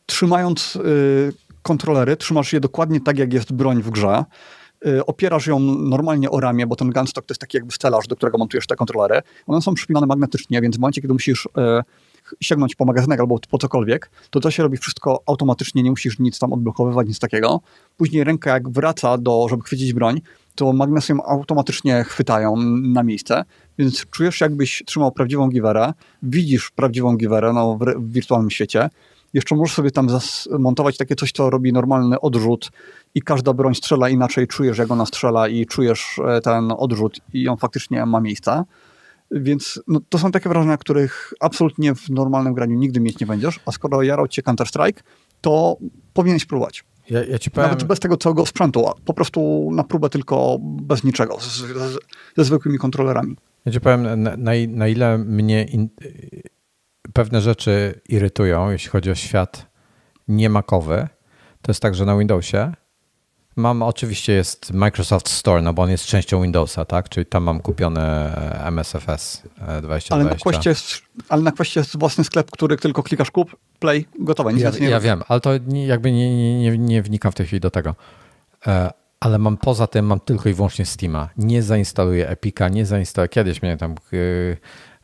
trzymając 0.06 0.76
y, 0.76 1.32
kontrolery, 1.62 2.16
trzymasz 2.16 2.52
je 2.52 2.60
dokładnie 2.60 3.00
tak, 3.00 3.18
jak 3.18 3.32
jest 3.32 3.52
broń 3.52 3.82
w 3.82 3.90
grze, 3.90 4.24
opierasz 5.06 5.46
ją 5.46 5.58
normalnie 5.60 6.30
o 6.30 6.40
ramię, 6.40 6.66
bo 6.66 6.76
ten 6.76 6.90
gunstock 6.90 7.26
to 7.26 7.32
jest 7.32 7.40
taki 7.40 7.56
jakby 7.56 7.72
stelaż, 7.72 8.06
do 8.06 8.16
którego 8.16 8.38
montujesz 8.38 8.66
te 8.66 8.76
kontrolery. 8.76 9.20
One 9.46 9.62
są 9.62 9.74
przypinane 9.74 10.06
magnetycznie, 10.06 10.60
więc 10.60 10.76
w 10.76 10.80
momencie, 10.80 11.00
kiedy 11.00 11.12
musisz 11.12 11.48
sięgnąć 12.40 12.74
po 12.74 12.84
magazynek 12.84 13.20
albo 13.20 13.38
po 13.50 13.58
cokolwiek, 13.58 14.10
to 14.30 14.40
to 14.40 14.50
się 14.50 14.62
robi 14.62 14.76
wszystko 14.76 15.22
automatycznie, 15.26 15.82
nie 15.82 15.90
musisz 15.90 16.18
nic 16.18 16.38
tam 16.38 16.52
odblokowywać, 16.52 17.08
nic 17.08 17.18
takiego. 17.18 17.60
Później 17.96 18.24
ręka 18.24 18.50
jak 18.50 18.70
wraca 18.70 19.18
do, 19.18 19.46
żeby 19.50 19.62
chwycić 19.62 19.92
broń, 19.92 20.20
to 20.54 20.72
magnesy 20.72 21.14
automatycznie 21.26 22.04
chwytają 22.04 22.56
na 22.82 23.02
miejsce, 23.02 23.44
więc 23.78 24.06
czujesz 24.10 24.40
jakbyś 24.40 24.82
trzymał 24.86 25.12
prawdziwą 25.12 25.48
giwerę, 25.48 25.92
widzisz 26.22 26.70
prawdziwą 26.70 27.16
giwerę 27.16 27.52
no, 27.52 27.78
w, 27.78 27.84
w 27.84 28.12
wirtualnym 28.12 28.50
świecie, 28.50 28.88
jeszcze 29.32 29.56
możesz 29.56 29.74
sobie 29.74 29.90
tam 29.90 30.08
zmontować 30.20 30.96
takie 30.96 31.14
coś, 31.14 31.32
co 31.32 31.50
robi 31.50 31.72
normalny 31.72 32.20
odrzut 32.20 32.70
i 33.14 33.22
każda 33.22 33.52
broń 33.52 33.74
strzela 33.74 34.08
inaczej, 34.08 34.46
czujesz 34.46 34.78
jak 34.78 34.90
ona 34.90 35.06
strzela 35.06 35.48
i 35.48 35.66
czujesz 35.66 36.20
e, 36.28 36.40
ten 36.40 36.72
odrzut 36.76 37.20
i 37.32 37.48
on 37.48 37.56
faktycznie 37.56 38.06
ma 38.06 38.20
miejsce. 38.20 38.64
Więc 39.30 39.80
no, 39.88 40.00
to 40.08 40.18
są 40.18 40.30
takie 40.30 40.48
wrażenia, 40.48 40.76
których 40.76 41.32
absolutnie 41.40 41.94
w 41.94 42.10
normalnym 42.10 42.54
graniu 42.54 42.76
nigdy 42.78 43.00
mieć 43.00 43.20
nie 43.20 43.26
będziesz, 43.26 43.60
a 43.66 43.72
skoro 43.72 44.02
jarał 44.02 44.28
cię 44.28 44.42
Counter-Strike, 44.42 45.02
to 45.40 45.76
powinieneś 46.12 46.44
próbować. 46.44 46.84
Ja, 47.12 47.24
ja 47.24 47.38
powiem... 47.52 47.70
Nawet 47.70 47.84
bez 47.84 48.00
tego 48.00 48.16
całego 48.16 48.46
sprzętu, 48.46 48.88
a 48.88 48.94
po 49.04 49.14
prostu 49.14 49.70
na 49.72 49.84
próbę 49.84 50.08
tylko 50.08 50.58
bez 50.60 51.04
niczego, 51.04 51.40
z, 51.40 51.58
z, 51.58 51.98
ze 52.36 52.44
zwykłymi 52.44 52.78
kontrolerami. 52.78 53.36
Ja 53.64 53.72
ci 53.72 53.80
powiem, 53.80 54.02
na, 54.02 54.16
na, 54.36 54.52
na 54.68 54.88
ile 54.88 55.18
mnie 55.18 55.64
in, 55.64 55.88
pewne 57.12 57.40
rzeczy 57.40 58.00
irytują, 58.08 58.70
jeśli 58.70 58.90
chodzi 58.90 59.10
o 59.10 59.14
świat 59.14 59.66
niemakowy, 60.28 61.08
to 61.62 61.70
jest 61.70 61.80
tak, 61.80 61.94
że 61.94 62.04
na 62.04 62.16
Windowsie 62.16 62.72
Mam, 63.56 63.82
oczywiście 63.82 64.32
jest 64.32 64.72
Microsoft 64.72 65.28
Store, 65.28 65.62
no 65.62 65.72
bo 65.72 65.82
on 65.82 65.90
jest 65.90 66.06
częścią 66.06 66.42
Windowsa, 66.42 66.84
tak? 66.84 67.08
Czyli 67.08 67.26
tam 67.26 67.42
mam 67.42 67.60
kupione 67.60 68.34
MSFS 68.64 69.42
2020. 69.56 70.14
Ale 70.14 70.24
na 70.24 70.34
Questie 70.34 70.68
jest, 70.70 71.02
ale 71.28 71.42
na 71.42 71.52
Questie 71.52 71.80
jest 71.80 71.98
własny 71.98 72.24
sklep, 72.24 72.50
który 72.50 72.76
tylko 72.76 73.02
klikasz 73.02 73.30
kup, 73.30 73.56
play, 73.78 74.06
gotowe. 74.18 74.52
Nic 74.52 74.62
ja, 74.62 74.70
nie 74.80 74.88
ja 74.88 75.00
wiem, 75.00 75.22
ale 75.28 75.40
to 75.40 75.50
jakby 75.86 76.12
nie, 76.12 76.36
nie, 76.36 76.58
nie, 76.60 76.78
nie 76.78 77.02
wnikam 77.02 77.32
w 77.32 77.34
tej 77.34 77.46
chwili 77.46 77.60
do 77.60 77.70
tego. 77.70 77.94
E, 78.66 78.92
ale 79.20 79.38
mam 79.38 79.56
poza 79.56 79.86
tym, 79.86 80.06
mam 80.06 80.20
tylko 80.20 80.48
i 80.48 80.54
wyłącznie 80.54 80.86
Steama. 80.86 81.28
Nie 81.36 81.62
zainstaluję 81.62 82.28
Epica, 82.28 82.68
nie 82.68 82.86
zainstaluję. 82.86 83.28
Kiedyś 83.28 83.62
mnie 83.62 83.76
tam 83.76 83.94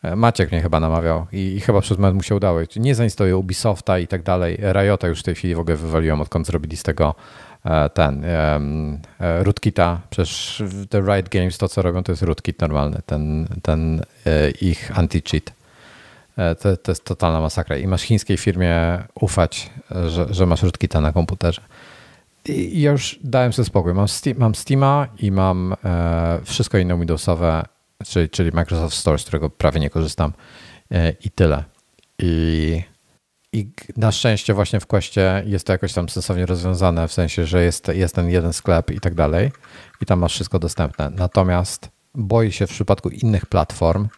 E, 0.03 0.16
Maciek 0.16 0.53
mnie 0.53 0.61
chyba 0.61 0.80
namawiał 0.80 1.26
i, 1.32 1.38
i 1.38 1.61
chyba 1.61 1.80
przez 1.80 1.99
moment 1.99 2.16
mu 2.16 2.22
się 2.22 2.34
udało. 2.34 2.61
Nie 2.76 2.94
zainstaluję 2.94 3.36
Ubisofta 3.36 3.99
i 3.99 4.07
tak 4.07 4.22
dalej. 4.22 4.59
Riota 4.72 5.09
już 5.09 5.20
w 5.20 5.22
tej 5.22 5.34
chwili 5.34 5.55
w 5.55 5.59
ogóle 5.59 5.76
wywaliłem, 5.76 6.20
odkąd 6.20 6.46
zrobili 6.46 6.76
z 6.76 6.82
tego 6.82 7.14
e, 7.14 7.47
ten 7.94 8.24
um, 8.54 8.98
rootkita. 9.18 10.00
Przecież 10.10 10.62
The 10.90 11.00
Riot 11.00 11.28
Games 11.28 11.58
to, 11.58 11.68
co 11.68 11.82
robią, 11.82 12.02
to 12.02 12.12
jest 12.12 12.22
rootkit 12.22 12.60
normalny, 12.60 13.00
ten, 13.06 13.48
ten 13.62 14.02
ich 14.60 14.98
anti-cheat. 14.98 15.52
To, 16.62 16.76
to 16.76 16.90
jest 16.90 17.04
totalna 17.04 17.40
masakra. 17.40 17.76
I 17.76 17.86
masz 17.86 18.02
chińskiej 18.02 18.36
firmie 18.36 19.04
ufać, 19.14 19.70
że, 20.08 20.26
że 20.30 20.46
masz 20.46 20.62
rootkita 20.62 21.00
na 21.00 21.12
komputerze. 21.12 21.62
I 22.48 22.80
ja 22.80 22.90
już 22.90 23.18
dałem 23.24 23.52
sobie 23.52 23.66
spokój. 23.66 23.94
Mam, 23.94 24.08
Steam, 24.08 24.38
mam 24.38 24.54
Steama 24.54 25.06
i 25.18 25.30
mam 25.30 25.74
e, 25.84 26.40
wszystko 26.44 26.78
inne 26.78 26.98
Windowsowe 26.98 27.64
czyli, 28.06 28.28
czyli 28.28 28.50
Microsoft 28.52 28.96
Store, 28.96 29.18
z 29.18 29.22
którego 29.22 29.50
prawie 29.50 29.80
nie 29.80 29.90
korzystam 29.90 30.32
e, 30.90 31.10
i 31.10 31.30
tyle. 31.30 31.64
I, 32.18 32.82
I 33.53 33.70
na 33.96 34.12
szczęście 34.12 34.55
właśnie 34.55 34.80
w 34.80 34.86
Questie 34.86 35.42
jest 35.46 35.66
to 35.66 35.72
jakoś 35.72 35.92
tam 35.92 36.09
sensownie 36.09 36.46
rozwiązane, 36.46 37.09
w 37.09 37.12
sensie, 37.12 37.44
że 37.44 37.64
jest, 37.64 37.88
jest 37.88 38.14
ten 38.14 38.28
jeden 38.28 38.53
sklep 38.53 38.90
i 38.90 39.01
tak 39.01 39.14
dalej 39.14 39.53
i 40.01 40.07
tam 40.07 40.18
masz 40.18 40.34
wszystko 40.34 40.59
dostępne. 40.59 41.11
Natomiast 41.11 41.88
boję 42.14 42.53
się 42.53 42.66
w 42.66 42.70
przypadku 42.70 43.09
innych 43.09 43.46
platform, 43.46 44.09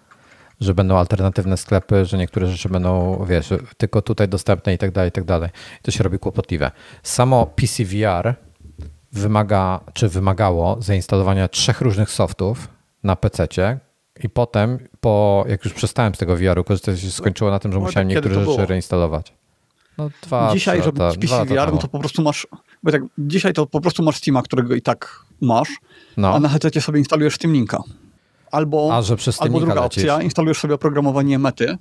że 0.61 0.74
będą 0.74 0.97
alternatywne 0.97 1.57
sklepy, 1.57 2.05
że 2.05 2.18
niektóre 2.18 2.47
rzeczy 2.47 2.68
będą, 2.68 3.24
wiesz, 3.28 3.49
tylko 3.76 4.03
tutaj 4.03 4.28
dostępne 4.28 4.74
i 4.74 4.78
tak 4.78 4.91
dalej, 4.91 5.09
i 5.09 5.12
tak 5.12 5.24
dalej. 5.24 5.51
To 5.83 5.91
się 5.91 6.05
robi 6.05 6.18
kłopotliwe. 6.18 6.70
Samo 7.03 7.47
PCVR 7.47 8.35
wymaga, 9.12 9.81
czy 9.93 10.09
wymagało 10.09 10.83
zainstalowania 10.83 11.49
trzech 11.49 11.81
różnych 11.81 12.11
softów, 12.11 12.68
na 13.03 13.16
PC 13.16 13.49
i 14.23 14.29
potem, 14.29 14.79
po, 15.01 15.45
jak 15.49 15.64
już 15.64 15.75
przestałem 15.75 16.14
z 16.14 16.18
tego 16.18 16.37
VR-u 16.37 16.64
korzystać, 16.64 17.01
się 17.01 17.11
skończyło 17.11 17.51
na 17.51 17.59
tym, 17.59 17.73
że 17.73 17.79
no, 17.79 17.85
musiałem 17.85 18.09
tak, 18.09 18.14
niektóre 18.14 18.45
rzeczy 18.45 18.66
reinstalować. 18.66 19.33
No, 19.99 20.11
dwa, 20.23 20.53
dzisiaj, 20.53 20.83
żeby 20.83 21.01
lata, 21.01 21.21
PC 21.21 21.45
VR, 21.45 21.73
no 21.73 21.79
to 21.79 21.89
po 21.89 21.99
prostu 21.99 22.23
masz, 22.23 22.47
bo 22.83 22.93
tak, 22.93 23.03
dzisiaj 23.18 23.53
to 23.53 23.66
po 23.66 23.81
prostu 23.81 24.03
masz 24.03 24.16
Steama, 24.16 24.43
którego 24.43 24.75
i 24.75 24.83
tak 24.83 25.25
masz, 25.41 25.68
no. 26.16 26.35
a 26.35 26.41
na 26.41 26.49
headsetie 26.49 26.81
sobie 26.81 26.99
instalujesz 26.99 27.35
Steam 27.35 27.55
Linka. 27.55 27.83
Albo, 28.51 28.91
a, 28.93 29.03
że 29.03 29.16
przez 29.16 29.43
albo 29.43 29.59
druga 29.59 29.75
lecisz. 29.75 30.05
opcja, 30.05 30.23
instalujesz 30.23 30.59
sobie 30.59 30.75
oprogramowanie 30.75 31.39
Mety, 31.39 31.77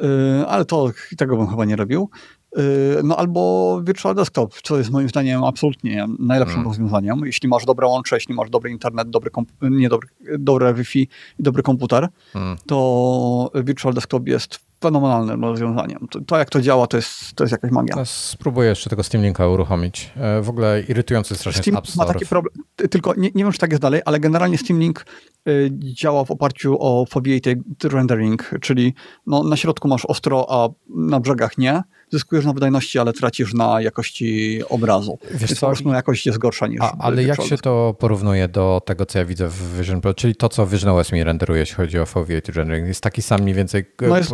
yy, 0.00 0.46
ale 0.48 0.64
to 0.64 0.90
tego 1.16 1.36
bym 1.36 1.48
chyba 1.48 1.64
nie 1.64 1.76
robił. 1.76 2.10
Yy, 2.56 3.00
no 3.04 3.16
albo 3.16 3.80
Virtual 3.84 4.14
Desktop, 4.14 4.54
co 4.62 4.78
jest 4.78 4.90
moim 4.90 5.08
zdaniem 5.08 5.44
absolutnie 5.44 6.06
najlepszym 6.18 6.54
hmm. 6.54 6.70
rozwiązaniem. 6.70 7.20
Jeśli 7.24 7.48
masz 7.48 7.64
dobre 7.64 7.86
łącze, 7.86 8.16
jeśli 8.16 8.34
masz 8.34 8.50
dobry 8.50 8.70
internet, 8.70 9.10
dobry 9.10 9.30
nie 9.62 9.88
dobry, 9.88 10.08
dobre 10.38 10.74
Wi-Fi 10.74 11.08
i 11.38 11.42
dobry 11.42 11.62
komputer, 11.62 12.08
hmm. 12.32 12.56
to 12.66 13.50
Virtual 13.54 13.94
Desktop 13.94 14.28
jest 14.28 14.70
fenomenalnym 14.80 15.44
rozwiązaniem. 15.44 16.06
To, 16.10 16.20
to, 16.20 16.38
jak 16.38 16.50
to 16.50 16.60
działa, 16.60 16.86
to 16.86 16.96
jest, 16.96 17.34
to 17.34 17.44
jest 17.44 17.52
jakaś 17.52 17.70
magia. 17.70 17.94
Ja 17.96 18.04
spróbuję 18.04 18.68
jeszcze 18.68 18.90
tego 18.90 19.02
Steam 19.02 19.24
Linka 19.24 19.48
uruchomić. 19.48 20.10
E, 20.16 20.42
w 20.42 20.48
ogóle 20.48 20.82
irytujący 20.88 21.34
strasznie 21.34 21.62
Steam 21.62 21.82
ma 21.96 22.04
taki 22.04 22.26
problem, 22.26 22.54
tylko 22.90 23.14
nie, 23.14 23.30
nie 23.34 23.44
wiem, 23.44 23.52
czy 23.52 23.58
tak 23.58 23.70
jest 23.70 23.82
dalej, 23.82 24.00
ale 24.04 24.20
generalnie 24.20 24.58
Steam 24.58 24.80
Link 24.80 25.06
y, 25.48 25.70
działa 25.72 26.24
w 26.24 26.30
oparciu 26.30 26.76
o 26.80 27.06
foveated 27.06 27.58
rendering, 27.84 28.50
czyli 28.60 28.94
no, 29.26 29.42
na 29.42 29.56
środku 29.56 29.88
masz 29.88 30.04
ostro, 30.04 30.46
a 30.48 30.68
na 30.88 31.20
brzegach 31.20 31.58
nie. 31.58 31.82
Zyskujesz 32.12 32.44
na 32.44 32.52
wydajności, 32.52 32.98
ale 32.98 33.12
tracisz 33.12 33.54
na 33.54 33.80
jakości 33.80 34.60
obrazu. 34.68 35.18
Wiesz 35.30 35.40
Więc 35.40 35.60
co? 35.60 35.66
po 35.66 35.66
prostu 35.66 35.92
jakość 35.92 36.26
jest 36.26 36.38
gorsza 36.38 36.66
niż... 36.66 36.80
A, 36.80 36.96
ale 36.98 37.22
jak 37.22 37.42
się 37.42 37.56
to 37.56 37.96
porównuje 37.98 38.48
do 38.48 38.82
tego, 38.86 39.06
co 39.06 39.18
ja 39.18 39.24
widzę 39.24 39.48
w 39.48 39.78
Vision 39.78 40.00
Pro, 40.00 40.14
czyli 40.14 40.36
to, 40.36 40.48
co 40.48 40.66
Vision 40.66 40.98
OS 40.98 41.12
mi 41.12 41.24
renderuje, 41.24 41.60
jeśli 41.60 41.76
chodzi 41.76 41.98
o 41.98 42.06
foveated 42.06 42.56
rendering? 42.56 42.88
Jest 42.88 43.00
taki 43.00 43.22
sam 43.22 43.40
mniej 43.40 43.54
więcej... 43.54 43.84
No 44.00 44.16
jest, 44.16 44.32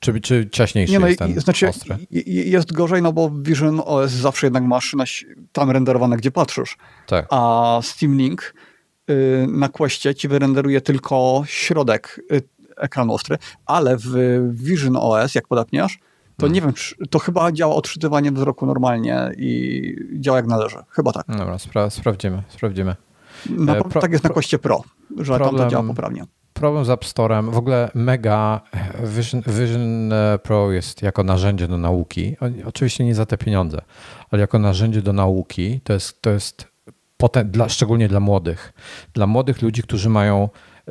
czy, 0.00 0.20
czy 0.20 0.48
ciaśniejszy 0.52 0.92
nie, 0.92 0.98
no, 0.98 1.06
jest 1.06 1.18
ten 1.18 1.40
znaczy, 1.40 1.68
ostry? 1.68 1.96
Jest 2.26 2.72
gorzej, 2.72 3.02
no 3.02 3.12
bo 3.12 3.30
Vision 3.30 3.82
OS 3.84 4.10
zawsze 4.10 4.46
jednak 4.46 4.64
masz 4.64 4.94
na, 4.94 5.04
tam 5.52 5.70
renderowane, 5.70 6.16
gdzie 6.16 6.30
patrzysz. 6.30 6.76
Tak. 7.06 7.26
A 7.30 7.80
Steam 7.82 8.18
Link 8.18 8.54
y, 9.10 9.46
na 9.48 9.68
Questie 9.68 10.14
ci 10.14 10.28
wyrenderuje 10.28 10.80
tylko 10.80 11.42
środek 11.46 12.20
y, 12.32 12.42
ekranu 12.76 13.14
ostry, 13.14 13.38
ale 13.66 13.96
w 13.96 14.14
Vision 14.54 14.96
OS, 14.96 15.34
jak 15.34 15.48
podapniasz, 15.48 15.98
to 16.40 16.46
hmm. 16.46 16.54
nie 16.54 16.60
wiem, 16.60 16.72
to 17.10 17.18
chyba 17.18 17.52
działa 17.52 17.74
odczytywanie 17.74 18.32
wzroku 18.32 18.66
normalnie 18.66 19.30
i 19.36 19.94
działa 20.20 20.36
jak 20.36 20.46
należy. 20.46 20.76
Chyba 20.88 21.12
tak. 21.12 21.26
Dobra, 21.28 21.58
spra 21.58 21.90
sprawdzimy, 21.90 22.42
sprawdzimy. 22.48 22.96
Na, 23.50 23.76
e, 23.76 23.82
pro, 23.84 24.00
tak 24.00 24.12
jest 24.12 24.24
na 24.24 24.30
Koście 24.30 24.58
Pro, 24.58 24.82
że 25.16 25.34
problem, 25.34 25.56
tam 25.56 25.64
to 25.64 25.70
działa 25.70 25.84
poprawnie 25.84 26.24
problem 26.60 26.84
z 26.84 26.90
App 26.90 27.04
Store'em, 27.04 27.50
w 27.50 27.56
ogóle 27.56 27.90
mega 27.94 28.60
Vision, 29.04 29.42
Vision, 29.46 30.12
e, 30.12 30.38
Pro 30.38 30.72
jest 30.72 31.02
jako 31.02 31.24
narzędzie 31.24 31.68
do 31.68 31.78
nauki, 31.78 32.36
oczywiście 32.64 33.04
nie 33.04 33.14
za 33.14 33.26
te 33.26 33.38
pieniądze, 33.38 33.80
ale 34.30 34.40
jako 34.40 34.58
narzędzie 34.58 35.02
do 35.02 35.12
nauki 35.12 35.80
to 35.84 35.92
jest, 35.92 36.22
to 36.22 36.30
jest 36.30 36.68
potem, 37.16 37.50
dla, 37.50 37.68
szczególnie 37.68 38.08
dla 38.08 38.20
młodych, 38.20 38.72
dla 39.14 39.26
młodych 39.26 39.62
ludzi, 39.62 39.82
którzy 39.82 40.08
mają 40.08 40.48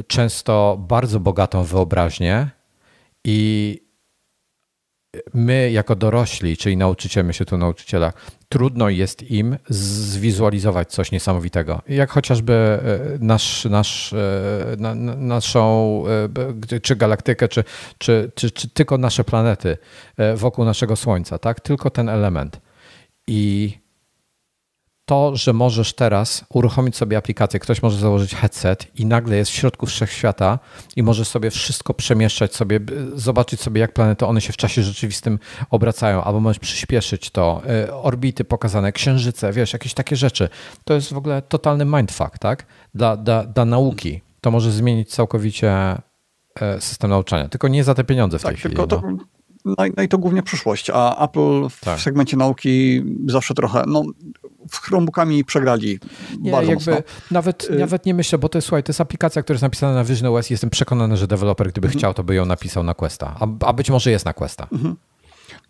często 0.07 0.77
bardzo 0.87 1.19
bogatą 1.19 1.63
wyobraźnię 1.63 2.49
i 3.23 3.79
my 5.33 5.71
jako 5.71 5.95
dorośli, 5.95 6.57
czyli 6.57 6.77
nauczyciele, 6.77 7.23
myślę 7.23 7.45
tu 7.45 7.57
nauczyciela, 7.57 8.13
trudno 8.49 8.89
jest 8.89 9.31
im 9.31 9.57
zwizualizować 9.69 10.91
coś 10.91 11.11
niesamowitego. 11.11 11.81
Jak 11.87 12.11
chociażby 12.11 12.53
e, 12.53 12.79
nasz, 13.19 13.65
nasz, 13.65 14.13
e, 14.13 14.75
na, 14.77 14.95
naszą, 15.15 16.03
e, 16.73 16.79
czy 16.79 16.95
galaktykę, 16.95 17.47
czy, 17.47 17.63
czy, 17.97 18.31
czy, 18.35 18.51
czy 18.51 18.69
tylko 18.69 18.97
nasze 18.97 19.23
planety 19.23 19.77
wokół 20.35 20.65
naszego 20.65 20.95
Słońca, 20.95 21.37
tak? 21.37 21.59
Tylko 21.59 21.89
ten 21.89 22.09
element. 22.09 22.61
I 23.27 23.73
to, 25.09 25.35
że 25.35 25.53
możesz 25.53 25.93
teraz 25.93 26.45
uruchomić 26.49 26.95
sobie 26.95 27.17
aplikację, 27.17 27.59
ktoś 27.59 27.81
może 27.81 27.97
założyć 27.97 28.35
headset 28.35 28.87
i 28.95 29.05
nagle 29.05 29.37
jest 29.37 29.51
w 29.51 29.53
środku 29.53 29.85
wszechświata 29.85 30.59
i 30.95 31.03
możesz 31.03 31.27
sobie 31.27 31.51
wszystko 31.51 31.93
przemieszczać 31.93 32.55
sobie, 32.55 32.79
zobaczyć 33.15 33.61
sobie, 33.61 33.81
jak 33.81 33.93
planety, 33.93 34.25
one 34.25 34.41
się 34.41 34.53
w 34.53 34.57
czasie 34.57 34.83
rzeczywistym 34.83 35.39
obracają, 35.69 36.23
albo 36.23 36.39
możesz 36.39 36.59
przyspieszyć 36.59 37.29
to, 37.29 37.61
y, 37.87 37.93
orbity 37.93 38.43
pokazane, 38.43 38.91
księżyce, 38.91 39.53
wiesz, 39.53 39.73
jakieś 39.73 39.93
takie 39.93 40.15
rzeczy. 40.15 40.49
To 40.83 40.93
jest 40.93 41.13
w 41.13 41.17
ogóle 41.17 41.41
totalny 41.41 41.85
mindfuck, 41.85 42.37
tak? 42.39 42.65
Dla, 42.95 43.17
dla, 43.17 43.43
dla 43.43 43.65
nauki. 43.65 44.21
To 44.41 44.51
może 44.51 44.71
zmienić 44.71 45.09
całkowicie 45.09 45.71
e, 45.71 46.81
system 46.81 47.09
nauczania, 47.09 47.49
tylko 47.49 47.67
nie 47.67 47.83
za 47.83 47.95
te 47.95 48.03
pieniądze 48.03 48.39
w 48.39 48.41
tak, 48.41 48.51
tej 48.51 48.57
chwili. 48.57 48.75
Tylko 48.75 48.87
to, 48.87 49.01
no. 49.01 49.38
No, 49.65 49.75
no 49.97 50.03
i 50.03 50.07
to 50.07 50.17
głównie 50.17 50.43
przyszłość, 50.43 50.89
a 50.93 51.25
Apple 51.25 51.69
w 51.69 51.79
tak. 51.79 51.99
segmencie 51.99 52.37
nauki 52.37 53.03
zawsze 53.25 53.53
trochę, 53.53 53.83
no 53.87 54.03
z 54.71 54.77
Chromebookami 54.77 55.45
przegrali 55.45 55.99
nie, 56.39 56.51
bardzo 56.51 56.71
jakby 56.71 56.91
mocno. 56.91 57.05
Nawet, 57.31 57.67
y- 57.69 57.79
nawet 57.79 58.05
nie 58.05 58.13
myślę, 58.13 58.37
bo 58.37 58.49
to 58.49 58.57
jest, 58.57 58.67
słuchaj, 58.67 58.83
to 58.83 58.89
jest 58.89 59.01
aplikacja, 59.01 59.43
która 59.43 59.55
jest 59.55 59.63
napisana 59.63 59.93
na 59.93 60.03
Vision 60.03 60.35
OS 60.35 60.49
jestem 60.49 60.69
przekonany, 60.69 61.17
że 61.17 61.27
deweloper, 61.27 61.67
gdyby 61.71 61.87
mhm. 61.87 61.99
chciał, 61.99 62.13
to 62.13 62.23
by 62.23 62.35
ją 62.35 62.45
napisał 62.45 62.83
na 62.83 62.93
Questa, 62.93 63.35
a, 63.39 63.47
a 63.65 63.73
być 63.73 63.89
może 63.89 64.11
jest 64.11 64.25
na 64.25 64.33
Questa. 64.33 64.67
Mhm. 64.71 64.95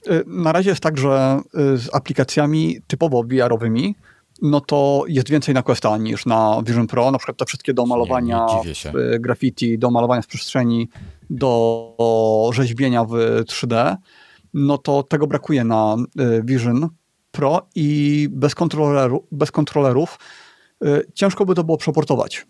Y, 0.07 0.23
na 0.27 0.51
razie 0.51 0.69
jest 0.69 0.81
tak, 0.81 0.97
że 0.97 1.41
y, 1.73 1.77
z 1.77 1.95
aplikacjami 1.95 2.81
typowo 2.87 3.23
VR-owymi 3.23 3.95
no 4.41 4.61
to 4.61 5.03
jest 5.07 5.29
więcej 5.29 5.55
na 5.55 5.63
Questa 5.63 5.97
niż 5.97 6.25
na 6.25 6.61
Vision 6.65 6.87
Pro. 6.87 7.11
Na 7.11 7.17
przykład 7.17 7.37
te 7.37 7.45
wszystkie 7.45 7.73
do 7.73 7.85
malowania 7.85 8.47
w 8.93 9.19
graffiti, 9.19 9.79
do 9.79 9.91
malowania 9.91 10.21
w 10.21 10.27
przestrzeni, 10.27 10.89
do 11.29 12.49
rzeźbienia 12.53 13.03
w 13.05 13.11
3D, 13.47 13.95
no 14.53 14.77
to 14.77 15.03
tego 15.03 15.27
brakuje 15.27 15.63
na 15.63 15.95
Vision 16.43 16.89
Pro 17.31 17.67
i 17.75 18.27
bez, 18.31 18.55
kontroleru, 18.55 19.27
bez 19.31 19.51
kontrolerów 19.51 20.19
y, 20.85 21.11
ciężko 21.13 21.45
by 21.45 21.55
to 21.55 21.63
było 21.63 21.77
przeportować. 21.77 22.47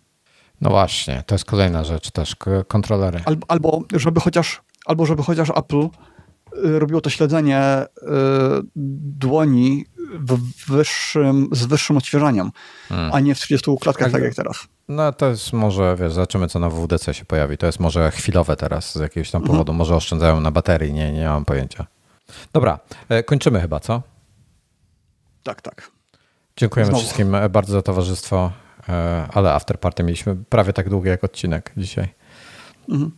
No 0.61 0.69
właśnie, 0.69 1.23
to 1.25 1.35
jest 1.35 1.45
kolejna 1.45 1.83
rzecz 1.83 2.11
też, 2.11 2.35
kontrolery. 2.67 3.21
Albo, 3.25 3.45
albo 3.47 3.83
żeby 3.93 4.19
chociaż, 4.19 4.61
albo 4.85 5.05
żeby 5.05 5.23
chociaż 5.23 5.49
Apple 5.55 5.81
y, 5.81 6.79
robiło 6.79 7.01
to 7.01 7.09
śledzenie 7.09 7.85
y, 7.85 8.05
dłoni 8.75 9.85
wyższym, 10.67 11.49
z 11.51 11.65
wyższym 11.65 11.97
odświeżaniem, 11.97 12.51
hmm. 12.89 13.11
a 13.13 13.19
nie 13.19 13.35
w 13.35 13.39
30 13.39 13.71
klatkach, 13.81 14.11
tak 14.11 14.23
jak 14.23 14.35
teraz. 14.35 14.67
No 14.89 15.11
to 15.11 15.29
jest 15.29 15.53
może, 15.53 15.95
wiesz, 15.99 16.13
zobaczymy 16.13 16.47
co 16.47 16.59
na 16.59 16.69
WDC 16.69 17.13
się 17.13 17.25
pojawi. 17.25 17.57
To 17.57 17.65
jest 17.65 17.79
może 17.79 18.11
chwilowe 18.11 18.55
teraz 18.55 18.95
z 18.95 18.99
jakiegoś 18.99 19.31
tam 19.31 19.41
mhm. 19.41 19.57
powodu. 19.57 19.73
Może 19.73 19.95
oszczędzają 19.95 20.41
na 20.41 20.51
baterii, 20.51 20.93
nie, 20.93 21.11
nie 21.11 21.25
mam 21.25 21.45
pojęcia. 21.45 21.85
Dobra, 22.53 22.79
e, 23.09 23.23
kończymy 23.23 23.61
chyba, 23.61 23.79
co? 23.79 24.01
Tak, 25.43 25.61
tak. 25.61 25.91
Dziękujemy 26.57 26.89
Znowu. 26.89 27.03
wszystkim 27.03 27.35
bardzo 27.49 27.73
za 27.73 27.81
towarzystwo, 27.81 28.51
e, 28.89 29.27
ale 29.33 29.53
afterparty 29.53 30.03
mieliśmy 30.03 30.35
prawie 30.35 30.73
tak 30.73 30.89
długie 30.89 31.09
jak 31.09 31.23
odcinek 31.23 31.71
dzisiaj. 31.77 32.13
Mhm. 32.89 33.11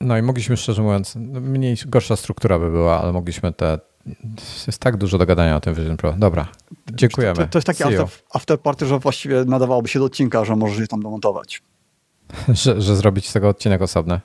No 0.00 0.18
i 0.18 0.22
mogliśmy, 0.22 0.56
szczerze 0.56 0.82
mówiąc, 0.82 1.16
mniej 1.16 1.76
gorsza 1.86 2.16
struktura 2.16 2.58
by 2.58 2.70
była, 2.70 3.00
ale 3.00 3.12
mogliśmy 3.12 3.52
te. 3.52 3.78
Jest 4.66 4.78
tak 4.78 4.96
dużo 4.96 5.18
do 5.18 5.26
gadania 5.26 5.56
o 5.56 5.60
tym 5.60 5.74
Vision 5.74 5.96
Pro. 5.96 6.12
Dobra, 6.12 6.48
dziękujemy. 6.92 7.36
To, 7.36 7.46
to 7.46 7.58
jest 7.58 7.66
taki 7.66 7.84
after, 7.84 8.06
afterparty, 8.32 8.86
że 8.86 8.98
właściwie 8.98 9.44
nadawałoby 9.44 9.88
się 9.88 9.98
do 9.98 10.04
odcinka, 10.04 10.44
że 10.44 10.56
możesz 10.56 10.78
je 10.78 10.86
tam 10.86 11.02
domontować. 11.02 11.62
że, 12.48 12.80
że 12.80 12.96
zrobić 12.96 13.28
z 13.28 13.32
tego 13.32 13.48
odcinek 13.48 13.82
osobny. 13.82 14.20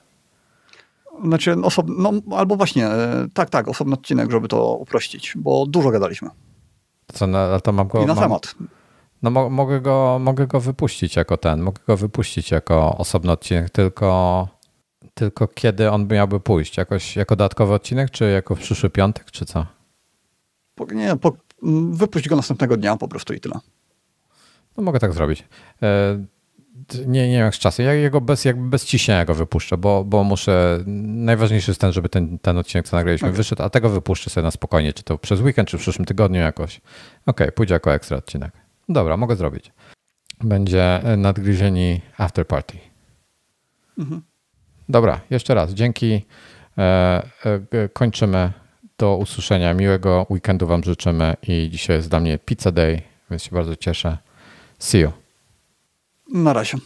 Znaczy, 1.24 1.56
osob... 1.62 1.86
no, 1.98 2.12
albo 2.36 2.56
właśnie, 2.56 2.86
e, 2.86 3.26
tak, 3.34 3.50
tak, 3.50 3.68
osobny 3.68 3.94
odcinek, 3.94 4.30
żeby 4.30 4.48
to 4.48 4.74
uprościć, 4.74 5.32
bo 5.36 5.66
dużo 5.66 5.90
gadaliśmy. 5.90 6.30
Co, 7.12 7.26
na, 7.26 7.60
to 7.60 7.72
mam 7.72 7.88
go... 7.88 8.02
I 8.02 8.06
na 8.06 8.14
mam, 8.14 8.24
temat. 8.24 8.54
No 9.22 9.30
mo, 9.30 9.50
mogę, 9.50 9.80
go, 9.80 10.18
mogę 10.20 10.46
go 10.46 10.60
wypuścić 10.60 11.16
jako 11.16 11.36
ten, 11.36 11.60
mogę 11.60 11.82
go 11.86 11.96
wypuścić 11.96 12.50
jako 12.50 12.98
osobny 12.98 13.32
odcinek, 13.32 13.70
tylko, 13.70 14.48
tylko 15.14 15.48
kiedy 15.48 15.90
on 15.90 16.06
miałby 16.06 16.40
pójść? 16.40 16.76
Jakoś 16.76 17.16
jako 17.16 17.36
dodatkowy 17.36 17.74
odcinek, 17.74 18.10
czy 18.10 18.30
jako 18.30 18.54
w 18.54 18.58
przyszły 18.58 18.90
piątek, 18.90 19.30
czy 19.30 19.46
co? 19.46 19.66
Po, 20.74 20.84
nie, 20.84 21.16
po, 21.16 21.32
wypuść 21.92 22.28
go 22.28 22.36
następnego 22.36 22.76
dnia 22.76 22.96
po 22.96 23.08
prostu 23.08 23.34
i 23.34 23.40
tyle. 23.40 23.54
No 24.76 24.82
mogę 24.82 25.00
tak 25.00 25.12
zrobić. 25.12 25.44
E, 25.82 26.24
nie, 27.06 27.28
nie 27.28 27.36
wiem 27.36 27.44
jak 27.44 27.54
z 27.54 27.58
czasem. 27.58 27.86
Ja 27.86 27.92
jego 27.92 28.20
bez, 28.20 28.44
jakby 28.44 28.68
bez 28.68 28.84
ciśnienia 28.84 29.24
go 29.24 29.34
wypuszczę, 29.34 29.76
bo, 29.76 30.04
bo 30.04 30.24
muszę. 30.24 30.78
Najważniejszy 30.86 31.70
jest 31.70 31.80
ten, 31.80 31.92
żeby 31.92 32.08
ten, 32.08 32.38
ten 32.38 32.58
odcinek, 32.58 32.88
co 32.88 32.96
nagraliśmy, 32.96 33.28
okay. 33.28 33.36
wyszedł, 33.36 33.62
a 33.62 33.70
tego 33.70 33.88
wypuszczę 33.88 34.30
sobie 34.30 34.44
na 34.44 34.50
spokojnie, 34.50 34.92
czy 34.92 35.02
to 35.02 35.18
przez 35.18 35.40
weekend, 35.40 35.68
czy 35.68 35.78
w 35.78 35.80
przyszłym 35.80 36.04
tygodniu 36.04 36.40
jakoś. 36.40 36.76
Okej, 36.76 36.84
okay, 37.26 37.52
pójdzie 37.52 37.74
jako 37.74 37.94
ekstra 37.94 38.16
odcinek. 38.16 38.52
Dobra, 38.88 39.16
mogę 39.16 39.36
zrobić. 39.36 39.72
Będzie 40.40 41.02
nadgryzieni 41.16 42.00
after 42.18 42.46
party. 42.46 42.78
Mhm. 43.98 44.22
Dobra, 44.88 45.20
jeszcze 45.30 45.54
raz. 45.54 45.70
Dzięki. 45.70 46.26
E, 46.78 47.22
e, 47.72 47.88
kończymy. 47.88 48.52
Do 48.98 49.16
usłyszenia. 49.16 49.74
Miłego 49.74 50.26
weekendu 50.30 50.66
Wam 50.66 50.84
życzymy 50.84 51.36
i 51.48 51.68
dzisiaj 51.70 51.96
jest 51.96 52.08
dla 52.08 52.20
mnie 52.20 52.38
Pizza 52.38 52.72
Day, 52.72 53.02
więc 53.30 53.42
się 53.42 53.50
bardzo 53.50 53.76
cieszę. 53.76 54.18
See 54.78 54.98
you. 54.98 55.10
Na 56.32 56.52
razie. 56.52 56.78